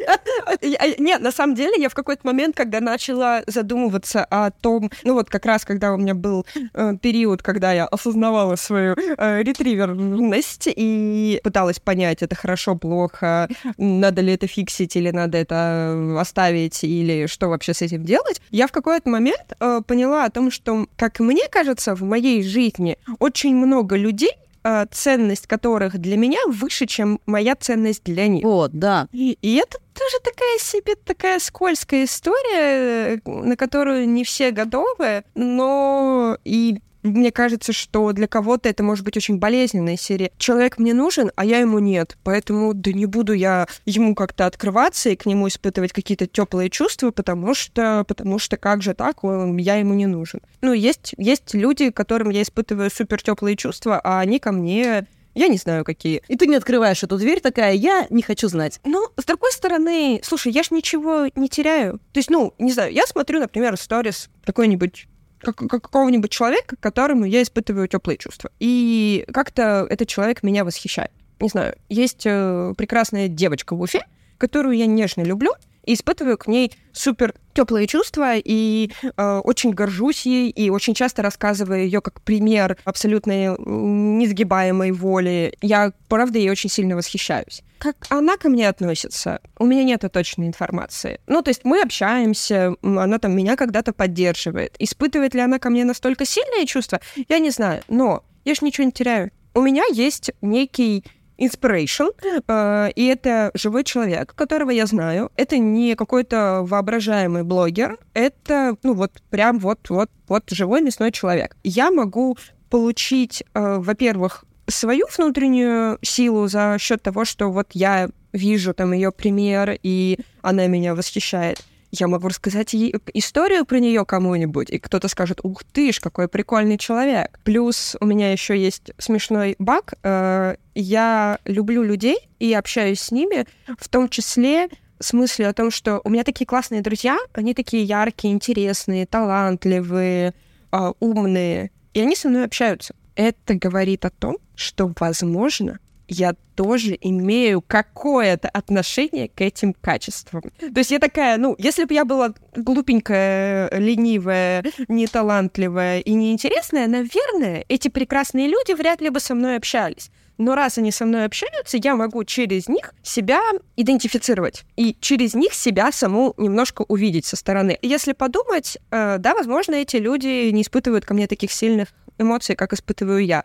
Нет, 0.99 1.21
на 1.21 1.33
самом 1.33 1.55
деле 1.55 1.75
я 1.79 1.89
в 1.89 1.95
какой-то 1.95 2.27
момент, 2.27 2.57
когда 2.57 2.81
начала 2.81 3.43
задумываться 3.47 4.25
о 4.25 4.51
том, 4.51 4.91
ну 5.03 5.15
вот 5.15 5.31
как 5.31 5.47
раз, 5.47 5.65
когда 5.65 5.93
у 5.93 5.97
меня 5.97 6.15
был 6.15 6.47
э, 6.75 6.95
период, 7.01 7.43
когда 7.43 7.73
я 7.73 7.87
осознавала 7.87 8.57
свою 8.57 8.95
э, 8.95 9.43
ретриверность 9.43 10.69
и 10.75 11.41
пыталась 11.43 11.81
понять, 11.81 12.23
это 12.23 12.35
хорошо, 12.35 12.77
плохо, 12.77 13.49
надо 13.79 14.23
ли 14.23 14.33
это 14.35 14.47
фиксить 14.47 14.97
или 14.97 15.11
надо 15.11 15.39
это 15.39 16.19
оставить, 16.19 16.85
или 16.85 17.27
что 17.27 17.49
вообще 17.49 17.75
с 17.75 17.83
этим 17.83 18.05
делать, 18.05 18.41
я 18.51 18.67
в 18.67 18.73
какой-то 18.73 19.09
момент 19.09 19.55
э, 19.59 19.81
поняла 19.87 20.25
о 20.25 20.31
том, 20.31 20.51
что, 20.51 20.87
как 20.97 21.21
мне 21.21 21.49
кажется, 21.51 21.95
в 21.95 22.03
моей 22.03 22.43
жизни 22.43 22.99
очень 23.19 23.55
много 23.55 23.97
людей 23.97 24.33
э, 24.65 24.87
ценность 24.91 25.47
которых 25.47 25.99
для 25.99 26.17
меня 26.17 26.39
выше, 26.49 26.87
чем 26.87 27.21
моя 27.27 27.55
ценность 27.55 28.05
для 28.05 28.27
них. 28.27 28.45
Вот, 28.45 28.73
да. 28.73 29.09
И, 29.13 29.39
и 29.43 29.55
это 29.57 29.79
тоже 29.95 30.17
такая 30.23 30.59
себе 30.59 30.95
такая 30.97 31.39
скользкая 31.39 32.05
история, 32.05 33.21
на 33.25 33.57
которую 33.57 34.09
не 34.09 34.25
все 34.25 34.51
готовы, 34.51 35.25
но 35.35 36.37
и 36.45 36.79
мне 37.05 37.31
кажется, 37.31 37.73
что 37.73 38.13
для 38.13 38.27
кого-то 38.27 38.69
это 38.69 38.83
может 38.83 39.05
быть 39.05 39.17
очень 39.17 39.39
болезненная 39.39 39.97
серия. 39.97 40.33
Человек 40.39 40.79
мне 40.79 40.95
нужен, 40.95 41.31
а 41.37 41.45
я 41.45 41.59
ему 41.59 41.79
нет. 41.79 42.17
Поэтому 42.25 42.75
да 42.75 42.93
не 42.93 43.07
буду 43.07 43.33
я 43.33 43.69
ему 43.85 44.15
как-то 44.15 44.47
открываться 44.47 45.11
и 45.11 45.17
к 45.17 45.27
нему 45.27 45.49
испытывать 45.49 45.93
какие-то 45.93 46.27
теплые 46.27 46.71
чувства, 46.71 47.11
потому 47.11 47.55
что, 47.55 48.05
потому 48.09 48.39
что 48.39 48.57
как 48.57 48.83
же 48.83 48.95
так, 48.95 49.19
я 49.23 49.77
ему 49.77 49.95
не 49.95 50.07
нужен. 50.07 50.41
Ну, 50.63 50.73
есть, 50.73 51.15
есть 51.19 51.55
люди, 51.55 51.91
которым 51.91 52.31
я 52.31 52.43
испытываю 52.43 52.91
супер 52.91 53.23
теплые 53.23 53.57
чувства, 53.57 54.01
а 54.03 54.21
они 54.21 54.39
ко 54.39 54.51
мне 54.53 55.07
я 55.35 55.49
не 55.49 55.59
знаю, 55.59 55.85
какие. 55.85 56.23
И 56.29 56.37
ты 56.37 56.47
не 56.47 56.55
открываешь 56.55 57.03
эту 57.03 57.19
дверь 57.19 57.41
такая, 57.41 57.75
я 57.75 58.07
не 58.09 58.23
хочу 58.23 58.49
знать. 58.49 58.81
Ну, 58.85 59.09
с 59.17 59.25
другой 59.25 59.51
стороны, 59.53 60.21
слушай, 60.23 60.53
я 60.53 60.63
ж 60.63 60.71
ничего 60.71 61.27
не 61.35 61.49
теряю. 61.49 61.99
То 62.13 62.19
есть, 62.19 62.31
ну, 62.31 62.55
не 62.59 62.73
знаю, 62.73 62.93
я 62.93 63.05
смотрю, 63.07 63.41
например, 63.41 63.77
сторис 63.77 64.31
какой-нибудь 64.45 65.09
как, 65.45 65.57
как 65.57 65.83
какого-нибудь 65.83 66.31
человека, 66.31 66.77
к 66.77 66.81
которому 66.81 67.25
я 67.25 67.43
испытываю 67.43 67.89
теплые 67.89 68.19
чувства. 68.19 68.51
И 68.61 69.25
как-то 69.33 69.87
этот 69.89 70.09
человек 70.09 70.43
меня 70.43 70.65
восхищает. 70.65 71.11
Не 71.41 71.49
знаю, 71.49 71.77
есть 71.89 72.23
э, 72.25 72.75
прекрасная 72.77 73.29
девочка 73.29 73.75
в 73.75 73.81
Уфе, 73.81 74.07
которую 74.39 74.77
я 74.77 74.87
нежно 74.87 75.23
люблю, 75.23 75.53
и 75.85 75.95
испытываю 75.95 76.39
к 76.39 76.47
ней 76.47 76.73
супер 76.93 77.35
теплые 77.55 77.87
чувства 77.87 78.35
и 78.37 78.91
э, 79.03 79.41
очень 79.45 79.71
горжусь 79.71 80.27
ей 80.27 80.51
и 80.51 80.71
очень 80.71 80.95
часто 80.95 81.23
рассказываю 81.23 81.85
ее 81.85 82.01
как 82.01 82.21
пример 82.23 82.77
абсолютно 82.85 83.57
несгибаемой 83.59 84.91
воли. 84.93 85.55
Я, 85.63 85.93
правда, 86.09 86.39
ей 86.39 86.51
очень 86.51 86.71
сильно 86.71 86.97
восхищаюсь. 86.97 87.63
Как 87.79 87.97
она 88.09 88.37
ко 88.37 88.49
мне 88.49 88.69
относится? 88.69 89.41
У 89.59 89.67
меня 89.67 89.85
нет 89.85 90.05
точной 90.13 90.49
информации. 90.49 91.21
Ну, 91.27 91.43
то 91.43 91.51
есть 91.51 91.65
мы 91.65 91.81
общаемся, 91.81 92.75
она 92.83 93.19
там 93.19 93.37
меня 93.37 93.57
когда-то 93.57 93.93
поддерживает. 93.93 94.75
Испытывает 94.79 95.35
ли 95.35 95.41
она 95.41 95.59
ко 95.59 95.71
мне 95.71 95.85
настолько 95.85 96.25
сильные 96.25 96.67
чувства? 96.67 97.01
Я 97.29 97.39
не 97.39 97.51
знаю, 97.51 97.83
но 97.89 98.25
я 98.45 98.55
ж 98.55 98.63
ничего 98.63 98.85
не 98.85 98.93
теряю. 98.93 99.31
У 99.55 99.61
меня 99.61 99.85
есть 99.93 100.33
некий 100.41 101.05
inspiration, 101.39 102.11
э, 102.47 102.91
и 102.95 103.07
это 103.07 103.51
живой 103.55 103.85
человек, 103.85 104.35
которого 104.35 104.71
я 104.71 104.87
знаю. 104.87 105.31
Это 105.37 105.59
не 105.59 105.95
какой-то 105.95 106.63
воображаемый 106.63 107.43
блогер, 107.43 107.99
это, 108.15 108.77
ну, 108.83 108.95
вот 108.95 109.13
прям 109.31 109.59
вот-вот 109.59 110.11
вот 110.29 110.45
живой 110.51 110.81
мясной 110.81 111.13
человек. 111.13 111.57
Я 111.65 111.91
могу 111.91 112.37
получить, 112.71 113.45
э, 113.55 113.77
во-первых, 113.79 114.45
свою 114.67 115.07
внутреннюю 115.17 115.99
силу 116.03 116.49
за 116.49 116.77
счет 116.81 117.03
того, 117.03 117.25
что 117.25 117.51
вот 117.51 117.69
я 117.73 118.09
вижу 118.33 118.75
там 118.75 118.93
ее 118.93 119.13
пример, 119.13 119.79
и 119.83 120.19
она 120.43 120.67
меня 120.67 120.95
восхищает 120.95 121.63
я 121.99 122.09
могу 122.09 122.29
рассказать 122.29 122.73
ей 122.73 122.95
историю 123.15 123.65
про 123.65 123.79
нее 123.79 124.05
кому-нибудь, 124.05 124.71
и 124.71 124.79
кто-то 124.79 125.09
скажет, 125.09 125.41
ух 125.43 125.65
ты 125.65 125.93
ж, 125.93 126.01
какой 126.01 126.29
прикольный 126.29 126.79
человек. 126.79 127.39
Плюс 127.45 127.97
у 128.01 128.07
меня 128.07 128.33
еще 128.33 128.57
есть 128.57 128.91
смешной 128.99 129.57
баг. 129.59 129.95
Э, 130.03 130.57
я 130.75 131.39
люблю 131.45 131.83
людей 131.83 132.19
и 132.39 132.53
общаюсь 132.53 133.01
с 133.01 133.11
ними, 133.11 133.47
в 133.79 133.89
том 133.89 134.09
числе 134.09 134.69
с 135.01 135.13
мыслью 135.13 135.51
о 135.51 135.53
том, 135.53 135.71
что 135.71 136.01
у 136.05 136.11
меня 136.11 136.25
такие 136.25 136.47
классные 136.47 136.81
друзья, 136.81 137.19
они 137.33 137.55
такие 137.55 137.85
яркие, 137.85 138.33
интересные, 138.33 139.07
талантливые, 139.07 140.35
а, 140.71 140.93
умные, 141.01 141.71
и 141.93 142.01
они 142.01 142.17
со 142.17 142.29
мной 142.29 142.45
общаются. 142.45 142.95
Это 143.15 143.55
говорит 143.55 144.05
о 144.05 144.11
том, 144.11 144.39
что, 144.55 144.93
возможно, 144.99 145.79
я 146.09 146.35
тоже 146.55 146.97
имею 147.01 147.61
какое-то 147.61 148.49
отношение 148.49 149.29
к 149.29 149.41
этим 149.41 149.75
качествам. 149.75 150.43
То 150.59 150.79
есть 150.79 150.91
я 150.91 150.99
такая, 150.99 151.37
ну, 151.37 151.55
если 151.59 151.85
бы 151.85 151.95
я 151.95 152.05
была 152.05 152.33
глупенькая, 152.55 153.71
ленивая, 153.73 154.65
неталантливая 154.89 156.01
и 156.01 156.13
неинтересная, 156.13 156.87
наверное, 156.87 157.65
эти 157.69 157.89
прекрасные 157.89 158.49
люди 158.49 158.73
вряд 158.73 159.01
ли 159.01 159.11
бы 159.11 159.21
со 159.21 159.35
мной 159.35 159.57
общались. 159.57 160.11
Но 160.37 160.55
раз 160.55 160.79
они 160.79 160.91
со 160.91 161.07
мной 161.07 161.27
общаются, 161.27 161.77
я 161.77 161.95
могу 161.95 162.25
через 162.25 162.69
них 162.69 162.93
себя 163.03 163.41
идентифицировать 163.77 164.65
и 164.77 164.97
через 165.01 165.35
них 165.35 165.55
себя 165.55 165.93
саму 165.93 166.35
немножко 166.37 166.83
увидеть 166.89 167.25
со 167.25 167.37
стороны. 167.37 167.79
Если 167.83 168.13
подумать, 168.13 168.79
э, 168.91 169.19
да, 169.19 169.35
возможно, 169.35 169.75
эти 169.77 169.97
люди 169.97 170.51
не 170.51 170.63
испытывают 170.63 171.05
ко 171.05 171.15
мне 171.15 171.29
таких 171.29 171.53
сильных 171.53 171.89
эмоций, 172.19 172.57
как 172.57 172.73
испытываю 172.73 173.25
я. 173.25 173.45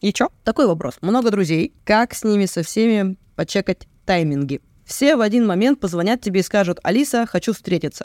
И 0.00 0.12
чё? 0.12 0.28
Такой 0.44 0.66
вопрос. 0.66 0.94
Много 1.00 1.30
друзей. 1.30 1.72
Как 1.84 2.14
с 2.14 2.22
ними 2.22 2.46
со 2.46 2.62
всеми 2.62 3.16
почекать 3.34 3.88
тайминги? 4.06 4.60
Все 4.84 5.16
в 5.16 5.20
один 5.20 5.46
момент 5.46 5.80
позвонят 5.80 6.20
тебе 6.20 6.40
и 6.40 6.42
скажут, 6.42 6.78
Алиса, 6.82 7.26
хочу 7.26 7.52
встретиться. 7.52 8.04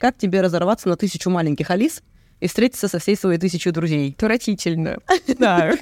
Как 0.00 0.18
тебе 0.18 0.40
разорваться 0.40 0.88
на 0.88 0.96
тысячу 0.96 1.30
маленьких 1.30 1.70
Алис 1.70 2.02
и 2.40 2.46
встретиться 2.46 2.88
со 2.88 2.98
всей 2.98 3.16
своей 3.16 3.38
тысячей 3.38 3.70
друзей. 3.70 4.14
Отвратительно. 4.16 4.98
Да. 5.38 5.72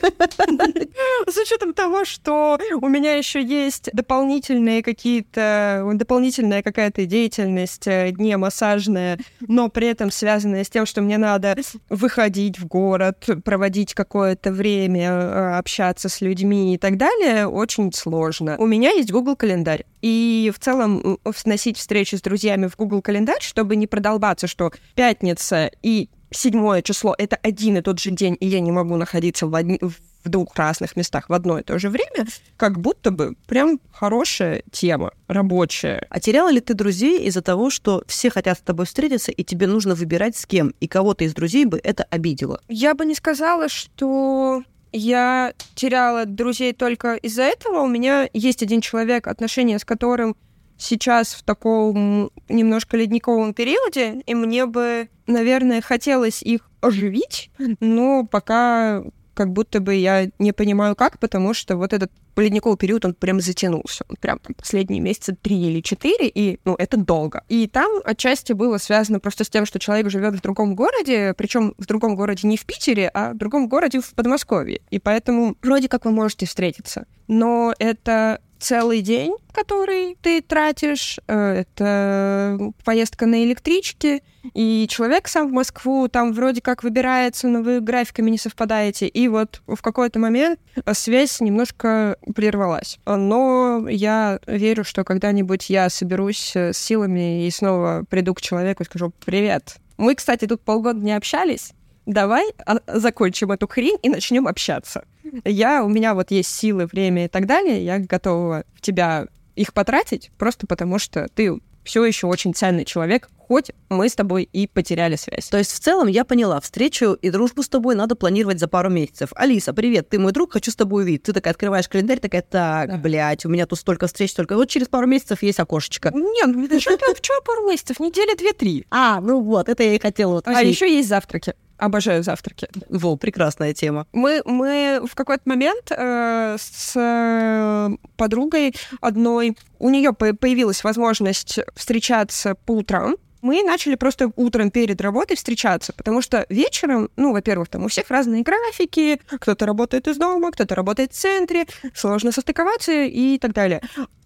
С 1.29 1.37
учетом 1.37 1.75
того, 1.75 2.05
что 2.05 2.59
у 2.81 2.89
меня 2.89 3.15
еще 3.15 3.43
есть 3.43 3.89
дополнительные 3.93 4.83
какие-то, 4.83 5.89
дополнительная 5.95 6.63
какая-то 6.63 7.07
деятельность 7.07 7.87
э, 7.87 8.13
не 8.19 8.37
массажная, 8.37 9.19
но 9.41 9.69
при 9.69 9.89
этом 9.89 10.11
связанная 10.11 10.65
с 10.65 10.71
тем, 10.71 10.87
что 10.87 11.03
мне 11.03 11.19
надо 11.19 11.57
выходить 11.89 12.59
в 12.59 12.67
город, 12.67 13.29
проводить 13.45 13.95
какое-то 13.95 14.51
время, 14.51 15.11
э, 15.11 15.59
общаться 15.59 16.09
с 16.09 16.21
людьми 16.21 16.75
и 16.75 16.79
так 16.79 16.97
далее, 16.97 17.47
очень 17.47 17.93
сложно. 17.93 18.57
У 18.59 18.67
меня 18.67 18.91
есть 18.91 19.13
Google 19.13 19.37
календарь. 19.37 19.85
И 20.03 20.53
в 20.55 20.59
целом 20.59 21.19
сносить 21.35 21.79
встречи 21.79 22.17
с 22.17 22.23
друзьями 22.23 22.67
в 22.67 22.77
Google 22.77 23.03
календарь, 23.03 23.41
чтобы 23.41 23.77
не 23.77 23.87
продолбаться, 23.87 24.47
что 24.47 24.73
пятница 24.95 25.71
и 25.83 26.09
седьмое 26.37 26.83
число— 26.83 27.15
это 27.19 27.37
один 27.37 27.77
и 27.77 27.83
тот 27.83 27.99
же 27.99 28.11
день, 28.11 28.37
и 28.41 28.47
я 28.47 28.61
не 28.61 28.73
могу 28.73 28.97
находиться 28.97 29.47
в, 29.47 29.55
одни, 29.55 29.79
в 29.81 30.29
двух 30.29 30.57
разных 30.57 30.97
местах 30.97 31.29
в 31.29 31.33
одно 31.33 31.59
и 31.59 31.63
то 31.63 31.79
же 31.79 31.91
время, 31.91 32.27
как 32.57 32.79
будто 32.81 33.11
бы 33.11 33.35
прям 33.47 33.81
хорошая 33.93 34.63
тема, 34.71 35.13
рабочая. 35.29 36.07
А 36.11 36.21
теряла 36.21 36.51
ли 36.51 36.61
ты 36.61 36.75
друзей 36.75 37.27
из-за 37.27 37.43
того, 37.43 37.71
что 37.71 38.03
все 38.07 38.31
хотят 38.31 38.59
с 38.59 38.63
тобой 38.63 38.87
встретиться, 38.87 39.33
и 39.33 39.45
тебе 39.45 39.67
нужно 39.67 39.95
выбирать 39.95 40.37
с 40.37 40.47
кем, 40.47 40.75
и 40.81 40.89
кого-то 40.89 41.25
из 41.25 41.35
друзей 41.35 41.65
бы 41.65 41.81
это 41.83 42.05
обидело? 42.05 42.61
Я 42.69 42.95
бы 42.95 43.05
не 43.05 43.15
сказала, 43.15 43.69
что 43.69 44.63
я 44.93 45.55
теряла 45.75 46.25
друзей 46.25 46.73
только 46.73 47.17
из-за 47.17 47.43
этого. 47.43 47.81
У 47.81 47.89
меня 47.89 48.29
есть 48.33 48.63
один 48.63 48.81
человек, 48.81 49.27
отношения 49.27 49.79
с 49.79 49.85
которым 49.85 50.37
сейчас 50.77 51.35
в 51.35 51.43
таком 51.43 52.31
немножко 52.49 52.97
ледниковом 52.97 53.55
периоде, 53.55 54.23
и 54.27 54.35
мне 54.35 54.67
бы, 54.67 55.09
наверное, 55.27 55.81
хотелось 55.81 56.43
их 56.43 56.69
оживить, 56.81 57.51
но 57.81 58.27
пока 58.27 59.03
как 59.35 59.53
будто 59.53 59.81
бы 59.81 59.95
я 59.95 60.31
не 60.39 60.53
понимаю 60.53 60.97
как, 60.97 61.19
потому 61.19 61.55
что 61.55 61.77
вот 61.77 61.93
этот 61.93 62.11
ледниковый 62.37 62.79
период, 62.79 63.05
он 63.05 63.15
прям 63.15 63.41
затянулся. 63.41 64.05
Он 64.09 64.17
прям 64.17 64.39
там 64.39 64.55
последние 64.55 65.01
месяцы 65.01 65.37
три 65.41 65.57
или 65.57 65.81
четыре, 65.81 66.29
и, 66.29 66.59
ну, 66.65 66.75
это 66.77 66.97
долго. 66.97 67.45
И 67.49 67.67
там 67.67 68.01
отчасти 68.05 68.53
было 68.53 68.79
связано 68.79 69.21
просто 69.21 69.45
с 69.45 69.51
тем, 69.51 69.67
что 69.67 69.79
человек 69.79 70.11
живет 70.11 70.35
в 70.35 70.41
другом 70.41 70.75
городе, 70.75 71.35
причем 71.37 71.75
в 71.79 71.87
другом 71.87 72.17
городе 72.17 72.49
не 72.49 72.57
в 72.57 72.65
Питере, 72.65 73.11
а 73.13 73.33
в 73.33 73.37
другом 73.37 73.69
городе 73.69 74.01
в 74.01 74.15
Подмосковье. 74.15 74.81
И 74.91 74.99
поэтому 74.99 75.57
вроде 75.63 75.89
как 75.89 76.05
вы 76.05 76.13
можете 76.13 76.47
встретиться. 76.47 77.07
Но 77.29 77.75
это 77.79 78.41
целый 78.65 79.03
день, 79.03 79.35
который 79.53 80.17
ты 80.23 80.41
тратишь, 80.41 81.19
э, 81.29 81.65
это 81.65 82.73
поездка 82.83 83.27
на 83.27 83.45
электричке, 83.45 84.23
и 84.55 84.87
человек 84.89 85.29
сам 85.29 85.51
в 85.51 85.53
Москву 85.53 86.09
там 86.09 86.33
вроде 86.33 86.63
как 86.63 86.83
выбирается, 86.83 87.47
но 87.47 87.61
вы 87.61 87.81
графиками 87.81 88.31
не 88.31 88.39
совпадаете, 88.39 89.07
и 89.07 89.29
вот 89.29 89.61
в 89.67 89.83
какой-то 89.83 90.19
момент 90.19 90.59
связь 90.93 91.41
немножко 91.41 92.17
прервалась. 92.35 92.99
Но 93.05 93.87
я 93.87 94.41
верю, 94.47 94.83
что 94.83 95.05
когда-нибудь 95.05 95.69
я 95.69 95.91
соберусь 95.91 96.57
с 96.57 96.77
силами 96.77 97.47
и 97.47 97.51
снова 97.51 98.05
приду 98.09 98.33
к 98.33 98.41
человеку 98.41 98.83
и 98.83 98.87
скажу 98.87 99.13
«Привет». 99.25 99.77
Мы, 99.99 100.15
кстати, 100.15 100.47
тут 100.47 100.63
полгода 100.63 100.99
не 101.01 101.13
общались, 101.13 101.73
давай 102.07 102.45
а, 102.65 102.79
закончим 102.87 103.53
эту 103.53 103.69
хрень 103.69 103.99
и 104.03 104.09
начнем 104.09 104.49
общаться. 104.49 105.05
Я, 105.45 105.85
у 105.85 105.89
меня 105.89 106.15
вот 106.15 106.31
есть 106.31 106.51
силы, 106.51 106.87
время 106.87 107.27
и 107.27 107.29
так 107.29 107.47
далее, 107.47 107.85
я 107.85 107.99
готова 107.99 108.65
в 108.75 108.81
тебя 108.81 109.27
их 109.57 109.73
потратить, 109.73 110.31
просто 110.39 110.67
потому 110.67 110.99
что 110.99 111.29
ты 111.35 111.61
все 111.85 112.05
еще 112.05 112.27
очень 112.27 112.55
ценный 112.55 112.85
человек, 112.85 113.29
хоть 113.37 113.71
мы 113.91 114.09
с 114.09 114.15
тобой 114.15 114.49
и 114.51 114.67
потеряли 114.67 115.17
связь. 115.17 115.49
То 115.49 115.59
есть 115.59 115.71
в 115.73 115.79
целом 115.79 116.09
я 116.09 116.25
поняла, 116.25 116.61
встречу 116.61 117.13
и 117.13 117.31
дружбу 117.31 117.63
с 117.63 117.69
тобой 117.69 117.95
надо 117.95 118.17
планировать 118.17 118.59
за 118.59 118.69
пару 118.69 118.89
месяцев. 118.91 119.31
Алиса, 119.35 119.75
привет, 119.75 120.09
ты 120.09 120.19
мой 120.19 120.33
друг, 120.33 120.55
хочу 120.55 120.71
с 120.71 120.77
тобой 120.77 121.05
увидеть. 121.05 121.25
Ты 121.25 121.33
такая 121.35 121.53
открываешь 121.53 121.89
календарь, 121.89 122.21
такая, 122.21 122.43
так, 122.43 122.89
да. 122.89 122.97
блядь, 122.97 123.45
у 123.45 123.51
меня 123.51 123.67
тут 123.67 123.79
столько 123.79 124.07
встреч, 124.07 124.31
столько. 124.31 124.57
Вот 124.57 124.69
через 124.69 124.89
пару 124.89 125.07
месяцев 125.07 125.43
есть 125.43 125.61
окошечко. 125.61 126.11
Нет, 126.15 126.47
ну 126.47 126.67
в 126.67 127.21
чем 127.21 127.43
пару 127.45 127.69
месяцев? 127.69 128.01
Недели 128.01 128.35
две-три. 128.37 128.87
А, 128.91 129.21
ну 129.21 129.41
вот, 129.41 129.69
это 129.69 129.83
я 129.83 129.95
и 129.95 130.01
хотела. 130.01 130.43
А 130.47 130.63
еще 130.63 130.91
есть 130.91 131.09
завтраки. 131.09 131.55
Обожаю 131.77 132.23
завтраки. 132.23 132.69
Во, 132.89 133.17
прекрасная 133.17 133.75
тема. 133.75 134.07
Мы, 134.13 134.43
мы 134.45 135.01
в 135.07 135.15
какой-то 135.15 135.43
момент 135.47 135.91
э, 135.91 136.57
с 136.59 136.93
э, 136.97 137.97
подругой 138.17 138.75
одной, 139.01 139.57
у 139.79 139.91
нее 139.91 140.13
появилась 140.13 140.85
возможность 140.85 141.59
встречаться 141.75 142.55
по 142.55 142.73
утрам, 142.73 143.17
мы 143.45 143.63
начали 143.63 143.95
просто 143.95 144.33
утром 144.37 144.71
перед 144.71 145.03
работой 145.03 145.37
встречаться, 145.37 145.93
потому 145.93 146.23
что 146.23 146.47
вечером, 146.49 147.11
ну, 147.17 147.33
во-первых, 147.33 147.69
там 147.69 147.85
у 147.85 147.89
всех 147.89 148.11
разные 148.11 148.43
графики, 148.43 149.21
кто-то 149.27 149.67
работает 149.67 150.09
из 150.09 150.17
дома, 150.17 150.51
кто-то 150.51 150.75
работает 150.75 151.13
в 151.13 151.17
центре, 151.17 151.67
сложно 151.95 152.33
состыковаться 152.33 152.93
и 152.93 153.39
так 153.39 153.53
далее. 153.53 153.83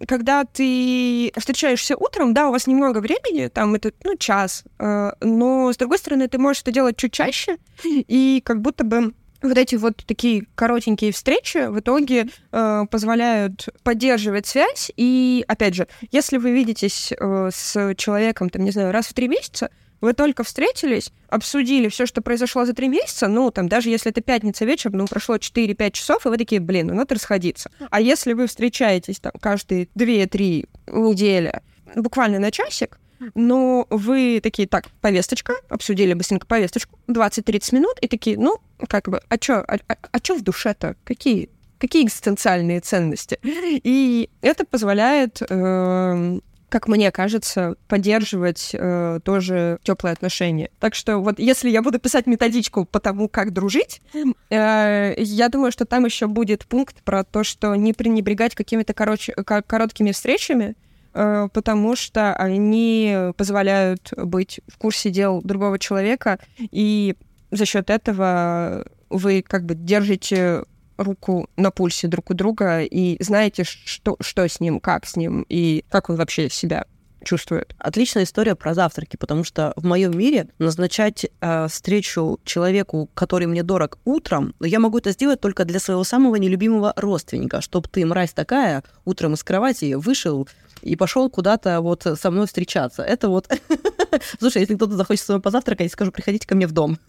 Когда 0.07 0.45
ты 0.45 1.33
встречаешься 1.37 1.97
утром, 1.97 2.33
да, 2.33 2.49
у 2.49 2.53
вас 2.53 2.69
немного 2.69 2.99
времени, 3.01 3.49
там 3.49 3.75
это, 3.75 3.91
ну, 4.05 4.17
час, 4.17 4.63
э, 4.79 5.11
но, 5.21 5.73
с 5.73 5.77
другой 5.77 5.99
стороны, 5.99 6.29
ты 6.29 6.39
можешь 6.39 6.63
это 6.63 6.71
делать 6.71 6.97
чуть 6.97 7.13
чаще, 7.13 7.59
и 7.85 8.41
как 8.45 8.61
будто 8.63 8.85
бы 8.85 9.15
вот 9.43 9.57
эти 9.57 9.77
вот 9.77 9.97
такие 10.07 10.47
коротенькие 10.55 11.13
встречи 11.13 11.69
в 11.69 11.79
итоге 11.81 12.29
э, 12.53 12.85
позволяют 12.91 13.69
поддерживать 13.83 14.47
связь. 14.47 14.91
И, 14.97 15.45
опять 15.47 15.75
же, 15.75 15.87
если 16.11 16.39
вы 16.39 16.53
видитесь 16.53 17.13
э, 17.13 17.51
с 17.53 17.95
человеком, 17.97 18.51
там, 18.51 18.65
не 18.65 18.71
знаю, 18.71 18.93
раз 18.93 19.07
в 19.07 19.15
три 19.15 19.29
месяца, 19.29 19.71
вы 20.01 20.13
только 20.13 20.45
встретились, 20.45 21.13
обсудили 21.29 21.89
все, 21.89 22.07
что 22.07 22.23
произошло 22.23 22.65
за 22.65 22.73
три 22.73 22.89
месяца, 22.89 23.27
ну, 23.27 23.51
там, 23.51 23.69
даже 23.69 23.91
если 23.91 24.11
это 24.11 24.21
пятница 24.21 24.65
вечер, 24.65 24.93
ну, 24.93 25.07
прошло 25.07 25.37
4-5 25.37 25.91
часов, 25.91 26.25
и 26.25 26.29
вы 26.29 26.39
такие, 26.39 26.61
блин, 26.61 26.89
ну, 26.89 26.95
надо 26.95 27.17
расходиться. 27.17 27.71
А 27.91 28.01
если 28.01 28.33
вы 28.33 28.47
встречаетесь 28.47 29.19
там 29.19 29.33
каждые 29.41 29.89
2-3 29.97 30.69
недели, 30.93 31.63
буквально 31.97 32.39
на 32.39 32.51
часик, 32.51 32.99
но 33.35 33.87
вы 33.91 34.41
такие, 34.41 34.69
так, 34.69 34.89
повесточка, 35.01 35.55
обсудили 35.69 36.15
быстренько 36.15 36.47
повесточку, 36.47 36.99
20-30 37.09 37.75
минут, 37.75 37.99
и 38.01 38.07
такие, 38.07 38.39
ну, 38.39 38.59
как 38.89 39.09
бы, 39.09 39.21
а 39.29 39.39
чё, 39.39 39.65
а, 39.67 39.79
а, 39.89 39.97
а 40.13 40.21
чё 40.21 40.37
в 40.37 40.43
душе-то? 40.43 40.97
Какие 41.05 41.51
какие 41.79 42.05
экзистенциальные 42.05 42.81
ценности. 42.81 43.39
И 43.45 44.31
это 44.43 44.65
позволяет 44.65 45.41
э, 45.49 46.41
как 46.69 46.87
мне 46.87 47.11
кажется, 47.11 47.77
поддерживать 47.89 48.71
э, 48.73 49.21
тоже 49.25 49.79
теплые 49.83 50.13
отношения. 50.13 50.71
Так 50.81 50.95
что 50.95 51.19
вот 51.19 51.39
если 51.39 51.71
я 51.71 51.83
буду 51.83 51.99
писать 51.99 52.27
методичку 52.27 52.85
по 52.85 53.01
тому, 53.01 53.29
как 53.29 53.53
дружить, 53.53 54.03
э, 54.51 55.15
я 55.17 55.49
думаю, 55.49 55.73
что 55.73 55.87
там 55.87 56.05
еще 56.05 56.27
будет 56.27 56.67
пункт 56.67 57.03
про 57.03 57.25
то, 57.25 57.43
что 57.43 57.75
не 57.75 57.93
пренебрегать 57.95 58.55
какими-то 58.55 58.93
короче, 58.93 59.33
короткими 59.33 60.13
встречами, 60.13 60.77
э, 61.15 61.49
потому 61.53 61.97
что 61.97 62.35
они 62.35 63.17
позволяют 63.37 64.13
быть 64.17 64.61
в 64.69 64.77
курсе 64.77 65.11
дел 65.11 65.41
другого 65.43 65.79
человека, 65.79 66.39
и 66.59 67.17
за 67.51 67.67
счет 67.67 67.91
этого 67.91 68.85
вы 69.11 69.43
как 69.43 69.65
бы 69.65 69.75
держите 69.75 70.65
руку 70.97 71.49
на 71.57 71.71
пульсе 71.71 72.09
друг 72.09 72.31
у 72.31 72.35
друга 72.35 72.83
и 72.83 73.23
знаете, 73.23 73.65
что, 73.65 74.17
что 74.21 74.47
с 74.47 74.61
ним, 74.61 74.81
как 74.81 75.07
с 75.07 75.17
ним 75.17 75.47
и 75.49 75.85
как 75.91 76.11
он 76.11 76.17
вообще 76.17 76.51
себя 76.51 76.87
чувствует. 77.25 77.75
Отличная 77.79 78.25
история 78.25 78.55
про 78.55 78.75
завтраки, 78.75 79.17
потому 79.17 79.45
что 79.45 79.73
в 79.77 79.85
моем 79.85 80.17
мире 80.17 80.49
назначать 80.59 81.27
э, 81.41 81.69
встречу 81.69 82.41
человеку, 82.45 83.11
который 83.15 83.47
мне 83.47 83.63
дорог, 83.63 83.99
утром, 84.05 84.55
я 84.61 84.79
могу 84.81 84.99
это 84.99 85.13
сделать 85.13 85.41
только 85.41 85.65
для 85.65 85.81
своего 85.81 86.05
самого 86.05 86.37
нелюбимого 86.37 86.93
родственника, 86.97 87.61
чтобы 87.61 87.89
ты, 87.89 88.07
мразь 88.07 88.33
такая, 88.33 88.85
утром 89.05 89.35
из 89.35 89.43
кровати 89.43 89.95
вышел 89.95 90.49
и 90.83 90.97
пошел 90.97 91.29
куда-то 91.29 91.81
вот 91.81 92.07
со 92.19 92.31
мной 92.31 92.47
встречаться. 92.47 93.03
Это 93.03 93.29
вот... 93.29 93.49
Слушай, 94.39 94.63
если 94.63 94.75
кто-то 94.75 94.97
захочет 94.97 95.25
с 95.25 95.29
вами 95.29 95.41
позавтракать, 95.41 95.87
я 95.87 95.91
скажу, 95.91 96.13
приходите 96.13 96.47
ко 96.47 96.55
мне 96.55 96.67
в 96.67 96.73
дом. 96.73 96.99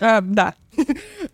А, 0.00 0.20
да. 0.20 0.54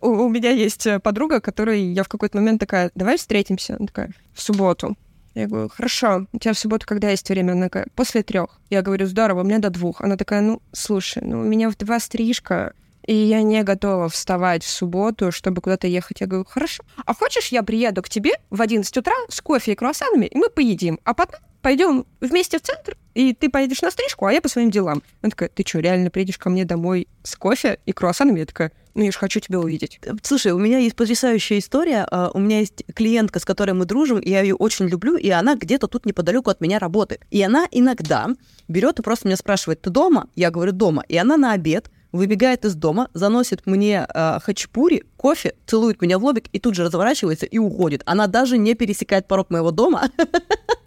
У, 0.01 0.07
у 0.07 0.29
меня 0.29 0.49
есть 0.49 0.87
подруга, 1.03 1.39
которой 1.39 1.83
я 1.83 2.03
в 2.03 2.07
какой-то 2.07 2.37
момент 2.37 2.59
такая, 2.59 2.89
давай 2.95 3.17
встретимся. 3.17 3.75
Она 3.75 3.85
такая, 3.85 4.11
в 4.33 4.41
субботу. 4.41 4.97
Я 5.35 5.45
говорю, 5.45 5.69
хорошо, 5.69 6.25
у 6.33 6.39
тебя 6.39 6.53
в 6.53 6.57
субботу 6.57 6.87
когда 6.87 7.11
есть 7.11 7.29
время? 7.29 7.51
Она 7.51 7.65
такая, 7.65 7.85
после 7.93 8.23
трех. 8.23 8.59
Я 8.71 8.81
говорю, 8.81 9.05
здорово, 9.05 9.41
у 9.41 9.43
меня 9.43 9.59
до 9.59 9.69
двух. 9.69 10.01
Она 10.01 10.17
такая, 10.17 10.41
ну, 10.41 10.63
слушай, 10.71 11.21
ну, 11.23 11.41
у 11.41 11.43
меня 11.43 11.69
в 11.69 11.77
два 11.77 11.99
стрижка, 11.99 12.73
и 13.05 13.13
я 13.13 13.43
не 13.43 13.61
готова 13.63 14.09
вставать 14.09 14.63
в 14.63 14.69
субботу, 14.69 15.31
чтобы 15.31 15.61
куда-то 15.61 15.87
ехать. 15.87 16.21
Я 16.21 16.27
говорю, 16.27 16.45
хорошо. 16.49 16.83
А 17.05 17.13
хочешь, 17.13 17.49
я 17.49 17.61
приеду 17.61 18.01
к 18.01 18.09
тебе 18.09 18.31
в 18.49 18.61
11 18.61 18.97
утра 18.97 19.13
с 19.29 19.41
кофе 19.41 19.73
и 19.73 19.75
круассанами, 19.75 20.25
и 20.25 20.37
мы 20.37 20.49
поедим. 20.49 20.99
А 21.03 21.13
потом 21.13 21.39
пойдем 21.65 22.05
вместе 22.21 22.59
в 22.59 22.61
центр, 22.61 22.95
и 23.15 23.33
ты 23.33 23.49
поедешь 23.49 23.81
на 23.81 23.89
стрижку, 23.89 24.27
а 24.27 24.31
я 24.31 24.39
по 24.39 24.47
своим 24.47 24.69
делам. 24.69 25.01
Она 25.23 25.31
такая, 25.31 25.49
ты 25.49 25.63
что, 25.65 25.79
реально 25.79 26.11
приедешь 26.11 26.37
ко 26.37 26.51
мне 26.51 26.63
домой 26.63 27.07
с 27.23 27.35
кофе 27.35 27.79
и 27.87 27.91
круассанами? 27.91 28.37
Я 28.41 28.45
такая, 28.45 28.71
ну 28.93 29.01
я 29.01 29.11
же 29.11 29.17
хочу 29.17 29.39
тебя 29.39 29.59
увидеть. 29.59 29.99
Слушай, 30.21 30.51
у 30.51 30.59
меня 30.59 30.77
есть 30.77 30.95
потрясающая 30.95 31.57
история. 31.57 32.05
А, 32.11 32.29
у 32.35 32.37
меня 32.37 32.59
есть 32.59 32.83
клиентка, 32.93 33.39
с 33.39 33.45
которой 33.45 33.71
мы 33.71 33.85
дружим, 33.85 34.21
я 34.21 34.41
ее 34.41 34.53
очень 34.53 34.85
люблю, 34.85 35.17
и 35.17 35.27
она 35.31 35.55
где-то 35.55 35.87
тут 35.87 36.05
неподалеку 36.05 36.51
от 36.51 36.61
меня 36.61 36.77
работает. 36.77 37.25
И 37.31 37.41
она 37.41 37.67
иногда 37.71 38.27
берет 38.67 38.99
и 38.99 39.01
просто 39.01 39.27
меня 39.27 39.35
спрашивает, 39.35 39.81
ты 39.81 39.89
дома? 39.89 40.29
Я 40.35 40.51
говорю, 40.51 40.71
дома. 40.71 41.03
И 41.07 41.17
она 41.17 41.35
на 41.35 41.53
обед 41.53 41.89
выбегает 42.11 42.63
из 42.63 42.75
дома, 42.75 43.09
заносит 43.15 43.65
мне 43.65 44.05
э, 44.07 44.39
хачпури, 44.39 45.03
кофе, 45.17 45.55
целует 45.65 45.99
меня 45.99 46.19
в 46.19 46.23
лобик 46.23 46.45
и 46.51 46.59
тут 46.59 46.75
же 46.75 46.83
разворачивается 46.83 47.47
и 47.47 47.57
уходит. 47.57 48.03
Она 48.05 48.27
даже 48.27 48.59
не 48.59 48.75
пересекает 48.75 49.27
порог 49.27 49.49
моего 49.49 49.71
дома. 49.71 50.11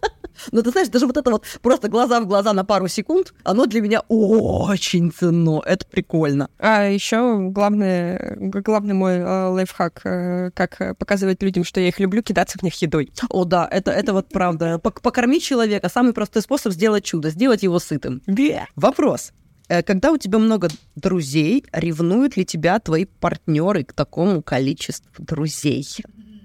Но 0.51 0.61
ты 0.61 0.71
знаешь, 0.71 0.89
даже 0.89 1.07
вот 1.07 1.17
это 1.17 1.31
вот 1.31 1.45
просто 1.61 1.87
глаза 1.87 2.19
в 2.21 2.27
глаза 2.27 2.53
на 2.53 2.65
пару 2.65 2.87
секунд, 2.87 3.33
оно 3.43 3.65
для 3.65 3.81
меня 3.81 4.01
очень 4.07 5.11
ценно. 5.11 5.61
Это 5.65 5.85
прикольно. 5.85 6.49
А 6.57 6.85
еще 6.85 7.37
главное, 7.49 8.37
главный 8.39 8.93
мой 8.93 9.17
э, 9.17 9.47
лайфхак, 9.47 10.01
э, 10.03 10.51
как 10.53 10.97
показывать 10.97 11.41
людям, 11.43 11.63
что 11.63 11.79
я 11.79 11.87
их 11.87 11.99
люблю, 11.99 12.21
кидаться 12.21 12.57
в 12.57 12.63
них 12.63 12.75
едой. 12.81 13.11
О, 13.29 13.45
да, 13.45 13.67
это, 13.69 13.91
это 13.91 14.13
вот 14.13 14.29
правда. 14.29 14.79
Покормить 14.79 15.43
человека 15.43 15.89
самый 15.89 16.13
простой 16.13 16.41
способ 16.41 16.73
сделать 16.73 17.03
чудо, 17.03 17.29
сделать 17.29 17.63
его 17.63 17.79
сытым. 17.79 18.21
Yeah. 18.27 18.65
Вопрос. 18.75 19.31
Э, 19.69 19.83
когда 19.83 20.11
у 20.11 20.17
тебя 20.17 20.39
много 20.39 20.69
друзей, 20.95 21.63
ревнуют 21.71 22.35
ли 22.35 22.45
тебя 22.45 22.79
твои 22.79 23.05
партнеры 23.05 23.83
к 23.83 23.93
такому 23.93 24.41
количеству 24.41 25.23
друзей? 25.23 25.87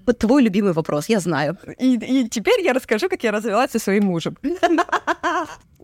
Вот 0.07 0.18
твой 0.18 0.42
любимый 0.42 0.72
вопрос, 0.72 1.09
я 1.09 1.20
знаю. 1.20 1.57
И, 1.78 1.94
и 1.94 2.28
теперь 2.28 2.61
я 2.62 2.72
расскажу, 2.72 3.09
как 3.09 3.22
я 3.22 3.32
развелась 3.32 3.70
со 3.70 3.78
своим 3.78 4.07
мужем. 4.07 4.36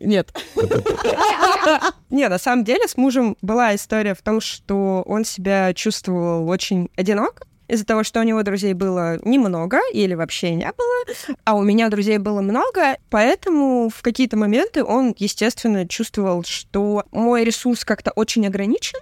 Нет. 0.01 0.33
Не, 2.11 2.29
на 2.29 2.39
самом 2.39 2.65
деле 2.65 2.89
с 2.89 2.97
мужем 2.97 3.37
была 3.43 3.75
история 3.75 4.15
в 4.15 4.23
том, 4.23 4.41
что 4.41 5.03
он 5.07 5.25
себя 5.25 5.75
чувствовал 5.75 6.49
очень 6.49 6.91
одиноко 6.97 7.45
из-за 7.69 7.85
того, 7.85 8.03
что 8.03 8.21
у 8.21 8.25
него 8.25 8.43
друзей 8.43 8.75
было 8.75 9.19
немного 9.25 9.79
или 9.93 10.15
вообще 10.15 10.55
не 10.55 10.71
было, 10.73 11.37
а 11.45 11.55
у 11.55 11.63
меня 11.63 11.89
друзей 11.89 12.19
было 12.19 12.41
много, 12.41 12.97
поэтому 13.11 13.89
в 13.91 14.03
какие-то 14.03 14.37
моменты 14.37 14.83
он, 14.83 15.15
естественно, 15.19 15.87
чувствовал, 15.87 16.43
что 16.45 17.05
мой 17.13 17.45
ресурс 17.45 17.85
как-то 17.85 18.11
очень 18.11 18.47
ограничен, 18.47 18.99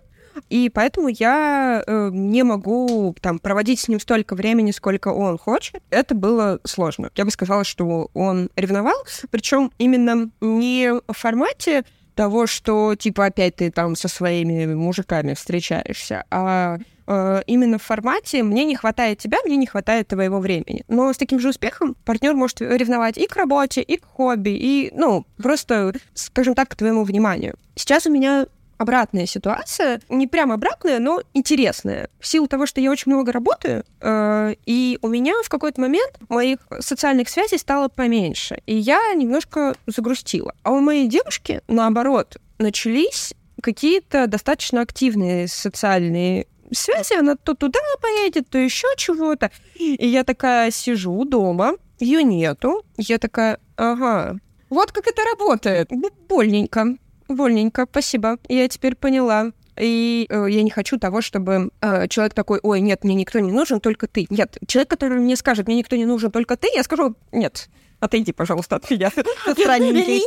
и 0.48 0.68
поэтому 0.68 1.08
я 1.08 1.82
э, 1.86 2.10
не 2.12 2.42
могу 2.42 3.14
там 3.20 3.38
проводить 3.38 3.80
с 3.80 3.88
ним 3.88 4.00
столько 4.00 4.34
времени, 4.34 4.70
сколько 4.70 5.08
он 5.08 5.38
хочет. 5.38 5.82
Это 5.90 6.14
было 6.14 6.60
сложно. 6.64 7.10
Я 7.14 7.24
бы 7.24 7.30
сказала, 7.30 7.64
что 7.64 8.10
он 8.14 8.50
ревновал, 8.56 8.96
причем 9.30 9.72
именно 9.78 10.30
не 10.40 10.92
в 10.92 11.12
формате 11.12 11.84
того, 12.18 12.48
что 12.48 12.96
типа 12.96 13.26
опять 13.26 13.56
ты 13.56 13.70
там 13.70 13.94
со 13.94 14.08
своими 14.08 14.66
мужиками 14.74 15.34
встречаешься, 15.34 16.24
а 16.32 16.78
э, 17.06 17.42
именно 17.46 17.78
в 17.78 17.82
формате 17.84 18.42
«мне 18.42 18.64
не 18.64 18.74
хватает 18.74 19.18
тебя, 19.18 19.38
мне 19.44 19.56
не 19.56 19.66
хватает 19.66 20.08
твоего 20.08 20.40
времени». 20.40 20.82
Но 20.88 21.12
с 21.12 21.16
таким 21.16 21.38
же 21.38 21.50
успехом 21.50 21.94
партнер 22.04 22.34
может 22.34 22.60
ревновать 22.60 23.18
и 23.18 23.28
к 23.28 23.36
работе, 23.36 23.82
и 23.82 23.98
к 23.98 24.04
хобби, 24.04 24.50
и, 24.50 24.90
ну, 24.96 25.26
просто, 25.36 25.92
скажем 26.12 26.56
так, 26.56 26.68
к 26.68 26.74
твоему 26.74 27.04
вниманию. 27.04 27.54
Сейчас 27.76 28.04
у 28.06 28.10
меня 28.10 28.46
обратная 28.78 29.26
ситуация, 29.26 30.00
не 30.08 30.26
прям 30.26 30.52
обратная, 30.52 30.98
но 30.98 31.20
интересная. 31.34 32.08
В 32.18 32.26
силу 32.26 32.46
того, 32.46 32.64
что 32.66 32.80
я 32.80 32.90
очень 32.90 33.12
много 33.12 33.32
работаю, 33.32 33.84
э, 34.00 34.54
и 34.64 34.98
у 35.02 35.08
меня 35.08 35.34
в 35.44 35.48
какой-то 35.48 35.80
момент 35.80 36.12
моих 36.28 36.58
социальных 36.80 37.28
связей 37.28 37.58
стало 37.58 37.88
поменьше, 37.88 38.62
и 38.66 38.74
я 38.74 39.12
немножко 39.14 39.74
загрустила. 39.86 40.54
А 40.62 40.70
у 40.70 40.80
моей 40.80 41.08
девушки, 41.08 41.60
наоборот, 41.68 42.38
начались 42.58 43.34
какие-то 43.60 44.26
достаточно 44.28 44.80
активные 44.80 45.48
социальные 45.48 46.46
связи, 46.72 47.18
она 47.18 47.34
то 47.34 47.54
туда 47.54 47.80
поедет, 48.00 48.48
то 48.48 48.58
еще 48.58 48.86
чего-то. 48.96 49.50
И 49.74 50.06
я 50.06 50.22
такая 50.24 50.70
сижу 50.70 51.24
дома, 51.24 51.74
ее 51.98 52.22
нету. 52.22 52.84
Я 52.96 53.18
такая, 53.18 53.58
ага, 53.76 54.38
вот 54.70 54.92
как 54.92 55.06
это 55.06 55.22
работает. 55.24 55.90
Больненько. 56.28 56.96
Вольненько, 57.28 57.86
спасибо. 57.90 58.38
Я 58.48 58.68
теперь 58.68 58.94
поняла. 58.94 59.52
И 59.78 60.26
э, 60.28 60.46
я 60.50 60.62
не 60.62 60.70
хочу 60.70 60.98
того, 60.98 61.20
чтобы 61.20 61.70
э, 61.80 62.08
человек 62.08 62.34
такой, 62.34 62.58
ой, 62.62 62.80
нет, 62.80 63.04
мне 63.04 63.14
никто 63.14 63.38
не 63.38 63.52
нужен, 63.52 63.80
только 63.80 64.08
ты. 64.08 64.26
Нет, 64.28 64.58
человек, 64.66 64.90
который 64.90 65.18
мне 65.18 65.36
скажет, 65.36 65.68
мне 65.68 65.76
никто 65.76 65.94
не 65.94 66.04
нужен, 66.04 66.32
только 66.32 66.56
ты, 66.56 66.68
я 66.74 66.82
скажу, 66.82 67.14
нет, 67.30 67.68
отойди, 68.00 68.32
пожалуйста, 68.32 68.76
от 68.76 68.90
меня. 68.90 69.10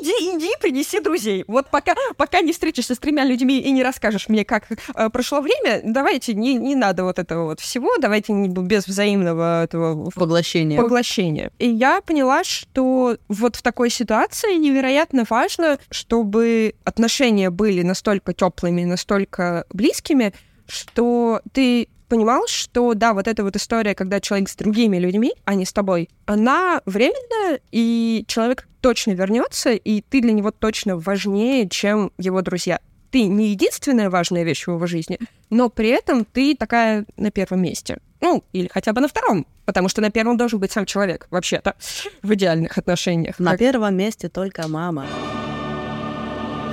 Иди, 0.01 0.35
иди, 0.35 0.51
принеси 0.59 0.99
друзей. 0.99 1.43
Вот 1.47 1.69
пока, 1.69 1.95
пока 2.17 2.41
не 2.41 2.51
встретишься 2.51 2.95
с 2.95 2.99
тремя 2.99 3.23
людьми 3.23 3.59
и 3.59 3.71
не 3.71 3.83
расскажешь 3.83 4.29
мне, 4.29 4.45
как 4.45 4.67
э, 4.71 5.09
прошло 5.09 5.41
время, 5.41 5.81
давайте, 5.83 6.33
не, 6.33 6.55
не 6.55 6.75
надо 6.75 7.03
вот 7.03 7.19
этого 7.19 7.45
вот 7.45 7.59
всего, 7.59 7.97
давайте 7.97 8.33
не, 8.33 8.49
без 8.49 8.87
взаимного 8.87 9.63
этого 9.63 10.09
поглощения. 10.11 10.81
поглощения. 10.81 11.51
И 11.59 11.69
я 11.69 12.01
поняла, 12.01 12.43
что 12.43 13.17
вот 13.27 13.55
в 13.55 13.61
такой 13.61 13.89
ситуации 13.89 14.57
невероятно 14.57 15.25
важно, 15.29 15.79
чтобы 15.89 16.75
отношения 16.83 17.49
были 17.49 17.81
настолько 17.83 18.33
теплыми, 18.33 18.83
настолько 18.83 19.65
близкими, 19.69 20.33
что 20.67 21.41
ты 21.53 21.87
понимал, 22.11 22.45
что 22.45 22.93
да, 22.93 23.13
вот 23.13 23.29
эта 23.29 23.41
вот 23.41 23.55
история, 23.55 23.95
когда 23.95 24.19
человек 24.19 24.49
с 24.49 24.55
другими 24.57 24.97
людьми, 24.97 25.31
а 25.45 25.55
не 25.55 25.63
с 25.63 25.71
тобой, 25.71 26.09
она 26.25 26.81
временная, 26.85 27.61
и 27.71 28.25
человек 28.27 28.67
точно 28.81 29.11
вернется, 29.11 29.71
и 29.71 30.01
ты 30.01 30.19
для 30.19 30.33
него 30.33 30.51
точно 30.51 30.97
важнее, 30.97 31.69
чем 31.69 32.11
его 32.17 32.41
друзья. 32.41 32.81
ты 33.11 33.27
не 33.27 33.51
единственная 33.51 34.09
важная 34.09 34.43
вещь 34.43 34.65
в 34.65 34.71
его 34.71 34.85
жизни, 34.87 35.19
но 35.49 35.69
при 35.69 35.87
этом 35.87 36.25
ты 36.25 36.53
такая 36.53 37.05
на 37.15 37.31
первом 37.31 37.61
месте. 37.61 37.99
Ну, 38.19 38.43
или 38.51 38.67
хотя 38.67 38.91
бы 38.91 38.99
на 38.99 39.07
втором, 39.07 39.47
потому 39.63 39.87
что 39.87 40.01
на 40.01 40.11
первом 40.11 40.35
должен 40.35 40.59
быть 40.59 40.73
сам 40.73 40.85
человек, 40.85 41.27
вообще-то, 41.29 41.75
в 42.21 42.33
идеальных 42.33 42.77
отношениях. 42.77 43.39
На 43.39 43.55
первом 43.55 43.95
месте 43.95 44.27
только 44.27 44.67
мама. 44.67 45.05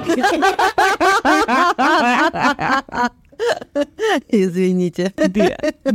Извините. 4.29 5.13
Да, 5.17 5.57
да. 5.85 5.91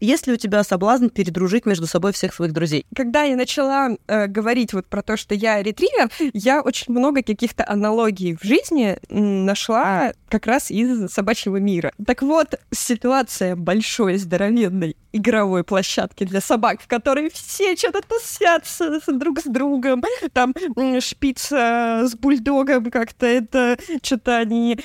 Есть 0.00 0.26
ли 0.26 0.32
у 0.32 0.36
тебя 0.36 0.62
соблазн 0.64 1.08
передружить 1.08 1.66
между 1.66 1.86
собой 1.86 2.12
всех 2.12 2.34
своих 2.34 2.52
друзей? 2.52 2.86
Когда 2.94 3.22
я 3.22 3.36
начала 3.36 3.90
э, 4.06 4.26
говорить 4.26 4.72
вот 4.72 4.86
про 4.86 5.02
то, 5.02 5.16
что 5.16 5.34
я 5.34 5.62
ретривер, 5.62 6.10
я 6.32 6.60
очень 6.60 6.92
много 6.92 7.22
каких-то 7.22 7.64
аналогий 7.68 8.36
в 8.36 8.44
жизни 8.44 8.98
нашла 9.08 10.12
как 10.28 10.46
раз 10.46 10.70
из 10.70 11.10
собачьего 11.12 11.56
мира. 11.56 11.92
Так 12.04 12.22
вот, 12.22 12.54
ситуация 12.72 13.56
большой, 13.56 14.16
здоровенной 14.16 14.96
игровой 15.12 15.62
площадки 15.62 16.24
для 16.24 16.40
собак, 16.40 16.80
в 16.80 16.88
которой 16.88 17.30
все 17.32 17.76
что-то 17.76 18.02
тусятся 18.02 19.00
друг 19.12 19.40
с 19.40 19.44
другом. 19.44 20.02
Там 20.32 20.52
шпица 20.98 22.02
с 22.04 22.16
бульдогом 22.16 22.90
как-то 22.90 23.26
это 23.26 23.78
что-то 24.02 24.38
они 24.38 24.76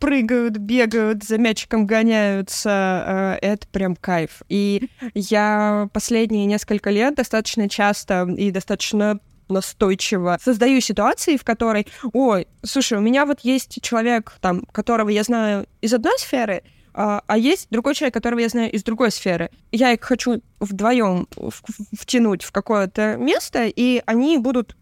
прыгают, 0.00 0.56
бегают, 0.56 1.19
за 1.24 1.38
мячиком 1.38 1.86
гоняются. 1.86 3.38
Э, 3.42 3.46
это 3.46 3.66
прям 3.68 3.96
кайф. 3.96 4.42
И 4.48 4.88
я 5.14 5.88
последние 5.92 6.46
несколько 6.46 6.90
лет 6.90 7.14
достаточно 7.14 7.68
часто 7.68 8.28
и 8.36 8.50
достаточно 8.50 9.20
настойчиво 9.50 10.38
создаю 10.40 10.80
ситуации, 10.80 11.36
в 11.36 11.44
которой, 11.44 11.86
ой, 12.12 12.46
слушай, 12.62 12.96
у 12.96 13.00
меня 13.00 13.26
вот 13.26 13.40
есть 13.40 13.82
человек, 13.82 14.34
там, 14.40 14.62
которого 14.72 15.08
я 15.08 15.22
знаю 15.22 15.66
из 15.80 15.92
одной 15.92 16.18
сферы, 16.18 16.62
а, 16.94 17.22
а 17.26 17.38
есть 17.38 17.68
другой 17.70 17.94
человек, 17.94 18.14
которого 18.14 18.40
я 18.40 18.48
знаю 18.48 18.70
из 18.70 18.82
другой 18.82 19.10
сферы. 19.10 19.50
Я 19.72 19.92
их 19.92 20.00
хочу 20.00 20.40
вдвоем 20.60 21.26
втянуть 21.98 22.42
в 22.42 22.52
какое-то 22.52 23.16
место, 23.16 23.66
и 23.66 24.02
они 24.04 24.38
будут 24.38 24.76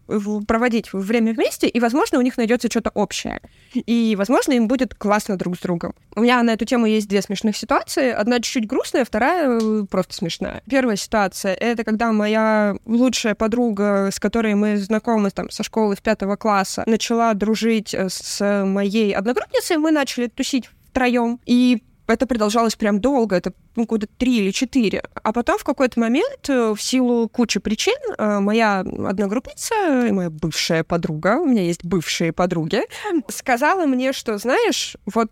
проводить 0.47 0.91
время 0.91 1.33
вместе, 1.33 1.67
и, 1.67 1.79
возможно, 1.79 2.19
у 2.19 2.21
них 2.21 2.37
найдется 2.37 2.69
что-то 2.69 2.91
общее. 2.93 3.39
И, 3.73 4.15
возможно, 4.17 4.53
им 4.53 4.67
будет 4.67 4.93
классно 4.93 5.37
друг 5.37 5.55
с 5.55 5.59
другом. 5.59 5.93
У 6.15 6.21
меня 6.21 6.41
на 6.43 6.51
эту 6.51 6.65
тему 6.65 6.85
есть 6.85 7.07
две 7.07 7.21
смешных 7.21 7.55
ситуации. 7.55 8.11
Одна 8.11 8.39
чуть-чуть 8.39 8.67
грустная, 8.67 9.05
вторая 9.05 9.59
э, 9.61 9.85
просто 9.89 10.15
смешная. 10.15 10.61
Первая 10.69 10.97
ситуация— 10.97 11.53
это 11.59 11.83
когда 11.83 12.11
моя 12.11 12.75
лучшая 12.85 13.35
подруга, 13.35 14.09
с 14.11 14.19
которой 14.19 14.55
мы 14.55 14.77
знакомы 14.77 15.29
там, 15.31 15.49
со 15.49 15.63
школы 15.63 15.95
в 15.95 16.01
пятого 16.01 16.35
класса, 16.35 16.83
начала 16.87 17.33
дружить 17.33 17.93
э, 17.93 18.09
с 18.09 18.65
моей 18.65 19.13
одногруппницей, 19.13 19.77
мы 19.77 19.91
начали 19.91 20.27
тусить 20.27 20.69
втроем. 20.89 21.39
И 21.45 21.83
это 22.09 22.27
продолжалось 22.27 22.75
прям 22.75 22.99
долго, 22.99 23.35
это 23.35 23.53
ну, 23.75 23.85
года 23.85 24.07
три 24.17 24.39
или 24.39 24.51
четыре. 24.51 25.03
А 25.15 25.33
потом 25.33 25.57
в 25.57 25.63
какой-то 25.63 25.99
момент, 25.99 26.49
э, 26.49 26.73
в 26.75 26.81
силу 26.81 27.27
кучи 27.29 27.59
причин, 27.59 27.95
э, 28.17 28.39
моя 28.39 28.79
одногруппница, 28.79 29.73
моя 30.11 30.29
бывшая 30.29 30.83
подруга, 30.83 31.37
у 31.39 31.45
меня 31.45 31.63
есть 31.63 31.83
бывшие 31.83 32.33
подруги, 32.33 32.81
сказала 33.29 33.85
мне, 33.85 34.13
что, 34.13 34.37
знаешь, 34.37 34.97
вот 35.05 35.31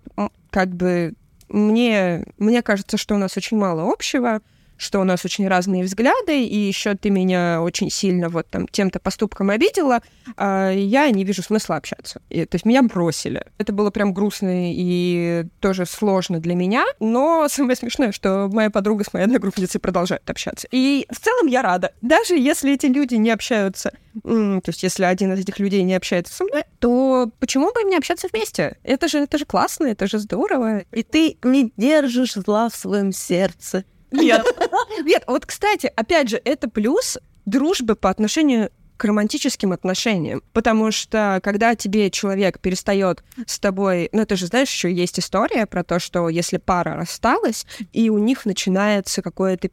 как 0.50 0.70
бы 0.70 1.14
мне, 1.50 2.26
мне 2.38 2.62
кажется, 2.62 2.98
что 2.98 3.16
у 3.16 3.18
нас 3.18 3.38
очень 3.38 3.58
мало 3.58 3.92
общего, 3.92 4.42
что 4.78 5.00
у 5.00 5.04
нас 5.04 5.26
очень 5.26 5.48
разные 5.48 5.84
взгляды, 5.84 6.44
и 6.44 6.58
еще 6.58 6.96
ты 6.96 7.10
меня 7.10 7.62
очень 7.62 7.90
сильно 7.90 8.30
вот 8.30 8.48
там 8.50 8.68
тем-то 8.68 9.00
поступком 9.00 9.50
обидела, 9.50 10.02
а 10.36 10.72
я 10.72 11.10
не 11.10 11.24
вижу 11.24 11.42
смысла 11.42 11.76
общаться. 11.76 12.22
И, 12.30 12.46
то 12.46 12.56
есть 12.56 12.66
меня 12.66 12.84
бросили. 12.84 13.44
Это 13.58 13.74
было 13.74 13.90
прям 13.90 14.14
грустно 14.14 14.72
и 14.74 15.46
тоже 15.60 15.86
сложно 15.86 16.40
для 16.40 16.56
меня, 16.56 16.86
но 17.00 17.48
самое 17.50 17.76
смешное, 17.76 18.12
что 18.12 18.50
моя 18.52 18.70
подруга 18.70 19.04
с 19.04 19.14
моей 19.14 19.26
одногруппницей 19.26 19.82
продолжает 19.82 20.30
общаться. 20.30 20.68
И 20.72 21.08
в 21.10 21.20
целом 21.20 21.48
я 21.48 21.62
рада. 21.62 21.92
Даже 22.02 22.38
если 22.38 22.74
эти 22.74 22.86
люди 22.86 23.16
не 23.16 23.32
общаются, 23.32 23.92
то 24.24 24.62
есть 24.66 24.84
если 24.84 25.04
один 25.04 25.34
из 25.34 25.40
этих 25.40 25.60
людей 25.60 25.84
не 25.84 25.96
общается 25.96 26.34
со 26.34 26.44
мной, 26.44 26.64
то 26.80 27.30
почему 27.40 27.72
бы 27.74 27.84
не 27.84 27.96
общаться 27.98 28.28
вместе? 28.32 28.78
Это 28.84 29.08
же, 29.08 29.20
это 29.20 29.38
же 29.38 29.46
классно, 29.46 29.88
это 29.88 30.08
же 30.08 30.20
здорово. 30.20 30.80
И 30.92 31.04
ты 31.04 31.38
не 31.44 31.72
держишь 31.78 32.34
зла 32.34 32.70
в 32.70 32.76
своем 32.76 33.12
сердце. 33.12 33.86
Нет. 34.12 34.45
Нет, 35.03 35.24
вот, 35.28 35.45
кстати, 35.45 35.91
опять 35.95 36.30
же, 36.30 36.41
это 36.43 36.70
плюс 36.70 37.18
дружбы 37.45 37.95
по 37.95 38.10
отношению 38.10 38.72
к 38.97 39.05
романтическим 39.05 39.72
отношениям. 39.72 40.41
Потому 40.53 40.91
что 40.91 41.39
когда 41.43 41.76
тебе 41.76 42.10
человек 42.10 42.60
перестает 42.60 43.24
с 43.45 43.60
тобой... 43.60 44.10
Ну, 44.12 44.26
ты 44.26 44.36
же 44.36 44.47
знаешь, 44.47 44.70
еще 44.70 44.91
есть 44.91 45.20
история 45.20 45.66
про 45.66 45.84
то, 45.84 45.99
что 45.99 46.30
если 46.30 46.58
пара 46.58 46.95
рассталась, 46.95 47.66
и 47.93 48.10
у 48.10 48.18
них 48.18 48.45
начинается 48.45 49.22
какое-то... 49.22 49.70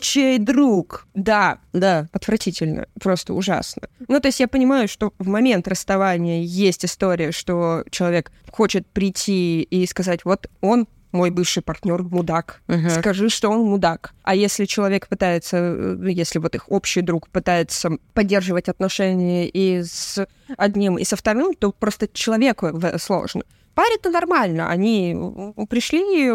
Чей 0.00 0.38
друг? 0.38 1.06
Да. 1.14 1.58
Да. 1.72 2.08
Отвратительно. 2.12 2.86
Просто 3.00 3.34
ужасно. 3.34 3.88
Ну, 4.08 4.20
то 4.20 4.28
есть 4.28 4.40
я 4.40 4.48
понимаю, 4.48 4.88
что 4.88 5.12
в 5.18 5.28
момент 5.28 5.66
расставания 5.66 6.42
есть 6.42 6.84
история, 6.84 7.32
что 7.32 7.84
человек 7.90 8.30
хочет 8.50 8.86
прийти 8.86 9.62
и 9.62 9.86
сказать, 9.86 10.24
вот 10.24 10.48
он 10.60 10.86
мой 11.12 11.30
бывший 11.30 11.62
партнер 11.62 12.02
мудак. 12.02 12.62
Uh-huh. 12.68 13.00
Скажи, 13.00 13.28
что 13.28 13.50
он 13.50 13.62
мудак. 13.62 14.12
А 14.22 14.34
если 14.34 14.64
человек 14.64 15.08
пытается, 15.08 15.56
э, 15.56 15.96
если 16.10 16.38
вот 16.38 16.54
их 16.54 16.70
общий 16.70 17.02
друг 17.02 17.28
пытается 17.28 17.90
поддерживать 18.14 18.68
отношения 18.68 19.48
и 19.48 19.82
с 19.82 20.26
одним, 20.56 20.98
и 20.98 21.04
со 21.04 21.16
вторым, 21.16 21.54
то 21.54 21.72
просто 21.72 22.08
человеку 22.12 22.70
сложно. 22.98 23.42
Паре-то 23.74 24.10
нормально, 24.10 24.68
они 24.68 25.16
пришли, 25.68 26.30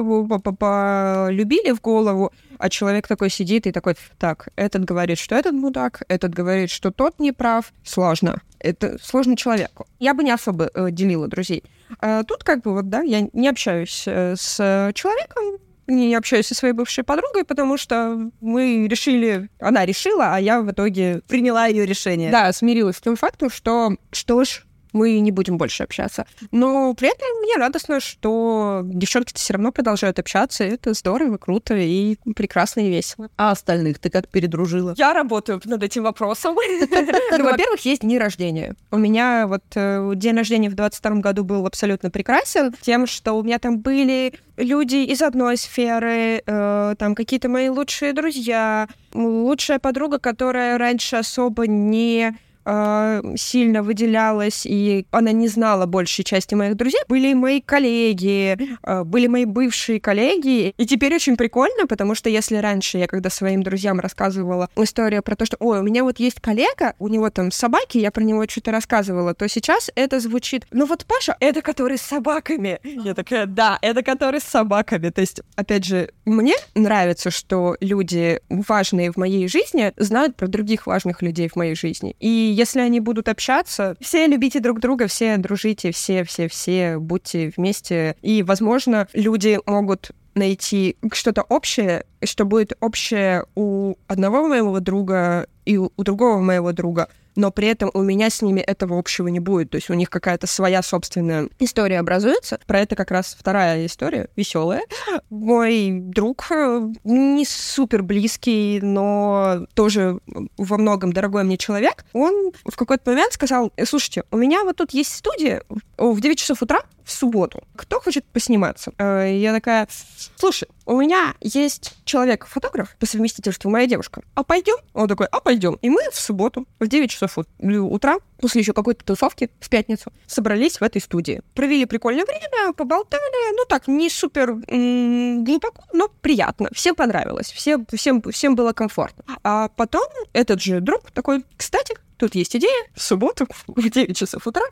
полюбили 0.57 1.71
в 1.71 1.81
голову, 1.81 2.31
а 2.57 2.69
человек 2.69 3.07
такой 3.07 3.29
сидит 3.29 3.67
и 3.67 3.71
такой, 3.71 3.95
так, 4.17 4.47
этот 4.55 4.85
говорит, 4.85 5.19
что 5.19 5.35
этот 5.35 5.53
мудак, 5.53 6.03
этот 6.07 6.33
говорит, 6.33 6.69
что 6.69 6.91
тот 6.91 7.19
не 7.19 7.33
прав. 7.33 7.73
Сложно. 7.83 8.41
Это 8.59 8.97
сложно 9.03 9.35
человеку. 9.35 9.85
Я 9.99 10.13
бы 10.13 10.23
не 10.23 10.31
особо 10.31 10.71
э, 10.73 10.89
делила 10.91 11.27
друзей. 11.27 11.63
А 11.99 12.23
тут 12.23 12.43
как 12.43 12.61
бы 12.61 12.73
вот, 12.73 12.89
да, 12.89 13.01
я 13.01 13.27
не 13.33 13.47
общаюсь 13.47 14.03
э, 14.07 14.35
с 14.35 14.91
человеком, 14.95 15.59
не 15.87 16.15
общаюсь 16.15 16.47
со 16.47 16.55
своей 16.55 16.73
бывшей 16.73 17.03
подругой, 17.03 17.45
потому 17.45 17.77
что 17.77 18.31
мы 18.41 18.87
решили, 18.87 19.49
она 19.59 19.85
решила, 19.85 20.35
а 20.35 20.39
я 20.39 20.61
в 20.61 20.71
итоге 20.71 21.21
приняла 21.27 21.67
ее 21.67 21.85
решение. 21.85 22.31
Да, 22.31 22.51
смирилась 22.53 22.97
с 22.97 23.01
тем 23.01 23.15
фактом, 23.15 23.49
что 23.49 23.95
что 24.11 24.43
ж, 24.43 24.65
мы 24.95 25.19
не 25.19 25.31
будем 25.31 25.57
больше 25.57 25.83
общаться. 25.83 26.25
Но 26.51 26.93
при 26.93 27.09
этом 27.09 27.27
мне 27.43 27.55
радостно, 27.57 27.99
что 27.99 28.81
девчонки 28.85 29.33
все 29.35 29.53
равно 29.53 29.71
продолжают 29.71 30.19
общаться. 30.19 30.63
И 30.63 30.69
это 30.69 30.93
здорово, 30.93 31.37
круто 31.37 31.75
и 31.75 32.15
прекрасно 32.35 32.79
и 32.79 32.89
весело. 32.89 33.29
А 33.37 33.51
остальных 33.51 33.99
ты 33.99 34.09
как 34.09 34.29
передружила? 34.29 34.93
Я 34.97 35.13
работаю 35.13 35.61
над 35.65 35.83
этим 35.83 36.03
вопросом. 36.03 36.55
Ну, 36.55 37.43
во-первых, 37.43 37.81
есть 37.81 38.01
дни 38.01 38.17
рождения. 38.17 38.75
У 38.91 38.97
меня 38.97 39.47
вот 39.47 39.63
э, 39.75 40.13
день 40.15 40.37
рождения 40.37 40.69
в 40.69 40.75
22 40.75 41.15
году 41.15 41.43
был 41.43 41.65
абсолютно 41.65 42.09
прекрасен 42.09 42.73
тем, 42.81 43.05
что 43.05 43.33
у 43.33 43.43
меня 43.43 43.59
там 43.59 43.79
были 43.79 44.33
люди 44.55 44.97
из 44.97 45.21
одной 45.21 45.57
сферы, 45.57 46.41
э, 46.45 46.95
там 46.97 47.15
какие-то 47.15 47.49
мои 47.49 47.67
лучшие 47.67 48.13
друзья, 48.13 48.87
лучшая 49.13 49.79
подруга, 49.79 50.19
которая 50.19 50.77
раньше 50.77 51.17
особо 51.17 51.67
не 51.67 52.37
э, 52.65 53.21
сильно 53.37 53.83
выделялась, 53.83 54.65
и 54.65 55.05
она 55.11 55.31
не 55.31 55.47
знала 55.47 55.85
большей 55.85 56.23
части 56.23 56.55
моих 56.55 56.75
друзей, 56.75 57.01
были 57.07 57.33
мои 57.33 57.61
коллеги, 57.61 58.57
э, 58.83 59.03
были 59.03 59.27
мои 59.27 59.45
бывшие 59.45 59.99
коллеги. 59.99 60.73
И 60.77 60.85
теперь 60.85 61.15
очень 61.15 61.37
прикольно, 61.37 61.87
потому 61.87 62.15
что 62.15 62.29
если 62.29 62.57
раньше 62.57 62.97
я, 62.97 63.07
когда 63.07 63.29
своим 63.29 63.63
друзьям 63.63 63.99
рассказывала 63.99 64.69
историю 64.75 65.23
про 65.23 65.35
то, 65.35 65.45
что, 65.45 65.57
ой, 65.59 65.79
у 65.79 65.83
меня 65.83 66.03
вот 66.03 66.19
есть 66.19 66.39
коллега, 66.39 66.95
у 66.99 67.07
него 67.07 67.29
там 67.29 67.51
собаки, 67.51 67.97
я 67.97 68.11
про 68.11 68.23
него 68.23 68.45
что-то 68.47 68.71
рассказывала, 68.71 69.33
то 69.33 69.47
сейчас 69.47 69.91
это 69.95 70.19
звучит, 70.19 70.65
ну 70.71 70.85
вот 70.85 71.05
Паша, 71.05 71.35
это 71.39 71.61
который 71.61 71.97
с 71.97 72.01
собаками. 72.01 72.79
Я 72.83 73.13
такая, 73.13 73.45
да, 73.45 73.77
это 73.81 74.03
который 74.03 74.39
с 74.39 74.43
собаками. 74.43 75.09
То 75.09 75.21
есть, 75.21 75.41
опять 75.55 75.85
же, 75.85 76.11
мне 76.25 76.55
нравится, 76.73 77.31
что 77.31 77.77
люди 77.79 78.39
важные 78.49 79.11
в 79.11 79.17
моей 79.17 79.47
жизни 79.47 79.93
знают 79.97 80.35
про 80.35 80.47
других 80.47 80.87
важных 80.87 81.21
людей 81.21 81.49
в 81.49 81.55
моей 81.55 81.75
жизни. 81.75 82.15
И 82.19 82.27
если 82.55 82.79
они 82.79 82.99
будут 82.99 83.27
общаться, 83.27 83.95
все 83.99 84.27
любите 84.27 84.59
друг 84.59 84.79
друга, 84.79 85.07
все 85.07 85.37
дружите, 85.37 85.91
все-все-все 85.91 86.97
будьте 86.97 87.51
вместе. 87.55 88.15
И, 88.21 88.43
возможно, 88.43 89.07
люди 89.13 89.59
могут 89.65 90.11
найти 90.35 90.97
что-то 91.11 91.43
общее, 91.43 92.05
что 92.23 92.45
будет 92.45 92.73
общее 92.79 93.45
у 93.55 93.95
одного 94.07 94.47
моего 94.47 94.79
друга 94.79 95.47
и 95.65 95.77
у 95.77 95.91
другого 95.97 96.39
моего 96.39 96.71
друга. 96.71 97.09
Но 97.35 97.51
при 97.51 97.67
этом 97.67 97.91
у 97.93 98.01
меня 98.01 98.29
с 98.29 98.41
ними 98.41 98.61
этого 98.61 98.97
общего 98.97 99.27
не 99.27 99.39
будет. 99.39 99.71
То 99.71 99.75
есть 99.75 99.89
у 99.89 99.93
них 99.93 100.09
какая-то 100.09 100.47
своя 100.47 100.81
собственная 100.81 101.49
история 101.59 101.99
образуется. 101.99 102.59
Про 102.65 102.81
это 102.81 102.95
как 102.95 103.11
раз 103.11 103.35
вторая 103.39 103.85
история, 103.85 104.29
веселая. 104.35 104.83
Мой 105.29 105.99
друг 106.01 106.47
э, 106.51 106.89
не 107.03 107.45
супер 107.45 108.03
близкий, 108.03 108.79
но 108.81 109.65
тоже 109.73 110.19
во 110.57 110.77
многом 110.77 111.13
дорогой 111.13 111.43
мне 111.43 111.57
человек, 111.57 112.05
он 112.13 112.51
в 112.65 112.75
какой-то 112.75 113.11
момент 113.11 113.33
сказал, 113.33 113.71
слушайте, 113.85 114.23
у 114.31 114.37
меня 114.37 114.63
вот 114.63 114.77
тут 114.77 114.91
есть 114.91 115.15
студия 115.15 115.63
в 115.97 116.19
9 116.19 116.37
часов 116.37 116.61
утра, 116.61 116.83
в 117.05 117.11
субботу. 117.11 117.63
Кто 117.75 118.01
хочет 118.01 118.25
посниматься? 118.25 118.91
Э, 118.97 119.31
я 119.31 119.53
такая, 119.53 119.87
слушай, 120.35 120.67
у 120.85 120.99
меня 120.99 121.35
есть 121.39 121.93
человек-фотограф 122.03 122.95
по 122.99 123.05
совместительству, 123.05 123.69
моя 123.69 123.87
девушка. 123.87 124.23
А 124.33 124.43
пойдем? 124.43 124.77
Он 124.93 125.07
такой, 125.07 125.27
а 125.27 125.39
пойдем. 125.39 125.75
И 125.81 125.89
мы 125.89 126.01
в 126.11 126.19
субботу 126.19 126.67
в 126.79 126.87
9 126.87 127.09
часов 127.09 127.24
утра, 127.27 128.17
после 128.39 128.61
еще 128.61 128.73
какой-то 128.73 129.03
тусовки 129.03 129.49
в 129.59 129.69
пятницу, 129.69 130.11
собрались 130.27 130.79
в 130.79 130.83
этой 130.83 131.01
студии. 131.01 131.41
Провели 131.53 131.85
прикольное 131.85 132.25
время, 132.25 132.73
поболтали. 132.73 133.55
Ну 133.55 133.65
так, 133.67 133.87
не 133.87 134.09
супер 134.09 134.53
глубоко, 134.53 135.83
но 135.93 136.09
приятно. 136.21 136.69
Всем 136.73 136.95
понравилось. 136.95 137.51
Всем, 137.51 137.85
всем, 137.93 138.21
всем 138.21 138.55
было 138.55 138.73
комфортно. 138.73 139.23
А 139.43 139.69
потом 139.69 140.03
этот 140.33 140.61
же 140.61 140.81
друг 140.81 141.11
такой, 141.11 141.43
кстати, 141.57 141.95
тут 142.17 142.35
есть 142.35 142.55
идея 142.55 142.85
в 142.93 143.01
субботу 143.01 143.47
в 143.67 143.89
9 143.89 144.15
часов 144.15 144.45
утра 144.47 144.63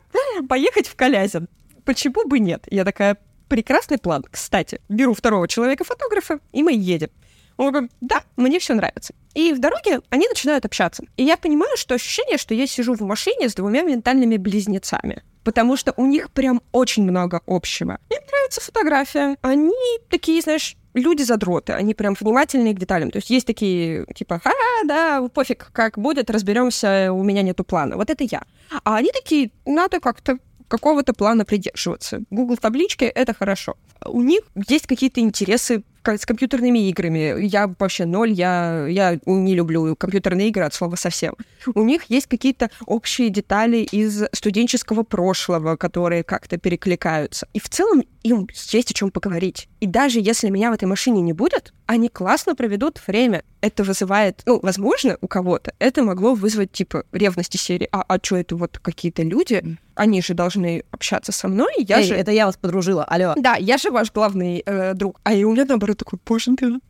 поехать 0.48 0.88
в 0.88 0.96
Калязин 0.96 1.48
почему 1.84 2.26
бы 2.26 2.38
нет? 2.38 2.64
Я 2.70 2.84
такая, 2.84 3.18
прекрасный 3.48 3.98
план. 3.98 4.24
Кстати, 4.30 4.80
беру 4.88 5.14
второго 5.14 5.46
человека-фотографа, 5.48 6.40
и 6.52 6.62
мы 6.62 6.72
едем. 6.72 7.08
Он 7.56 7.70
говорит, 7.70 7.92
да, 8.00 8.22
мне 8.36 8.58
все 8.58 8.74
нравится. 8.74 9.14
И 9.34 9.52
в 9.52 9.60
дороге 9.60 10.00
они 10.10 10.26
начинают 10.28 10.64
общаться. 10.64 11.04
И 11.16 11.24
я 11.24 11.36
понимаю, 11.36 11.76
что 11.76 11.94
ощущение, 11.94 12.38
что 12.38 12.54
я 12.54 12.66
сижу 12.66 12.94
в 12.94 13.00
машине 13.02 13.48
с 13.48 13.54
двумя 13.54 13.82
ментальными 13.82 14.36
близнецами. 14.36 15.22
Потому 15.44 15.76
что 15.76 15.92
у 15.96 16.06
них 16.06 16.30
прям 16.30 16.62
очень 16.72 17.04
много 17.04 17.42
общего. 17.46 17.98
Им 18.10 18.22
нравится 18.26 18.60
фотография. 18.60 19.36
Они 19.42 19.72
такие, 20.08 20.40
знаешь, 20.40 20.76
люди-задроты, 20.94 21.72
они 21.72 21.92
прям 21.92 22.14
внимательные 22.18 22.74
к 22.74 22.78
деталям. 22.78 23.10
То 23.10 23.18
есть 23.18 23.28
есть 23.28 23.46
такие, 23.46 24.06
типа, 24.14 24.40
ха, 24.42 24.52
да, 24.84 25.28
пофиг, 25.28 25.70
как 25.72 25.98
будет, 25.98 26.30
разберемся, 26.30 27.12
у 27.12 27.22
меня 27.22 27.42
нету 27.42 27.64
плана. 27.64 27.96
Вот 27.96 28.10
это 28.10 28.24
я. 28.24 28.42
А 28.84 28.96
они 28.96 29.10
такие, 29.12 29.50
надо 29.66 30.00
как-то 30.00 30.38
какого-то 30.68 31.12
плана 31.12 31.44
придерживаться. 31.44 32.22
Google 32.30 32.56
таблички— 32.56 33.04
это 33.14 33.34
хорошо. 33.34 33.76
У 34.06 34.22
них 34.22 34.40
есть 34.68 34.86
какие-то 34.86 35.20
интересы 35.20 35.84
с 36.06 36.26
компьютерными 36.26 36.88
играми. 36.88 37.44
Я 37.44 37.72
вообще 37.78 38.04
ноль, 38.04 38.32
я, 38.32 38.86
я 38.86 39.18
не 39.26 39.54
люблю 39.54 39.96
компьютерные 39.96 40.48
игры 40.48 40.64
от 40.64 40.74
слова 40.74 40.96
совсем. 40.96 41.34
У 41.74 41.82
них 41.82 42.04
есть 42.08 42.26
какие-то 42.26 42.70
общие 42.86 43.30
детали 43.30 43.78
из 43.78 44.24
студенческого 44.32 45.02
прошлого, 45.02 45.76
которые 45.76 46.22
как-то 46.22 46.58
перекликаются. 46.58 47.48
И 47.52 47.58
в 47.60 47.68
целом 47.68 48.02
им 48.24 48.48
есть 48.50 48.90
о 48.90 48.94
чем 48.94 49.10
поговорить. 49.10 49.68
И 49.80 49.86
даже 49.86 50.18
если 50.18 50.48
меня 50.48 50.70
в 50.70 50.74
этой 50.74 50.86
машине 50.86 51.20
не 51.20 51.32
будет, 51.32 51.72
они 51.86 52.08
классно 52.08 52.56
проведут 52.56 53.00
время. 53.06 53.44
Это 53.60 53.84
вызывает, 53.84 54.42
ну, 54.46 54.58
возможно, 54.62 55.18
у 55.20 55.28
кого-то 55.28 55.72
это 55.78 56.02
могло 56.02 56.34
вызвать, 56.34 56.72
типа, 56.72 57.04
ревности 57.12 57.58
серии. 57.58 57.88
А, 57.92 58.02
а 58.08 58.18
что 58.22 58.36
это 58.36 58.56
вот 58.56 58.78
какие-то 58.78 59.22
люди? 59.22 59.76
Они 59.94 60.22
же 60.22 60.34
должны 60.34 60.84
общаться 60.90 61.32
со 61.32 61.48
мной. 61.48 61.72
Я 61.78 62.00
Эй, 62.00 62.04
же... 62.04 62.14
это 62.14 62.32
я 62.32 62.46
вас 62.46 62.56
подружила, 62.56 63.04
алло. 63.04 63.34
Да, 63.36 63.56
я 63.56 63.76
же 63.76 63.90
ваш 63.90 64.10
главный 64.10 64.62
э, 64.64 64.94
друг. 64.94 65.20
А 65.22 65.34
и 65.34 65.44
у 65.44 65.52
меня, 65.52 65.66
наоборот, 65.66 65.98
такой, 65.98 66.18
боже, 66.26 66.50
да, 66.58 66.68
да, 66.68 66.80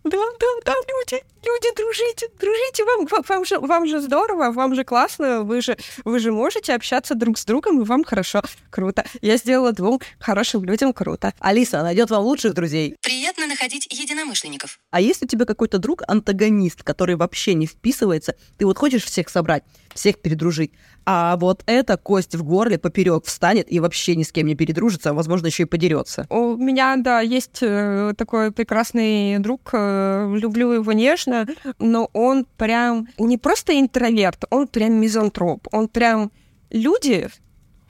да, 0.41 0.47
да, 0.65 0.73
люди, 0.73 1.23
люди, 1.45 1.75
дружите, 1.77 2.29
дружите, 2.41 2.85
вам, 2.85 3.07
вам, 3.29 3.45
же, 3.45 3.59
вам 3.59 3.87
же 3.87 4.01
здорово, 4.01 4.51
вам 4.51 4.75
же 4.75 4.85
классно, 4.85 5.43
вы 5.43 5.61
же, 5.61 5.77
вы 6.05 6.19
же 6.19 6.33
можете 6.33 6.75
общаться 6.75 7.15
друг 7.15 7.39
с 7.39 7.45
другом, 7.45 7.81
и 7.81 7.85
вам 7.85 8.05
хорошо, 8.05 8.43
круто. 8.71 9.05
Я 9.21 9.37
сделала 9.37 9.73
двум 9.73 10.01
хорошим 10.19 10.65
людям 10.65 10.93
круто. 10.93 11.33
Алиса 11.39 11.83
найдет 11.83 12.11
вам 12.11 12.25
лучших 12.25 12.55
друзей. 12.55 12.97
Приятно 13.03 13.47
находить 13.47 13.87
единомышленников. 13.91 14.79
А 14.91 15.01
если 15.01 15.27
у 15.27 15.29
тебя 15.29 15.45
какой-то 15.45 15.79
друг 15.79 16.03
антагонист, 16.07 16.83
который 16.83 17.17
вообще 17.17 17.55
не 17.55 17.67
вписывается, 17.67 18.35
ты 18.59 18.67
вот 18.67 18.79
хочешь 18.79 19.05
всех 19.05 19.29
собрать, 19.29 19.65
всех 19.95 20.19
передружить, 20.19 20.73
а 21.07 21.37
вот 21.37 21.63
эта 21.67 21.97
кость 21.97 22.35
в 22.35 22.43
горле 22.45 22.79
поперек 22.79 23.25
встанет 23.25 23.71
и 23.71 23.81
вообще 23.81 24.17
ни 24.17 24.23
с 24.23 24.33
кем 24.33 24.47
не 24.47 24.55
передружится, 24.55 25.11
а 25.11 25.13
возможно 25.13 25.47
еще 25.47 25.65
и 25.65 25.67
подерется. 25.67 26.27
У 26.31 26.57
меня, 26.57 26.97
да, 26.97 27.21
есть 27.21 27.59
э, 27.61 28.15
такой 28.17 28.53
прекрасный 28.53 29.39
друг, 29.39 29.71
э, 29.73 30.35
люблю 30.37 30.73
его 30.73 30.93
нежно, 30.93 31.47
но 31.79 32.11
он 32.13 32.47
прям 32.57 33.09
не 33.19 33.39
просто 33.39 33.79
интроверт, 33.79 34.45
он 34.51 34.69
прям 34.69 34.95
мизантроп, 34.95 35.69
он 35.73 35.89
прям 35.89 36.33
люди 36.71 37.29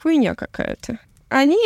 хуйня 0.01 0.35
какая-то. 0.35 0.99
Они... 1.29 1.57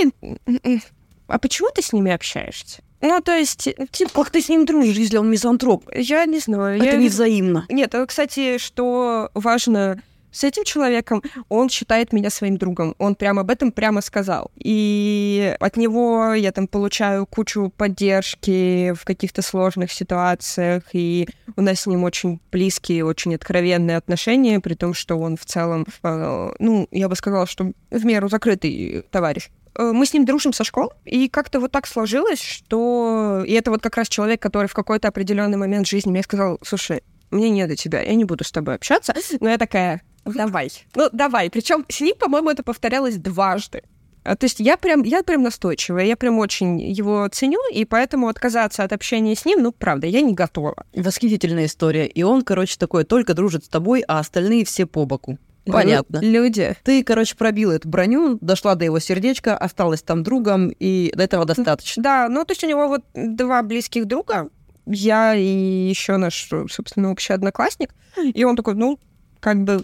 А 1.27 1.37
почему 1.37 1.69
ты 1.73 1.81
с 1.81 1.93
ними 1.93 2.11
общаешься? 2.11 2.81
Ну, 3.01 3.21
то 3.21 3.33
есть, 3.33 3.69
типа, 3.91 4.11
как 4.23 4.29
ты 4.31 4.41
с 4.41 4.49
ним 4.49 4.65
дружишь, 4.65 4.97
если 4.97 5.17
он 5.17 5.29
мизантроп? 5.29 5.89
Я 5.93 6.25
не 6.25 6.39
знаю. 6.39 6.77
Это 6.77 6.85
я... 6.85 6.97
не 6.97 7.07
взаимно. 7.07 7.65
Нет, 7.69 7.95
кстати, 8.07 8.57
что 8.57 9.29
важно 9.33 10.01
с 10.31 10.43
этим 10.43 10.63
человеком, 10.63 11.23
он 11.49 11.69
считает 11.69 12.13
меня 12.13 12.29
своим 12.29 12.57
другом. 12.57 12.95
Он 12.97 13.15
прямо 13.15 13.41
об 13.41 13.49
этом 13.49 13.71
прямо 13.71 14.01
сказал. 14.01 14.51
И 14.55 15.55
от 15.59 15.77
него 15.77 16.33
я 16.33 16.51
там 16.51 16.67
получаю 16.67 17.25
кучу 17.25 17.71
поддержки 17.75 18.93
в 18.93 19.05
каких-то 19.05 19.41
сложных 19.41 19.91
ситуациях, 19.91 20.83
и 20.93 21.27
у 21.55 21.61
нас 21.61 21.81
с 21.81 21.87
ним 21.87 22.03
очень 22.03 22.39
близкие, 22.51 23.05
очень 23.05 23.35
откровенные 23.35 23.97
отношения, 23.97 24.59
при 24.59 24.75
том, 24.75 24.93
что 24.93 25.15
он 25.15 25.37
в 25.37 25.45
целом, 25.45 25.85
э, 26.03 26.51
ну, 26.59 26.87
я 26.91 27.09
бы 27.09 27.15
сказала, 27.15 27.47
что 27.47 27.71
в 27.89 28.05
меру 28.05 28.29
закрытый 28.29 29.03
товарищ 29.11 29.49
э, 29.75 29.91
мы 29.91 30.05
с 30.05 30.13
ним 30.13 30.25
дружим 30.25 30.53
со 30.53 30.63
школы, 30.63 30.91
и 31.05 31.27
как-то 31.27 31.59
вот 31.59 31.71
так 31.71 31.87
сложилось, 31.87 32.41
что... 32.41 33.43
И 33.45 33.53
это 33.53 33.71
вот 33.71 33.81
как 33.81 33.97
раз 33.97 34.07
человек, 34.07 34.41
который 34.41 34.67
в 34.67 34.73
какой-то 34.73 35.07
определенный 35.07 35.57
момент 35.57 35.87
жизни 35.87 36.11
мне 36.11 36.23
сказал, 36.23 36.59
слушай, 36.63 37.01
мне 37.31 37.49
не 37.49 37.65
до 37.67 37.75
тебя, 37.75 38.01
я 38.01 38.15
не 38.15 38.25
буду 38.25 38.43
с 38.43 38.51
тобой 38.51 38.75
общаться. 38.75 39.13
Но 39.39 39.49
я 39.49 39.57
такая, 39.57 40.01
Давай. 40.35 40.71
Ну, 40.95 41.09
давай. 41.11 41.49
Причем 41.49 41.85
с 41.87 42.01
ним, 42.01 42.15
по-моему, 42.17 42.49
это 42.49 42.63
повторялось 42.63 43.17
дважды. 43.17 43.83
А, 44.23 44.35
то 44.35 44.45
есть 44.45 44.59
я 44.59 44.77
прям, 44.77 45.03
я 45.03 45.23
прям 45.23 45.43
настойчивая, 45.43 46.05
я 46.05 46.15
прям 46.15 46.39
очень 46.39 46.79
его 46.79 47.27
ценю, 47.31 47.59
и 47.73 47.85
поэтому 47.85 48.27
отказаться 48.27 48.83
от 48.83 48.93
общения 48.93 49.35
с 49.35 49.45
ним, 49.45 49.63
ну, 49.63 49.71
правда, 49.71 50.07
я 50.07 50.21
не 50.21 50.33
готова. 50.33 50.85
Восхитительная 50.93 51.65
история. 51.65 52.05
И 52.05 52.23
он, 52.23 52.43
короче, 52.43 52.77
такой, 52.77 53.05
только 53.05 53.33
дружит 53.33 53.65
с 53.65 53.69
тобой, 53.69 54.03
а 54.07 54.19
остальные 54.19 54.65
все 54.65 54.85
по 54.85 55.05
боку. 55.05 55.37
Понятно. 55.65 56.19
Люди. 56.21 56.75
Ты, 56.83 57.03
короче, 57.03 57.35
пробила 57.35 57.73
эту 57.73 57.87
броню, 57.87 58.37
дошла 58.41 58.75
до 58.75 58.85
его 58.85 58.99
сердечка, 58.99 59.57
осталась 59.57 60.01
там 60.01 60.23
другом, 60.23 60.69
и 60.69 61.11
до 61.15 61.23
этого 61.23 61.45
достаточно. 61.45 62.01
Да, 62.01 62.27
ну, 62.29 62.43
то 62.45 62.51
есть 62.51 62.63
у 62.63 62.67
него 62.67 62.87
вот 62.87 63.03
два 63.13 63.61
близких 63.61 64.05
друга, 64.05 64.49
я 64.85 65.35
и 65.35 65.43
еще 65.89 66.17
наш, 66.17 66.49
собственно, 66.69 67.11
общий 67.11 67.33
одноклассник, 67.33 67.93
и 68.17 68.43
он 68.43 68.55
такой, 68.55 68.75
ну, 68.75 68.99
как 69.39 69.63
бы 69.63 69.83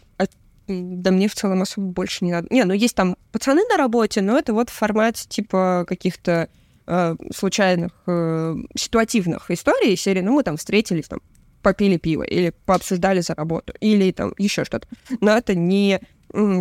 да 0.67 1.11
мне 1.11 1.27
в 1.27 1.35
целом 1.35 1.61
особо 1.61 1.87
больше 1.87 2.25
не 2.25 2.31
надо. 2.31 2.47
Не, 2.49 2.63
ну 2.63 2.73
есть 2.73 2.95
там 2.95 3.17
пацаны 3.31 3.61
на 3.69 3.77
работе, 3.77 4.21
но 4.21 4.37
это 4.37 4.53
вот 4.53 4.69
в 4.69 4.73
формате 4.73 5.25
типа 5.27 5.85
каких-то 5.87 6.49
э, 6.87 7.15
случайных 7.33 7.91
э, 8.07 8.55
ситуативных 8.75 9.51
историй 9.51 9.95
серии, 9.95 10.21
ну 10.21 10.33
мы 10.33 10.43
там 10.43 10.57
встретились, 10.57 11.07
там 11.07 11.19
попили 11.61 11.97
пиво 11.97 12.23
или 12.23 12.53
пообсуждали 12.65 13.21
за 13.21 13.35
работу 13.35 13.73
или 13.79 14.11
там 14.11 14.33
еще 14.37 14.65
что-то. 14.65 14.87
Но 15.19 15.37
это 15.37 15.55
не 15.55 15.99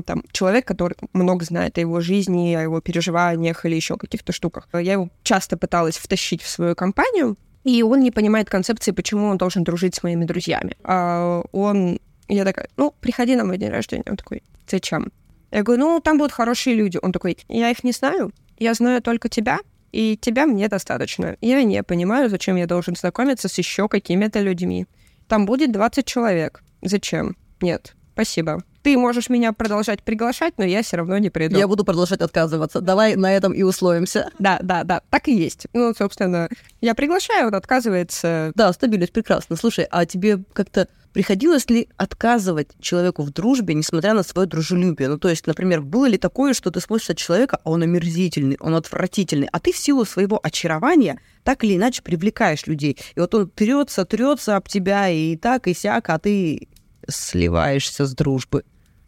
там, 0.06 0.22
человек, 0.32 0.66
который 0.66 0.96
много 1.12 1.44
знает 1.44 1.78
о 1.78 1.80
его 1.80 2.00
жизни, 2.00 2.54
о 2.54 2.62
его 2.62 2.80
переживаниях 2.80 3.64
или 3.64 3.74
еще 3.74 3.96
каких-то 3.96 4.32
штуках. 4.32 4.68
Я 4.72 4.92
его 4.92 5.10
часто 5.22 5.56
пыталась 5.56 5.96
втащить 5.96 6.42
в 6.42 6.48
свою 6.48 6.74
компанию, 6.74 7.36
и 7.64 7.82
он 7.82 8.00
не 8.00 8.10
понимает 8.10 8.48
концепции, 8.48 8.92
почему 8.92 9.26
он 9.26 9.38
должен 9.38 9.64
дружить 9.64 9.94
с 9.94 10.02
моими 10.02 10.24
друзьями. 10.24 10.76
А 10.84 11.42
он 11.52 11.98
я 12.28 12.44
такая, 12.44 12.68
ну, 12.76 12.94
приходи 13.00 13.36
на 13.36 13.44
мой 13.44 13.58
день 13.58 13.70
рождения. 13.70 14.04
Он 14.08 14.16
такой, 14.16 14.42
зачем? 14.68 15.12
Я 15.50 15.62
говорю, 15.62 15.82
ну, 15.82 16.00
там 16.00 16.18
будут 16.18 16.32
хорошие 16.32 16.74
люди. 16.74 16.98
Он 17.02 17.12
такой, 17.12 17.38
я 17.48 17.70
их 17.70 17.84
не 17.84 17.92
знаю, 17.92 18.32
я 18.58 18.74
знаю 18.74 19.02
только 19.02 19.28
тебя, 19.28 19.58
и 19.92 20.16
тебя 20.20 20.46
мне 20.46 20.68
достаточно. 20.68 21.36
Я 21.40 21.62
не 21.62 21.82
понимаю, 21.82 22.28
зачем 22.28 22.56
я 22.56 22.66
должен 22.66 22.96
знакомиться 22.96 23.48
с 23.48 23.56
еще 23.58 23.88
какими-то 23.88 24.40
людьми. 24.40 24.86
Там 25.28 25.46
будет 25.46 25.70
20 25.72 26.04
человек. 26.04 26.62
Зачем? 26.82 27.36
Нет, 27.60 27.94
спасибо. 28.12 28.62
Ты 28.84 28.98
можешь 28.98 29.30
меня 29.30 29.54
продолжать 29.54 30.02
приглашать, 30.02 30.58
но 30.58 30.64
я 30.64 30.82
все 30.82 30.98
равно 30.98 31.16
не 31.16 31.30
приду. 31.30 31.56
Я 31.56 31.66
буду 31.66 31.84
продолжать 31.84 32.20
отказываться. 32.20 32.82
Давай 32.82 33.16
на 33.16 33.34
этом 33.34 33.54
и 33.54 33.62
условимся. 33.62 34.30
Да, 34.38 34.58
да, 34.62 34.84
да, 34.84 35.00
так 35.08 35.26
и 35.26 35.34
есть. 35.34 35.66
Ну, 35.72 35.94
собственно, 35.96 36.50
я 36.82 36.94
приглашаю, 36.94 37.48
он 37.48 37.54
отказывается. 37.54 38.52
Да, 38.54 38.70
стабильность 38.74 39.14
прекрасно. 39.14 39.56
Слушай, 39.56 39.86
а 39.90 40.04
тебе 40.04 40.44
как-то 40.52 40.86
Приходилось 41.14 41.70
ли 41.70 41.88
отказывать 41.96 42.70
человеку 42.80 43.22
в 43.22 43.30
дружбе, 43.30 43.74
несмотря 43.74 44.14
на 44.14 44.24
свое 44.24 44.48
дружелюбие? 44.48 45.08
Ну, 45.08 45.16
то 45.16 45.28
есть, 45.28 45.46
например, 45.46 45.80
было 45.80 46.06
ли 46.06 46.18
такое, 46.18 46.54
что 46.54 46.72
ты 46.72 46.80
смотришь 46.80 47.08
от 47.08 47.16
человека, 47.18 47.60
а 47.62 47.70
он 47.70 47.82
омерзительный, 47.82 48.56
он 48.58 48.74
отвратительный, 48.74 49.48
а 49.52 49.60
ты 49.60 49.72
в 49.72 49.76
силу 49.76 50.04
своего 50.04 50.40
очарования 50.42 51.20
так 51.44 51.62
или 51.62 51.76
иначе 51.76 52.02
привлекаешь 52.02 52.66
людей. 52.66 52.98
И 53.14 53.20
вот 53.20 53.32
он 53.32 53.48
трется, 53.48 54.04
трется 54.04 54.56
об 54.56 54.68
тебя 54.68 55.08
и 55.08 55.36
так, 55.36 55.68
и 55.68 55.74
сяк, 55.74 56.10
а 56.10 56.18
ты 56.18 56.66
сливаешься 57.08 58.06
с 58.06 58.14
дружбы. 58.14 58.64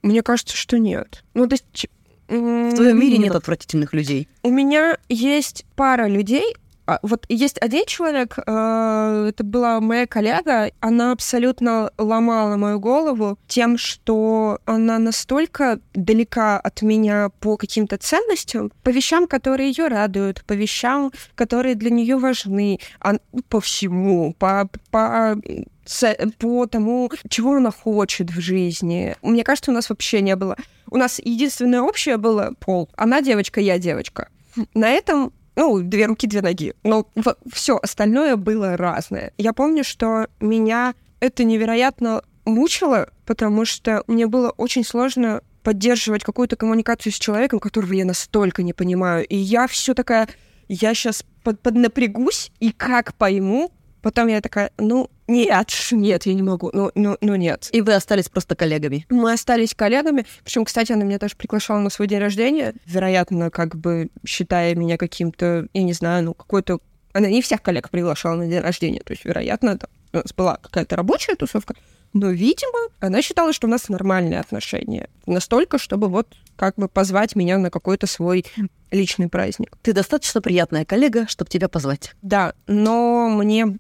Мне 0.07 0.23
кажется, 0.23 0.57
что 0.57 0.79
нет. 0.79 1.25
Ну, 1.35 1.49
то 1.49 1.55
есть... 1.55 1.87
В 2.29 2.75
твоем 2.75 2.99
мире 2.99 3.19
нет 3.19 3.35
отвратительных 3.35 3.93
людей. 3.93 4.29
У 4.43 4.51
меня 4.51 4.99
есть 5.09 5.65
пара 5.75 6.07
людей, 6.07 6.55
а, 6.87 7.01
вот 7.03 7.27
есть 7.29 7.59
один 7.61 7.85
человек, 7.87 8.39
э, 8.39 9.27
это 9.29 9.43
была 9.43 9.81
моя 9.81 10.07
коллега, 10.07 10.71
она 10.79 11.11
абсолютно 11.11 11.91
ломала 11.99 12.57
мою 12.57 12.79
голову 12.79 13.39
тем, 13.49 13.77
что 13.77 14.61
она 14.65 14.99
настолько 14.99 15.81
далека 15.95 16.61
от 16.61 16.83
меня 16.83 17.31
по 17.41 17.57
каким-то 17.57 17.97
ценностям, 17.99 18.71
по 18.85 18.91
вещам, 18.91 19.27
которые 19.27 19.71
ее 19.71 19.89
радуют, 19.89 20.45
по 20.45 20.53
вещам, 20.53 21.11
которые 21.35 21.75
для 21.75 21.91
нее 21.91 22.17
важны, 22.19 22.79
а, 23.01 23.15
ну, 23.15 23.43
по 23.49 23.61
всему, 23.61 24.35
по, 24.39 24.69
по 24.93 25.37
по 26.39 26.67
тому, 26.67 27.11
чего 27.29 27.55
она 27.55 27.71
хочет 27.71 28.31
в 28.31 28.41
жизни. 28.41 29.17
Мне 29.23 29.45
кажется, 29.45 29.71
у 29.71 29.75
нас 29.75 29.89
вообще 29.89 30.21
не 30.21 30.37
было. 30.37 30.57
У 30.91 30.97
нас 30.97 31.21
единственное 31.25 31.83
общее 31.83 32.17
было 32.17 32.53
пол. 32.61 32.89
Она 32.97 33.23
девочка, 33.23 33.61
я 33.61 33.79
девочка. 33.79 34.29
На 34.75 34.91
этом 34.91 35.33
ну, 35.57 35.81
две 35.81 36.07
руки, 36.07 36.27
две 36.27 36.43
ноги. 36.43 36.75
Но 36.85 37.09
все 37.51 37.79
остальное 37.83 38.37
было 38.37 38.77
разное. 38.77 39.33
Я 39.39 39.53
помню, 39.53 39.85
что 39.85 40.29
меня 40.41 40.95
это 41.21 41.45
невероятно 41.45 42.23
мучило, 42.45 43.09
потому 43.25 43.65
что 43.65 44.05
мне 44.07 44.27
было 44.27 44.51
очень 44.51 44.85
сложно 44.85 45.43
поддерживать 45.63 46.23
какую-то 46.23 46.55
коммуникацию 46.57 47.13
с 47.13 47.19
человеком, 47.19 47.59
которого 47.59 47.93
я 47.93 48.05
настолько 48.05 48.63
не 48.63 48.73
понимаю. 48.73 49.27
И 49.27 49.37
я 49.37 49.67
все 49.67 49.95
такая, 49.95 50.29
я 50.69 50.95
сейчас 50.95 51.25
под, 51.43 51.61
поднапрягусь 51.61 52.53
и 52.61 52.71
как 52.71 53.15
пойму, 53.15 53.73
Потом 54.07 54.29
я 54.29 54.41
такая, 54.41 54.71
ну, 54.79 55.11
нет, 55.27 55.69
нет, 55.91 56.27
я 56.27 56.35
не 56.35 56.43
могу, 56.43 56.71
ну, 56.73 56.93
ну, 56.95 57.19
ну 57.21 57.35
нет. 57.35 57.69
И 57.73 57.81
вы 57.81 57.93
остались 57.93 58.29
просто 58.29 58.55
коллегами? 58.55 59.05
Мы 59.11 59.33
остались 59.33 59.75
коллегами, 59.75 60.25
причем, 60.45 60.65
кстати, 60.65 60.93
она 60.93 61.03
меня 61.03 61.19
тоже 61.19 61.35
приглашала 61.35 61.81
на 61.81 61.91
свой 61.91 62.07
день 62.07 62.21
рождения, 62.21 62.73
вероятно, 62.87 63.51
как 63.51 63.75
бы 63.75 64.11
считая 64.25 64.77
меня 64.77 64.97
каким-то, 64.97 65.67
я 65.73 65.83
не 65.83 65.93
знаю, 65.93 66.23
ну, 66.23 66.35
какой-то... 66.35 66.79
Она 67.15 67.27
не 67.27 67.43
всех 67.43 67.63
коллег 67.63 67.91
приглашала 67.91 68.37
на 68.37 68.47
день 68.47 68.61
рождения, 68.61 69.01
то 69.01 69.13
есть, 69.13 69.25
вероятно, 69.25 69.77
там 69.77 69.91
у 70.13 70.19
нас 70.19 70.33
была 70.37 70.59
какая-то 70.63 70.95
рабочая 70.95 71.35
тусовка, 71.35 71.75
но, 72.13 72.31
видимо, 72.31 72.91
она 73.01 73.23
считала, 73.23 73.53
что 73.53 73.67
у 73.67 73.71
нас 73.71 73.89
нормальные 73.89 74.39
отношения. 74.39 75.09
Настолько, 75.27 75.79
чтобы 75.79 76.09
вот 76.09 76.29
как 76.55 76.77
бы 76.77 76.89
позвать 76.89 77.35
меня 77.35 77.59
на 77.59 77.71
какой-то 77.71 78.07
свой 78.07 78.47
личный 78.91 79.29
праздник. 79.29 79.77
Ты 79.83 79.93
достаточно 79.93 80.41
приятная 80.41 80.85
коллега, 80.85 81.27
чтобы 81.29 81.51
тебя 81.51 81.69
позвать. 81.69 82.15
Да, 82.23 82.55
но 82.67 83.29
мне 83.29 83.79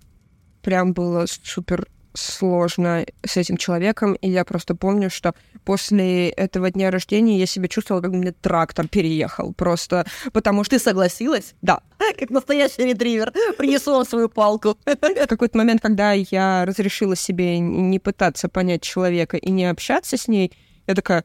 прям 0.66 0.94
было 0.94 1.26
супер 1.44 1.86
сложно 2.14 3.06
с 3.24 3.36
этим 3.36 3.56
человеком, 3.56 4.14
и 4.14 4.28
я 4.28 4.44
просто 4.44 4.74
помню, 4.74 5.10
что 5.10 5.32
после 5.64 6.30
этого 6.30 6.72
дня 6.72 6.90
рождения 6.90 7.38
я 7.38 7.46
себя 7.46 7.68
чувствовала, 7.68 8.02
как 8.02 8.10
мне 8.10 8.32
трактор 8.32 8.88
переехал, 8.88 9.52
просто 9.52 10.06
потому 10.32 10.64
что... 10.64 10.76
Ты 10.76 10.82
согласилась? 10.82 11.54
Да. 11.62 11.82
Как 12.18 12.30
настоящий 12.30 12.82
ретривер, 12.82 13.32
принесла 13.56 14.04
свою 14.04 14.28
палку. 14.28 14.76
В 14.84 15.26
какой-то 15.28 15.56
момент, 15.56 15.80
когда 15.80 16.12
я 16.12 16.64
разрешила 16.66 17.14
себе 17.14 17.60
не 17.60 18.00
пытаться 18.00 18.48
понять 18.48 18.82
человека 18.82 19.36
и 19.36 19.52
не 19.52 19.66
общаться 19.66 20.16
с 20.16 20.26
ней, 20.26 20.52
я 20.88 20.94
такая, 20.96 21.22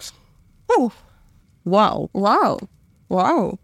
вау, 0.68 0.92
вау, 2.14 2.60
вау, 3.10 3.60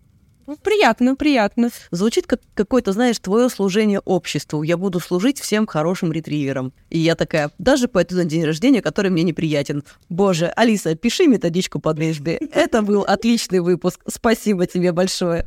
Приятно, 0.64 1.16
приятно. 1.16 1.70
Звучит 1.92 2.26
как 2.26 2.40
какое-то, 2.54 2.94
знаешь, 2.94 3.20
твое 3.20 3.50
служение 3.50 4.00
обществу. 4.00 4.64
Я 4.64 4.78
буду 4.78 5.00
служить 5.00 5.40
всем 5.40 5.68
хорошим 5.68 6.12
ретриверам. 6.14 6.72
И 6.90 7.00
я 7.00 7.16
такая, 7.16 7.52
даже 7.58 7.88
пойду 7.90 8.16
на 8.16 8.24
день 8.24 8.46
рождения, 8.46 8.82
который 8.82 9.12
мне 9.12 9.24
неприятен. 9.24 9.84
Боже, 10.10 10.48
Алиса, 10.56 10.96
пиши 10.96 11.28
методичку 11.28 11.80
по 11.80 11.94
дружбе. 11.94 12.40
Это 12.54 12.82
был 12.82 13.02
отличный 13.02 13.60
выпуск. 13.60 14.00
Спасибо 14.08 14.66
тебе 14.68 14.94
большое. 14.94 15.46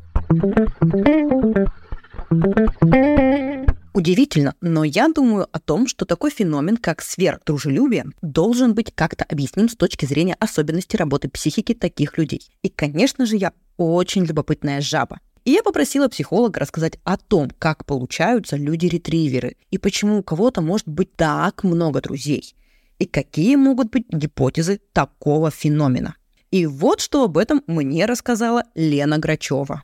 Удивительно, 3.93 4.55
но 4.61 4.85
я 4.85 5.09
думаю 5.09 5.49
о 5.51 5.59
том, 5.59 5.89
что 5.89 6.05
такой 6.05 6.31
феномен, 6.31 6.77
как 6.77 7.03
сверхдружелюбие, 7.03 8.07
должен 8.23 8.75
быть 8.75 8.93
как-то 8.95 9.25
объясним 9.29 9.69
с 9.69 9.75
точки 9.75 10.07
зрения 10.07 10.37
особенностей 10.39 10.97
работы 10.97 11.29
психики 11.29 11.75
таких 11.75 12.17
людей. 12.17 12.49
И, 12.63 12.69
конечно 12.69 13.27
же, 13.27 13.37
я 13.37 13.53
очень 13.77 14.25
любопытная 14.25 14.81
жаба. 14.81 15.19
И 15.45 15.53
я 15.53 15.63
попросила 15.63 16.09
психолога 16.09 16.61
рассказать 16.61 16.99
о 17.03 17.17
том, 17.17 17.51
как 17.59 17.85
получаются 17.85 18.57
люди-ретриверы 18.57 19.57
и 19.71 19.79
почему 19.79 20.19
у 20.19 20.23
кого-то 20.23 20.61
может 20.61 20.87
быть 20.87 21.17
так 21.17 21.65
много 21.65 22.01
друзей, 22.01 22.55
и 22.99 23.07
какие 23.07 23.57
могут 23.57 23.91
быть 23.91 24.05
гипотезы 24.11 24.81
такого 24.93 25.51
феномена. 25.51 26.15
И 26.51 26.67
вот 26.67 27.01
что 27.01 27.25
об 27.25 27.39
этом 27.39 27.63
мне 27.67 28.07
рассказала 28.07 28.65
Лена 28.75 29.19
Грачева. 29.19 29.83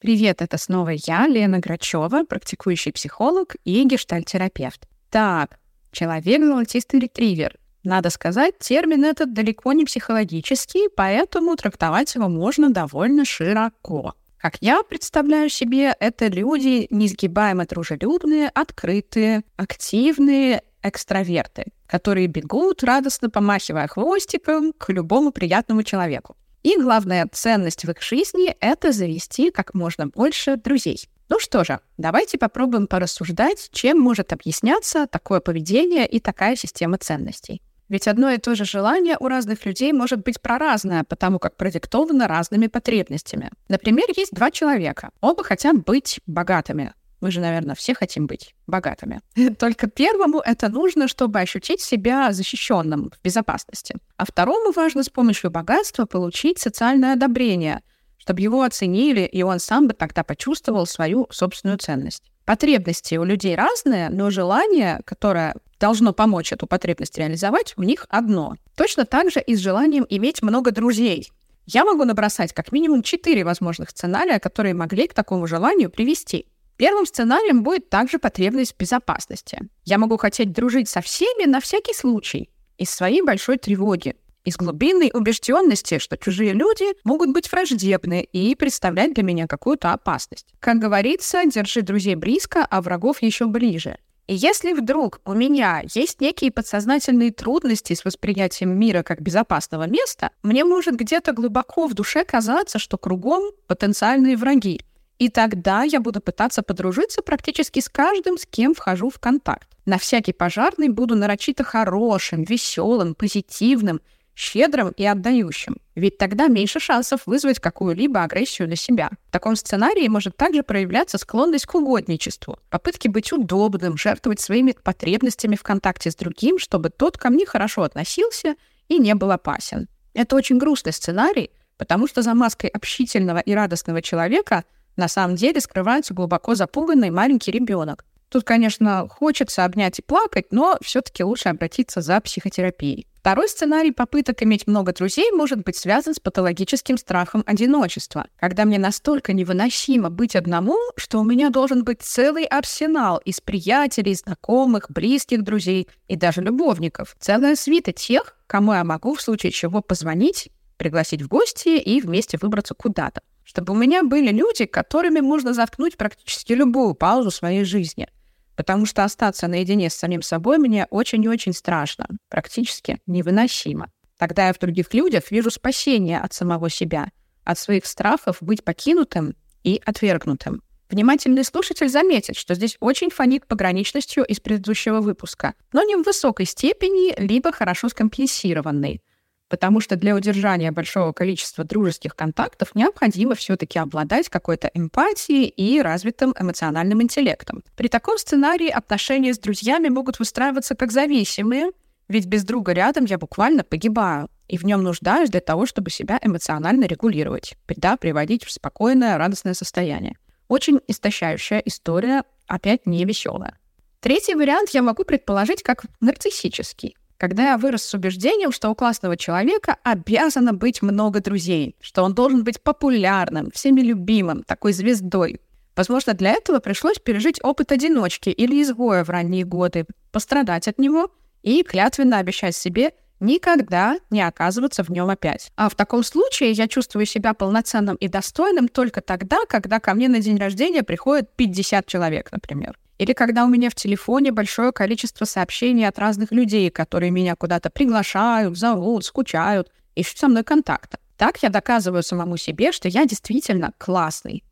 Привет, 0.00 0.42
это 0.42 0.58
снова 0.58 0.90
я, 0.90 1.28
Лена 1.28 1.60
Грачева, 1.60 2.24
практикующий 2.24 2.92
психолог 2.92 3.54
и 3.64 3.84
гештальтерапевт. 3.84 4.88
Так, 5.08 5.58
человек-золотистый 5.92 6.98
ретривер. 6.98 7.56
Надо 7.84 8.10
сказать, 8.10 8.58
термин 8.58 9.04
этот 9.04 9.32
далеко 9.32 9.72
не 9.72 9.84
психологический, 9.84 10.88
поэтому 10.96 11.54
трактовать 11.54 12.14
его 12.16 12.28
можно 12.28 12.70
довольно 12.70 13.24
широко. 13.24 14.14
Как 14.38 14.56
я 14.60 14.82
представляю 14.82 15.48
себе, 15.48 15.94
это 16.00 16.26
люди 16.26 16.88
несгибаемо 16.90 17.66
дружелюбные, 17.66 18.48
открытые, 18.48 19.44
активные 19.56 20.62
экстраверты, 20.82 21.66
которые 21.86 22.26
бегут, 22.26 22.82
радостно 22.82 23.30
помахивая 23.30 23.86
хвостиком 23.86 24.72
к 24.72 24.92
любому 24.92 25.30
приятному 25.30 25.84
человеку. 25.84 26.36
И 26.66 26.76
главная 26.76 27.28
ценность 27.30 27.84
в 27.84 27.90
их 27.92 28.02
жизни— 28.02 28.56
это 28.60 28.90
завести 28.90 29.52
как 29.52 29.72
можно 29.72 30.08
больше 30.08 30.56
друзей. 30.56 31.08
Ну 31.28 31.38
что 31.38 31.62
же, 31.62 31.78
давайте 31.96 32.38
попробуем 32.38 32.88
порассуждать, 32.88 33.68
чем 33.70 34.00
может 34.00 34.32
объясняться 34.32 35.06
такое 35.06 35.38
поведение 35.38 36.08
и 36.08 36.18
такая 36.18 36.56
система 36.56 36.98
ценностей. 36.98 37.62
Ведь 37.88 38.08
одно 38.08 38.30
и 38.30 38.38
то 38.38 38.56
же 38.56 38.64
желание 38.64 39.16
у 39.20 39.28
разных 39.28 39.64
людей 39.64 39.92
может 39.92 40.24
быть 40.24 40.40
проразное, 40.40 41.04
потому 41.04 41.38
как 41.38 41.54
продиктовано 41.54 42.26
разными 42.26 42.66
потребностями. 42.66 43.52
Например, 43.68 44.06
есть 44.16 44.32
два 44.32 44.50
человека. 44.50 45.10
Оба 45.20 45.44
хотят 45.44 45.84
быть 45.84 46.18
богатыми. 46.26 46.94
Мы 47.20 47.30
же, 47.30 47.40
наверное, 47.40 47.74
все 47.74 47.94
хотим 47.94 48.26
быть 48.26 48.54
богатыми. 48.66 49.20
Только 49.58 49.88
первому 49.88 50.40
это 50.40 50.68
нужно, 50.68 51.08
чтобы 51.08 51.40
ощутить 51.40 51.80
себя 51.80 52.32
защищенным 52.32 53.10
в 53.10 53.22
безопасности. 53.22 53.96
А 54.16 54.24
второму 54.24 54.72
важно 54.72 55.02
с 55.02 55.08
помощью 55.08 55.50
богатства 55.50 56.04
получить 56.04 56.58
социальное 56.58 57.14
одобрение, 57.14 57.82
чтобы 58.18 58.40
его 58.40 58.62
оценили, 58.62 59.20
и 59.20 59.42
он 59.42 59.60
сам 59.60 59.88
бы 59.88 59.94
тогда 59.94 60.24
почувствовал 60.24 60.86
свою 60.86 61.26
собственную 61.30 61.78
ценность. 61.78 62.24
Потребности 62.44 63.16
у 63.16 63.24
людей 63.24 63.56
разные, 63.56 64.08
но 64.08 64.30
желание, 64.30 65.00
которое 65.04 65.56
должно 65.80 66.12
помочь 66.12 66.52
эту 66.52 66.66
потребность 66.66 67.18
реализовать, 67.18 67.74
у 67.76 67.82
них 67.82 68.06
одно. 68.08 68.56
Точно 68.76 69.04
так 69.04 69.30
же 69.30 69.40
и 69.40 69.56
с 69.56 69.58
желанием 69.58 70.06
иметь 70.08 70.42
много 70.42 70.70
друзей. 70.70 71.30
Я 71.66 71.84
могу 71.84 72.04
набросать 72.04 72.52
как 72.52 72.70
минимум 72.70 73.02
четыре 73.02 73.42
возможных 73.44 73.90
сценария, 73.90 74.38
которые 74.38 74.74
могли 74.74 75.08
к 75.08 75.14
такому 75.14 75.48
желанию 75.48 75.90
привести. 75.90 76.46
Первым 76.76 77.06
сценарием 77.06 77.62
будет 77.62 77.88
также 77.88 78.18
потребность 78.18 78.74
в 78.74 78.76
безопасности. 78.76 79.60
Я 79.84 79.98
могу 79.98 80.16
хотеть 80.18 80.52
дружить 80.52 80.88
со 80.88 81.00
всеми 81.00 81.46
на 81.46 81.60
всякий 81.60 81.94
случай, 81.94 82.50
из 82.76 82.90
своей 82.90 83.22
большой 83.22 83.56
тревоги, 83.56 84.16
из 84.44 84.56
глубинной 84.56 85.10
убежденности, 85.12 85.98
что 85.98 86.16
чужие 86.16 86.52
люди 86.52 86.84
могут 87.04 87.32
быть 87.32 87.50
враждебны 87.50 88.22
и 88.22 88.54
представлять 88.54 89.14
для 89.14 89.22
меня 89.22 89.46
какую-то 89.46 89.92
опасность. 89.92 90.46
Как 90.60 90.78
говорится, 90.78 91.44
держи 91.46 91.82
друзей 91.82 92.14
близко, 92.14 92.64
а 92.64 92.82
врагов 92.82 93.22
еще 93.22 93.46
ближе. 93.46 93.98
И 94.26 94.34
если 94.34 94.72
вдруг 94.72 95.20
у 95.24 95.34
меня 95.34 95.82
есть 95.94 96.20
некие 96.20 96.50
подсознательные 96.50 97.30
трудности 97.30 97.94
с 97.94 98.04
восприятием 98.04 98.76
мира 98.76 99.04
как 99.04 99.20
безопасного 99.20 99.86
места, 99.86 100.30
мне 100.42 100.64
может 100.64 100.96
где-то 100.96 101.32
глубоко 101.32 101.86
в 101.86 101.94
душе 101.94 102.24
казаться, 102.24 102.80
что 102.80 102.98
кругом 102.98 103.52
потенциальные 103.68 104.36
враги, 104.36 104.80
и 105.18 105.28
тогда 105.30 105.82
я 105.82 106.00
буду 106.00 106.20
пытаться 106.20 106.62
подружиться 106.62 107.22
практически 107.22 107.80
с 107.80 107.88
каждым, 107.88 108.36
с 108.36 108.46
кем 108.46 108.74
вхожу 108.74 109.08
в 109.08 109.18
контакт. 109.18 109.68
На 109.86 109.98
всякий 109.98 110.32
пожарный 110.32 110.88
буду 110.88 111.14
нарочито 111.14 111.64
хорошим, 111.64 112.42
веселым, 112.42 113.14
позитивным, 113.14 114.00
щедрым 114.34 114.90
и 114.90 115.06
отдающим. 115.06 115.78
Ведь 115.94 116.18
тогда 116.18 116.48
меньше 116.48 116.80
шансов 116.80 117.22
вызвать 117.24 117.60
какую-либо 117.60 118.22
агрессию 118.22 118.68
на 118.68 118.76
себя. 118.76 119.10
В 119.28 119.32
таком 119.32 119.56
сценарии 119.56 120.06
может 120.08 120.36
также 120.36 120.62
проявляться 120.62 121.16
склонность 121.16 121.64
к 121.64 121.74
угодничеству, 121.74 122.58
попытки 122.68 123.08
быть 123.08 123.32
удобным, 123.32 123.96
жертвовать 123.96 124.40
своими 124.40 124.74
потребностями 124.82 125.56
в 125.56 125.62
контакте 125.62 126.10
с 126.10 126.16
другим, 126.16 126.58
чтобы 126.58 126.90
тот 126.90 127.16
ко 127.16 127.30
мне 127.30 127.46
хорошо 127.46 127.84
относился 127.84 128.56
и 128.88 128.98
не 128.98 129.14
был 129.14 129.30
опасен. 129.30 129.88
Это 130.12 130.36
очень 130.36 130.58
грустный 130.58 130.92
сценарий, 130.92 131.50
потому 131.78 132.06
что 132.06 132.20
за 132.20 132.34
маской 132.34 132.66
общительного 132.66 133.38
и 133.38 133.54
радостного 133.54 134.02
человека– 134.02 134.64
на 134.96 135.08
самом 135.08 135.36
деле 135.36 135.60
скрывается 135.60 136.14
глубоко 136.14 136.54
запуганный 136.54 137.10
маленький 137.10 137.50
ребенок. 137.50 138.04
Тут, 138.28 138.44
конечно, 138.44 139.06
хочется 139.08 139.64
обнять 139.64 139.98
и 139.98 140.02
плакать, 140.02 140.46
но 140.50 140.76
все-таки 140.82 141.22
лучше 141.22 141.48
обратиться 141.48 142.00
за 142.00 142.20
психотерапией. 142.20 143.06
Второй 143.26 143.48
сценарий 143.48 143.90
попыток 143.90 144.42
иметь 144.44 144.68
много 144.68 144.92
друзей 144.92 145.32
может 145.32 145.64
быть 145.64 145.76
связан 145.76 146.14
с 146.14 146.20
патологическим 146.20 146.96
страхом 146.96 147.42
одиночества, 147.44 148.26
когда 148.38 148.64
мне 148.64 148.78
настолько 148.78 149.32
невыносимо 149.32 150.10
быть 150.10 150.36
одному, 150.36 150.76
что 150.96 151.18
у 151.18 151.24
меня 151.24 151.50
должен 151.50 151.82
быть 151.82 152.02
целый 152.02 152.44
арсенал 152.44 153.18
из 153.18 153.40
приятелей, 153.40 154.14
знакомых, 154.14 154.90
близких 154.90 155.42
друзей 155.42 155.88
и 156.06 156.14
даже 156.14 156.40
любовников. 156.40 157.16
Целая 157.18 157.56
свита 157.56 157.92
тех, 157.92 158.36
кому 158.46 158.74
я 158.74 158.84
могу 158.84 159.14
в 159.14 159.22
случае 159.22 159.50
чего 159.50 159.82
позвонить, 159.82 160.50
пригласить 160.76 161.22
в 161.22 161.26
гости 161.28 161.80
и 161.80 162.00
вместе 162.00 162.38
выбраться 162.40 162.74
куда-то. 162.74 163.22
Чтобы 163.46 163.72
у 163.72 163.76
меня 163.76 164.02
были 164.02 164.30
люди, 164.30 164.66
которыми 164.66 165.20
можно 165.20 165.54
заткнуть 165.54 165.96
практически 165.96 166.52
любую 166.52 166.94
паузу 166.94 167.30
своей 167.30 167.64
жизни 167.64 168.08
потому 168.56 168.86
что 168.86 169.04
остаться 169.04 169.46
наедине 169.46 169.90
с 169.90 169.94
самим 169.94 170.22
собой 170.22 170.58
мне 170.58 170.86
очень 170.90 171.22
и 171.22 171.28
очень 171.28 171.52
страшно, 171.52 172.08
практически 172.28 173.00
невыносимо. 173.06 173.90
Тогда 174.18 174.46
я 174.46 174.54
в 174.54 174.58
других 174.58 174.92
людях 174.94 175.30
вижу 175.30 175.50
спасение 175.50 176.18
от 176.18 176.32
самого 176.32 176.70
себя, 176.70 177.10
от 177.44 177.58
своих 177.58 177.84
страхов 177.84 178.38
быть 178.40 178.64
покинутым 178.64 179.36
и 179.62 179.80
отвергнутым. 179.84 180.62
Внимательный 180.88 181.44
слушатель 181.44 181.88
заметит, 181.88 182.36
что 182.36 182.54
здесь 182.54 182.76
очень 182.80 183.10
фонит 183.10 183.46
пограничностью 183.46 184.24
из 184.24 184.40
предыдущего 184.40 185.00
выпуска, 185.00 185.54
но 185.72 185.82
не 185.82 185.96
в 185.96 186.04
высокой 186.04 186.46
степени, 186.46 187.14
либо 187.20 187.52
хорошо 187.52 187.88
скомпенсированной 187.88 189.02
потому 189.48 189.80
что 189.80 189.96
для 189.96 190.14
удержания 190.14 190.72
большого 190.72 191.12
количества 191.12 191.64
дружеских 191.64 192.14
контактов 192.16 192.74
необходимо 192.74 193.34
все-таки 193.34 193.78
обладать 193.78 194.28
какой-то 194.28 194.70
эмпатией 194.74 195.46
и 195.46 195.80
развитым 195.80 196.34
эмоциональным 196.38 197.02
интеллектом. 197.02 197.62
При 197.76 197.88
таком 197.88 198.18
сценарии 198.18 198.68
отношения 198.68 199.32
с 199.32 199.38
друзьями 199.38 199.88
могут 199.88 200.18
выстраиваться 200.18 200.74
как 200.74 200.92
зависимые, 200.92 201.70
ведь 202.08 202.26
без 202.26 202.44
друга 202.44 202.72
рядом 202.72 203.04
я 203.04 203.18
буквально 203.18 203.64
погибаю, 203.64 204.28
и 204.48 204.58
в 204.58 204.64
нем 204.64 204.82
нуждаюсь 204.82 205.30
для 205.30 205.40
того, 205.40 205.66
чтобы 205.66 205.90
себя 205.90 206.20
эмоционально 206.22 206.84
регулировать, 206.84 207.56
да, 207.68 207.96
приводить 207.96 208.44
в 208.44 208.52
спокойное, 208.52 209.18
радостное 209.18 209.54
состояние. 209.54 210.16
Очень 210.48 210.80
истощающая 210.86 211.58
история, 211.58 212.22
опять 212.46 212.86
не 212.86 213.04
веселая. 213.04 213.58
Третий 214.00 214.36
вариант 214.36 214.70
я 214.70 214.82
могу 214.82 215.04
предположить 215.04 215.64
как 215.64 215.86
нарциссический. 216.00 216.96
Когда 217.18 217.50
я 217.50 217.58
вырос 217.58 217.82
с 217.82 217.94
убеждением, 217.94 218.52
что 218.52 218.68
у 218.68 218.74
классного 218.74 219.16
человека 219.16 219.76
обязано 219.82 220.52
быть 220.52 220.82
много 220.82 221.20
друзей, 221.20 221.76
что 221.80 222.02
он 222.02 222.14
должен 222.14 222.44
быть 222.44 222.60
популярным, 222.60 223.50
всеми 223.52 223.80
любимым, 223.80 224.42
такой 224.42 224.72
звездой. 224.72 225.40
Возможно, 225.76 226.14
для 226.14 226.32
этого 226.32 226.58
пришлось 226.58 226.98
пережить 226.98 227.38
опыт 227.42 227.72
одиночки 227.72 228.30
или 228.30 228.62
изгоя 228.62 229.04
в 229.04 229.10
ранние 229.10 229.44
годы, 229.44 229.86
пострадать 230.12 230.68
от 230.68 230.78
него 230.78 231.10
и 231.42 231.62
клятвенно 231.62 232.18
обещать 232.18 232.56
себе 232.56 232.92
никогда 233.20 233.98
не 234.10 234.20
оказываться 234.20 234.82
в 234.84 234.90
нем 234.90 235.08
опять. 235.08 235.50
А 235.56 235.68
в 235.68 235.74
таком 235.74 236.02
случае 236.02 236.52
я 236.52 236.68
чувствую 236.68 237.06
себя 237.06 237.32
полноценным 237.32 237.96
и 237.96 238.08
достойным 238.08 238.68
только 238.68 239.00
тогда, 239.00 239.38
когда 239.48 239.80
ко 239.80 239.94
мне 239.94 240.08
на 240.08 240.20
день 240.20 240.38
рождения 240.38 240.82
приходит 240.82 241.34
50 241.36 241.86
человек, 241.86 242.30
например. 242.30 242.78
Или 242.98 243.12
когда 243.12 243.44
у 243.44 243.48
меня 243.48 243.68
в 243.68 243.74
телефоне 243.74 244.32
большое 244.32 244.72
количество 244.72 245.24
сообщений 245.24 245.86
от 245.86 245.98
разных 245.98 246.32
людей, 246.32 246.70
которые 246.70 247.10
меня 247.10 247.36
куда-то 247.36 247.68
приглашают, 247.68 248.56
зовут, 248.56 249.04
скучают, 249.04 249.70
ищут 249.94 250.18
со 250.18 250.28
мной 250.28 250.44
контакта. 250.44 250.98
Так 251.16 251.42
я 251.42 251.48
доказываю 251.50 252.02
самому 252.02 252.36
себе, 252.36 252.72
что 252.72 252.88
я 252.88 253.04
действительно 253.04 253.72
классный. 253.78 254.44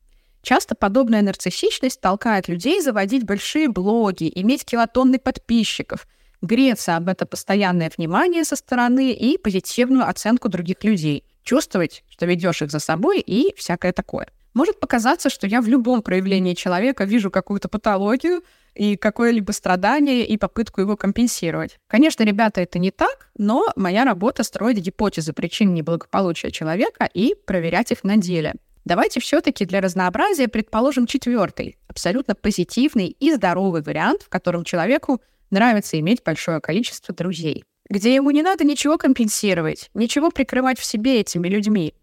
Часто 0.42 0.74
подобная 0.74 1.22
нарциссичность 1.22 2.00
толкает 2.00 2.48
людей 2.48 2.82
заводить 2.82 3.24
большие 3.24 3.68
блоги, 3.68 4.30
иметь 4.34 4.66
килотонны 4.66 5.18
подписчиков, 5.18 6.06
греться 6.42 6.96
об 6.96 7.08
это 7.08 7.24
постоянное 7.24 7.90
внимание 7.96 8.44
со 8.44 8.56
стороны 8.56 9.12
и 9.12 9.38
позитивную 9.38 10.06
оценку 10.06 10.50
других 10.50 10.84
людей, 10.84 11.24
чувствовать, 11.42 12.04
что 12.10 12.26
ведешь 12.26 12.60
их 12.60 12.70
за 12.70 12.78
собой 12.78 13.20
и 13.20 13.54
всякое 13.56 13.92
такое. 13.92 14.28
Может 14.54 14.78
показаться, 14.78 15.30
что 15.30 15.48
я 15.48 15.60
в 15.60 15.66
любом 15.66 16.00
проявлении 16.00 16.54
человека 16.54 17.04
вижу 17.04 17.30
какую-то 17.30 17.68
патологию 17.68 18.44
и 18.74 18.96
какое-либо 18.96 19.50
страдание 19.50 20.24
и 20.24 20.36
попытку 20.36 20.80
его 20.80 20.96
компенсировать. 20.96 21.78
Конечно, 21.88 22.22
ребята, 22.22 22.60
это 22.60 22.78
не 22.78 22.92
так, 22.92 23.30
но 23.36 23.66
моя 23.74 24.04
работа 24.04 24.44
строить 24.44 24.78
гипотезы 24.78 25.32
причин 25.32 25.74
неблагополучия 25.74 26.50
человека 26.50 27.08
и 27.12 27.34
проверять 27.46 27.90
их 27.90 28.04
на 28.04 28.16
деле. 28.16 28.54
Давайте 28.84 29.18
все-таки 29.18 29.64
для 29.64 29.80
разнообразия 29.80 30.46
предположим 30.46 31.06
четвертый, 31.06 31.76
абсолютно 31.88 32.34
позитивный 32.34 33.08
и 33.08 33.32
здоровый 33.32 33.82
вариант, 33.82 34.22
в 34.22 34.28
котором 34.28 34.62
человеку 34.62 35.20
нравится 35.50 35.98
иметь 35.98 36.22
большое 36.22 36.60
количество 36.60 37.14
друзей, 37.14 37.64
где 37.88 38.14
ему 38.14 38.30
не 38.30 38.42
надо 38.42 38.64
ничего 38.64 38.98
компенсировать, 38.98 39.90
ничего 39.94 40.30
прикрывать 40.30 40.78
в 40.78 40.84
себе 40.84 41.20
этими 41.20 41.48
людьми, 41.48 41.94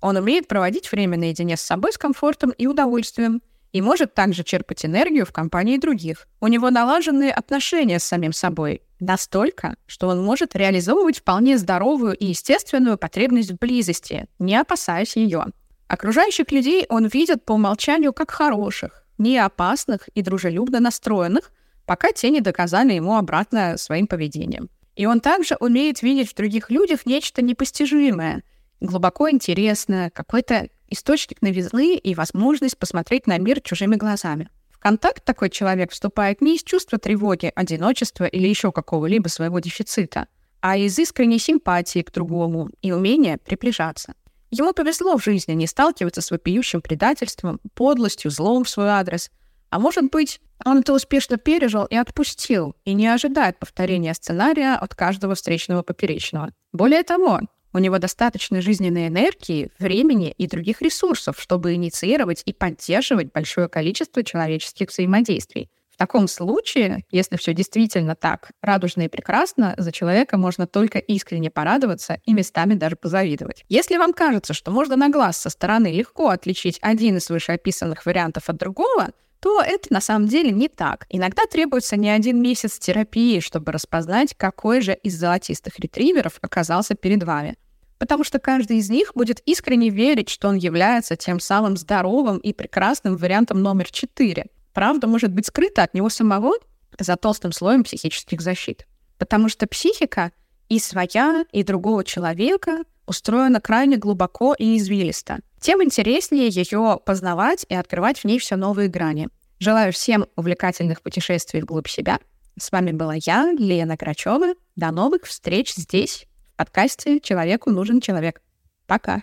он 0.00 0.16
умеет 0.16 0.48
проводить 0.48 0.90
время 0.90 1.18
наедине 1.18 1.56
с 1.56 1.62
собой 1.62 1.92
с 1.92 1.98
комфортом 1.98 2.50
и 2.50 2.66
удовольствием 2.66 3.42
и 3.72 3.82
может 3.82 4.14
также 4.14 4.42
черпать 4.42 4.84
энергию 4.84 5.24
в 5.24 5.32
компании 5.32 5.78
других. 5.78 6.26
У 6.40 6.48
него 6.48 6.70
налаженные 6.70 7.32
отношения 7.32 7.98
с 7.98 8.04
самим 8.04 8.32
собой. 8.32 8.82
Настолько, 8.98 9.76
что 9.86 10.08
он 10.08 10.22
может 10.24 10.56
реализовывать 10.56 11.20
вполне 11.20 11.56
здоровую 11.56 12.16
и 12.16 12.26
естественную 12.26 12.98
потребность 12.98 13.52
в 13.52 13.58
близости, 13.58 14.26
не 14.38 14.56
опасаясь 14.56 15.16
ее. 15.16 15.46
Окружающих 15.86 16.50
людей 16.50 16.86
он 16.88 17.06
видит 17.06 17.44
по 17.44 17.52
умолчанию 17.52 18.12
как 18.12 18.30
хороших, 18.30 19.04
не 19.18 19.38
опасных 19.38 20.08
и 20.14 20.22
дружелюбно 20.22 20.80
настроенных, 20.80 21.52
пока 21.86 22.12
те 22.12 22.30
не 22.30 22.40
доказали 22.40 22.94
ему 22.94 23.16
обратное 23.16 23.76
своим 23.76 24.06
поведением. 24.06 24.68
И 24.96 25.06
он 25.06 25.20
также 25.20 25.56
умеет 25.60 26.02
видеть 26.02 26.30
в 26.30 26.34
других 26.34 26.70
людях 26.70 27.06
нечто 27.06 27.42
непостижимое— 27.42 28.42
глубоко 28.80 29.30
интересное, 29.30 30.10
какой-то 30.10 30.68
источник 30.88 31.42
новизны 31.42 31.96
и 31.96 32.14
возможность 32.14 32.78
посмотреть 32.78 33.26
на 33.26 33.38
мир 33.38 33.60
чужими 33.60 33.96
глазами. 33.96 34.50
В 34.70 34.78
контакт 34.78 35.24
такой 35.24 35.50
человек 35.50 35.92
вступает 35.92 36.40
не 36.40 36.56
из 36.56 36.62
чувства 36.62 36.98
тревоги, 36.98 37.52
одиночества 37.54 38.24
или 38.24 38.48
еще 38.48 38.72
какого-либо 38.72 39.28
своего 39.28 39.58
дефицита, 39.60 40.26
а 40.60 40.76
из 40.76 40.98
искренней 40.98 41.38
симпатии 41.38 42.02
к 42.02 42.12
другому 42.12 42.70
и 42.82 42.92
умения 42.92 43.38
приближаться. 43.38 44.14
Ему 44.50 44.72
повезло 44.72 45.16
в 45.16 45.22
жизни 45.22 45.52
не 45.52 45.66
сталкиваться 45.66 46.20
с 46.20 46.30
вопиющим 46.30 46.82
предательством, 46.82 47.60
подлостью, 47.74 48.30
злом 48.30 48.64
в 48.64 48.68
свой 48.68 48.88
адрес. 48.88 49.30
А 49.70 49.78
может 49.78 50.10
быть, 50.10 50.40
он 50.64 50.78
это 50.78 50.92
успешно 50.92 51.36
пережил 51.36 51.84
и 51.84 51.94
отпустил, 51.94 52.74
и 52.84 52.92
не 52.92 53.06
ожидает 53.06 53.58
повторения 53.58 54.12
сценария 54.12 54.74
от 54.74 54.94
каждого 54.96 55.36
встречного 55.36 55.82
поперечного. 55.82 56.52
Более 56.72 57.04
того, 57.04 57.40
у 57.72 57.78
него 57.78 57.98
достаточно 57.98 58.60
жизненной 58.60 59.08
энергии, 59.08 59.70
времени 59.78 60.34
и 60.36 60.46
других 60.46 60.82
ресурсов, 60.82 61.40
чтобы 61.40 61.74
инициировать 61.74 62.42
и 62.44 62.52
поддерживать 62.52 63.32
большое 63.32 63.68
количество 63.68 64.22
человеческих 64.22 64.90
взаимодействий. 64.90 65.70
В 65.90 65.96
таком 65.96 66.28
случае, 66.28 67.04
если 67.10 67.36
все 67.36 67.52
действительно 67.52 68.14
так 68.14 68.52
радужно 68.62 69.02
и 69.02 69.08
прекрасно, 69.08 69.74
за 69.76 69.92
человека 69.92 70.38
можно 70.38 70.66
только 70.66 70.98
искренне 70.98 71.50
порадоваться 71.50 72.20
и 72.24 72.32
местами 72.32 72.72
даже 72.72 72.96
позавидовать. 72.96 73.64
Если 73.68 73.98
вам 73.98 74.14
кажется, 74.14 74.54
что 74.54 74.70
можно 74.70 74.96
на 74.96 75.10
глаз 75.10 75.36
со 75.36 75.50
стороны 75.50 75.92
легко 75.92 76.30
отличить 76.30 76.78
один 76.80 77.18
из 77.18 77.28
вышеописанных 77.28 78.06
вариантов 78.06 78.48
от 78.48 78.56
другого, 78.56 79.10
то 79.40 79.62
это 79.62 79.92
на 79.92 80.00
самом 80.00 80.28
деле 80.28 80.50
не 80.50 80.68
так. 80.68 81.06
Иногда 81.08 81.42
требуется 81.50 81.96
не 81.96 82.10
один 82.10 82.40
месяц 82.42 82.78
терапии, 82.78 83.40
чтобы 83.40 83.72
распознать, 83.72 84.34
какой 84.36 84.82
же 84.82 84.94
из 84.94 85.18
золотистых 85.18 85.78
ретриверов 85.78 86.38
оказался 86.42 86.94
перед 86.94 87.22
вами. 87.22 87.56
Потому 87.98 88.24
что 88.24 88.38
каждый 88.38 88.78
из 88.78 88.90
них 88.90 89.12
будет 89.14 89.40
искренне 89.46 89.90
верить, 89.90 90.28
что 90.28 90.48
он 90.48 90.56
является 90.56 91.16
тем 91.16 91.40
самым 91.40 91.76
здоровым 91.76 92.38
и 92.38 92.52
прекрасным 92.52 93.16
вариантом 93.16 93.62
номер 93.62 93.90
четыре. 93.90 94.46
Правда 94.72 95.06
может 95.06 95.32
быть 95.32 95.46
скрыта 95.46 95.82
от 95.82 95.94
него 95.94 96.08
самого 96.08 96.52
за 96.98 97.16
толстым 97.16 97.52
слоем 97.52 97.84
психических 97.84 98.40
защит. 98.40 98.86
Потому 99.18 99.48
что 99.48 99.66
психика 99.66 100.32
и 100.68 100.78
своя, 100.78 101.44
и 101.52 101.62
другого 101.62 102.04
человека 102.04 102.84
устроена 103.06 103.60
крайне 103.60 103.96
глубоко 103.96 104.54
и 104.54 104.78
извилисто. 104.78 105.40
Тем 105.60 105.82
интереснее 105.84 106.48
ее 106.48 106.98
познавать 107.04 107.66
и 107.68 107.74
открывать 107.74 108.20
в 108.20 108.24
ней 108.24 108.38
все 108.38 108.56
новые 108.56 108.88
грани. 108.88 109.28
Желаю 109.58 109.92
всем 109.92 110.24
увлекательных 110.34 111.02
путешествий 111.02 111.60
вглубь 111.60 111.86
себя. 111.86 112.18
С 112.58 112.72
вами 112.72 112.92
была 112.92 113.14
я, 113.14 113.52
Лена 113.52 113.96
Грачева. 113.96 114.54
До 114.76 114.90
новых 114.90 115.24
встреч 115.24 115.74
здесь, 115.74 116.26
в 116.54 116.56
подкасте 116.56 117.20
«Человеку 117.20 117.70
нужен 117.70 118.00
человек». 118.00 118.40
Пока. 118.86 119.22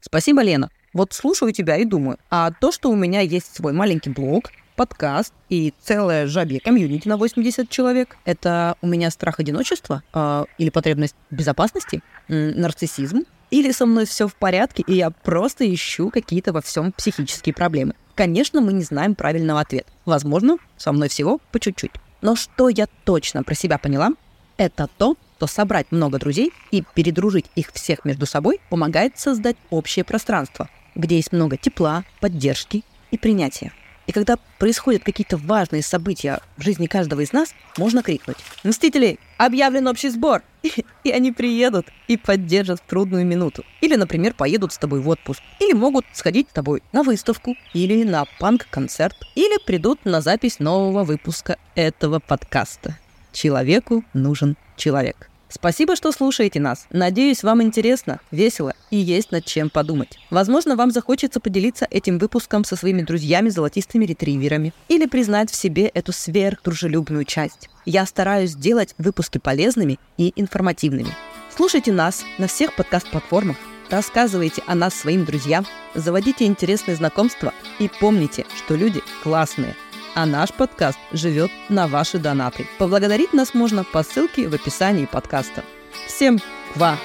Спасибо, 0.00 0.42
Лена. 0.42 0.70
Вот 0.94 1.12
слушаю 1.12 1.52
тебя 1.52 1.76
и 1.76 1.84
думаю, 1.84 2.18
а 2.30 2.50
то, 2.50 2.72
что 2.72 2.90
у 2.90 2.96
меня 2.96 3.20
есть 3.20 3.54
свой 3.54 3.74
маленький 3.74 4.10
блог, 4.10 4.50
подкаст 4.80 5.34
и 5.50 5.74
целое 5.82 6.26
жабье 6.26 6.58
комьюнити 6.58 7.06
на 7.06 7.18
80 7.18 7.68
человек. 7.68 8.16
Это 8.24 8.76
у 8.80 8.86
меня 8.86 9.10
страх 9.10 9.38
одиночества 9.38 10.02
э, 10.14 10.44
или 10.56 10.70
потребность 10.70 11.14
безопасности, 11.30 12.02
э, 12.28 12.52
нарциссизм, 12.54 13.24
или 13.50 13.72
со 13.72 13.84
мной 13.84 14.06
все 14.06 14.26
в 14.26 14.34
порядке, 14.34 14.82
и 14.86 14.94
я 14.94 15.10
просто 15.10 15.70
ищу 15.70 16.08
какие-то 16.08 16.54
во 16.54 16.62
всем 16.62 16.92
психические 16.92 17.54
проблемы. 17.54 17.92
Конечно, 18.14 18.62
мы 18.62 18.72
не 18.72 18.82
знаем 18.82 19.14
правильного 19.14 19.60
ответа. 19.60 19.92
Возможно, 20.06 20.56
со 20.78 20.92
мной 20.92 21.10
всего 21.10 21.40
по 21.52 21.60
чуть-чуть. 21.60 21.92
Но 22.22 22.34
что 22.34 22.70
я 22.70 22.86
точно 23.04 23.42
про 23.42 23.54
себя 23.54 23.76
поняла, 23.76 24.12
это 24.56 24.88
то, 24.96 25.14
что 25.36 25.46
собрать 25.46 25.92
много 25.92 26.18
друзей 26.18 26.54
и 26.70 26.82
передружить 26.94 27.50
их 27.54 27.70
всех 27.74 28.06
между 28.06 28.24
собой 28.24 28.62
помогает 28.70 29.18
создать 29.18 29.56
общее 29.68 30.06
пространство, 30.06 30.70
где 30.94 31.16
есть 31.16 31.32
много 31.32 31.58
тепла, 31.58 32.04
поддержки 32.22 32.82
и 33.10 33.18
принятия. 33.18 33.72
И 34.10 34.12
когда 34.12 34.38
происходят 34.58 35.04
какие-то 35.04 35.36
важные 35.36 35.82
события 35.82 36.40
в 36.56 36.62
жизни 36.64 36.88
каждого 36.88 37.20
из 37.20 37.32
нас, 37.32 37.54
можно 37.78 38.02
крикнуть 38.02 38.38
«Мстители, 38.64 39.20
объявлен 39.38 39.86
общий 39.86 40.08
сбор!» 40.08 40.42
И 41.04 41.12
они 41.12 41.30
приедут 41.30 41.86
и 42.08 42.16
поддержат 42.16 42.80
в 42.80 42.90
трудную 42.90 43.24
минуту. 43.24 43.64
Или, 43.80 43.94
например, 43.94 44.34
поедут 44.34 44.72
с 44.72 44.78
тобой 44.78 45.00
в 45.00 45.08
отпуск. 45.08 45.40
Или 45.60 45.74
могут 45.74 46.04
сходить 46.12 46.48
с 46.50 46.52
тобой 46.52 46.82
на 46.90 47.04
выставку. 47.04 47.54
Или 47.72 48.02
на 48.02 48.24
панк-концерт. 48.40 49.14
Или 49.36 49.64
придут 49.64 50.04
на 50.04 50.20
запись 50.20 50.58
нового 50.58 51.04
выпуска 51.04 51.56
этого 51.76 52.18
подкаста. 52.18 52.98
Человеку 53.30 54.02
нужен 54.12 54.56
человек. 54.76 55.29
Спасибо, 55.50 55.96
что 55.96 56.12
слушаете 56.12 56.60
нас. 56.60 56.86
Надеюсь, 56.90 57.42
вам 57.42 57.60
интересно, 57.60 58.20
весело 58.30 58.72
и 58.90 58.96
есть 58.96 59.32
над 59.32 59.44
чем 59.44 59.68
подумать. 59.68 60.18
Возможно, 60.30 60.76
вам 60.76 60.92
захочется 60.92 61.40
поделиться 61.40 61.88
этим 61.90 62.18
выпуском 62.18 62.64
со 62.64 62.76
своими 62.76 63.02
друзьями-золотистыми 63.02 64.04
ретриверами 64.04 64.72
или 64.88 65.06
признать 65.06 65.50
в 65.50 65.56
себе 65.56 65.86
эту 65.86 66.12
сверхдружелюбную 66.12 67.24
часть. 67.24 67.68
Я 67.84 68.06
стараюсь 68.06 68.50
сделать 68.50 68.94
выпуски 68.96 69.38
полезными 69.38 69.98
и 70.16 70.32
информативными. 70.36 71.14
Слушайте 71.54 71.92
нас 71.92 72.24
на 72.38 72.46
всех 72.46 72.76
подкаст-платформах, 72.76 73.56
рассказывайте 73.90 74.62
о 74.68 74.76
нас 74.76 74.94
своим 74.94 75.24
друзьям, 75.24 75.66
заводите 75.96 76.44
интересные 76.46 76.96
знакомства 76.96 77.52
и 77.80 77.90
помните, 78.00 78.46
что 78.56 78.76
люди 78.76 79.02
классные– 79.24 79.74
а 80.14 80.26
наш 80.26 80.52
подкаст 80.52 80.98
живет 81.12 81.50
на 81.68 81.86
ваши 81.86 82.18
донаты. 82.18 82.66
Поблагодарить 82.78 83.32
нас 83.32 83.54
можно 83.54 83.84
по 83.84 84.02
ссылке 84.02 84.48
в 84.48 84.54
описании 84.54 85.06
подкаста. 85.06 85.64
Всем 86.06 86.38
ква! 86.74 86.96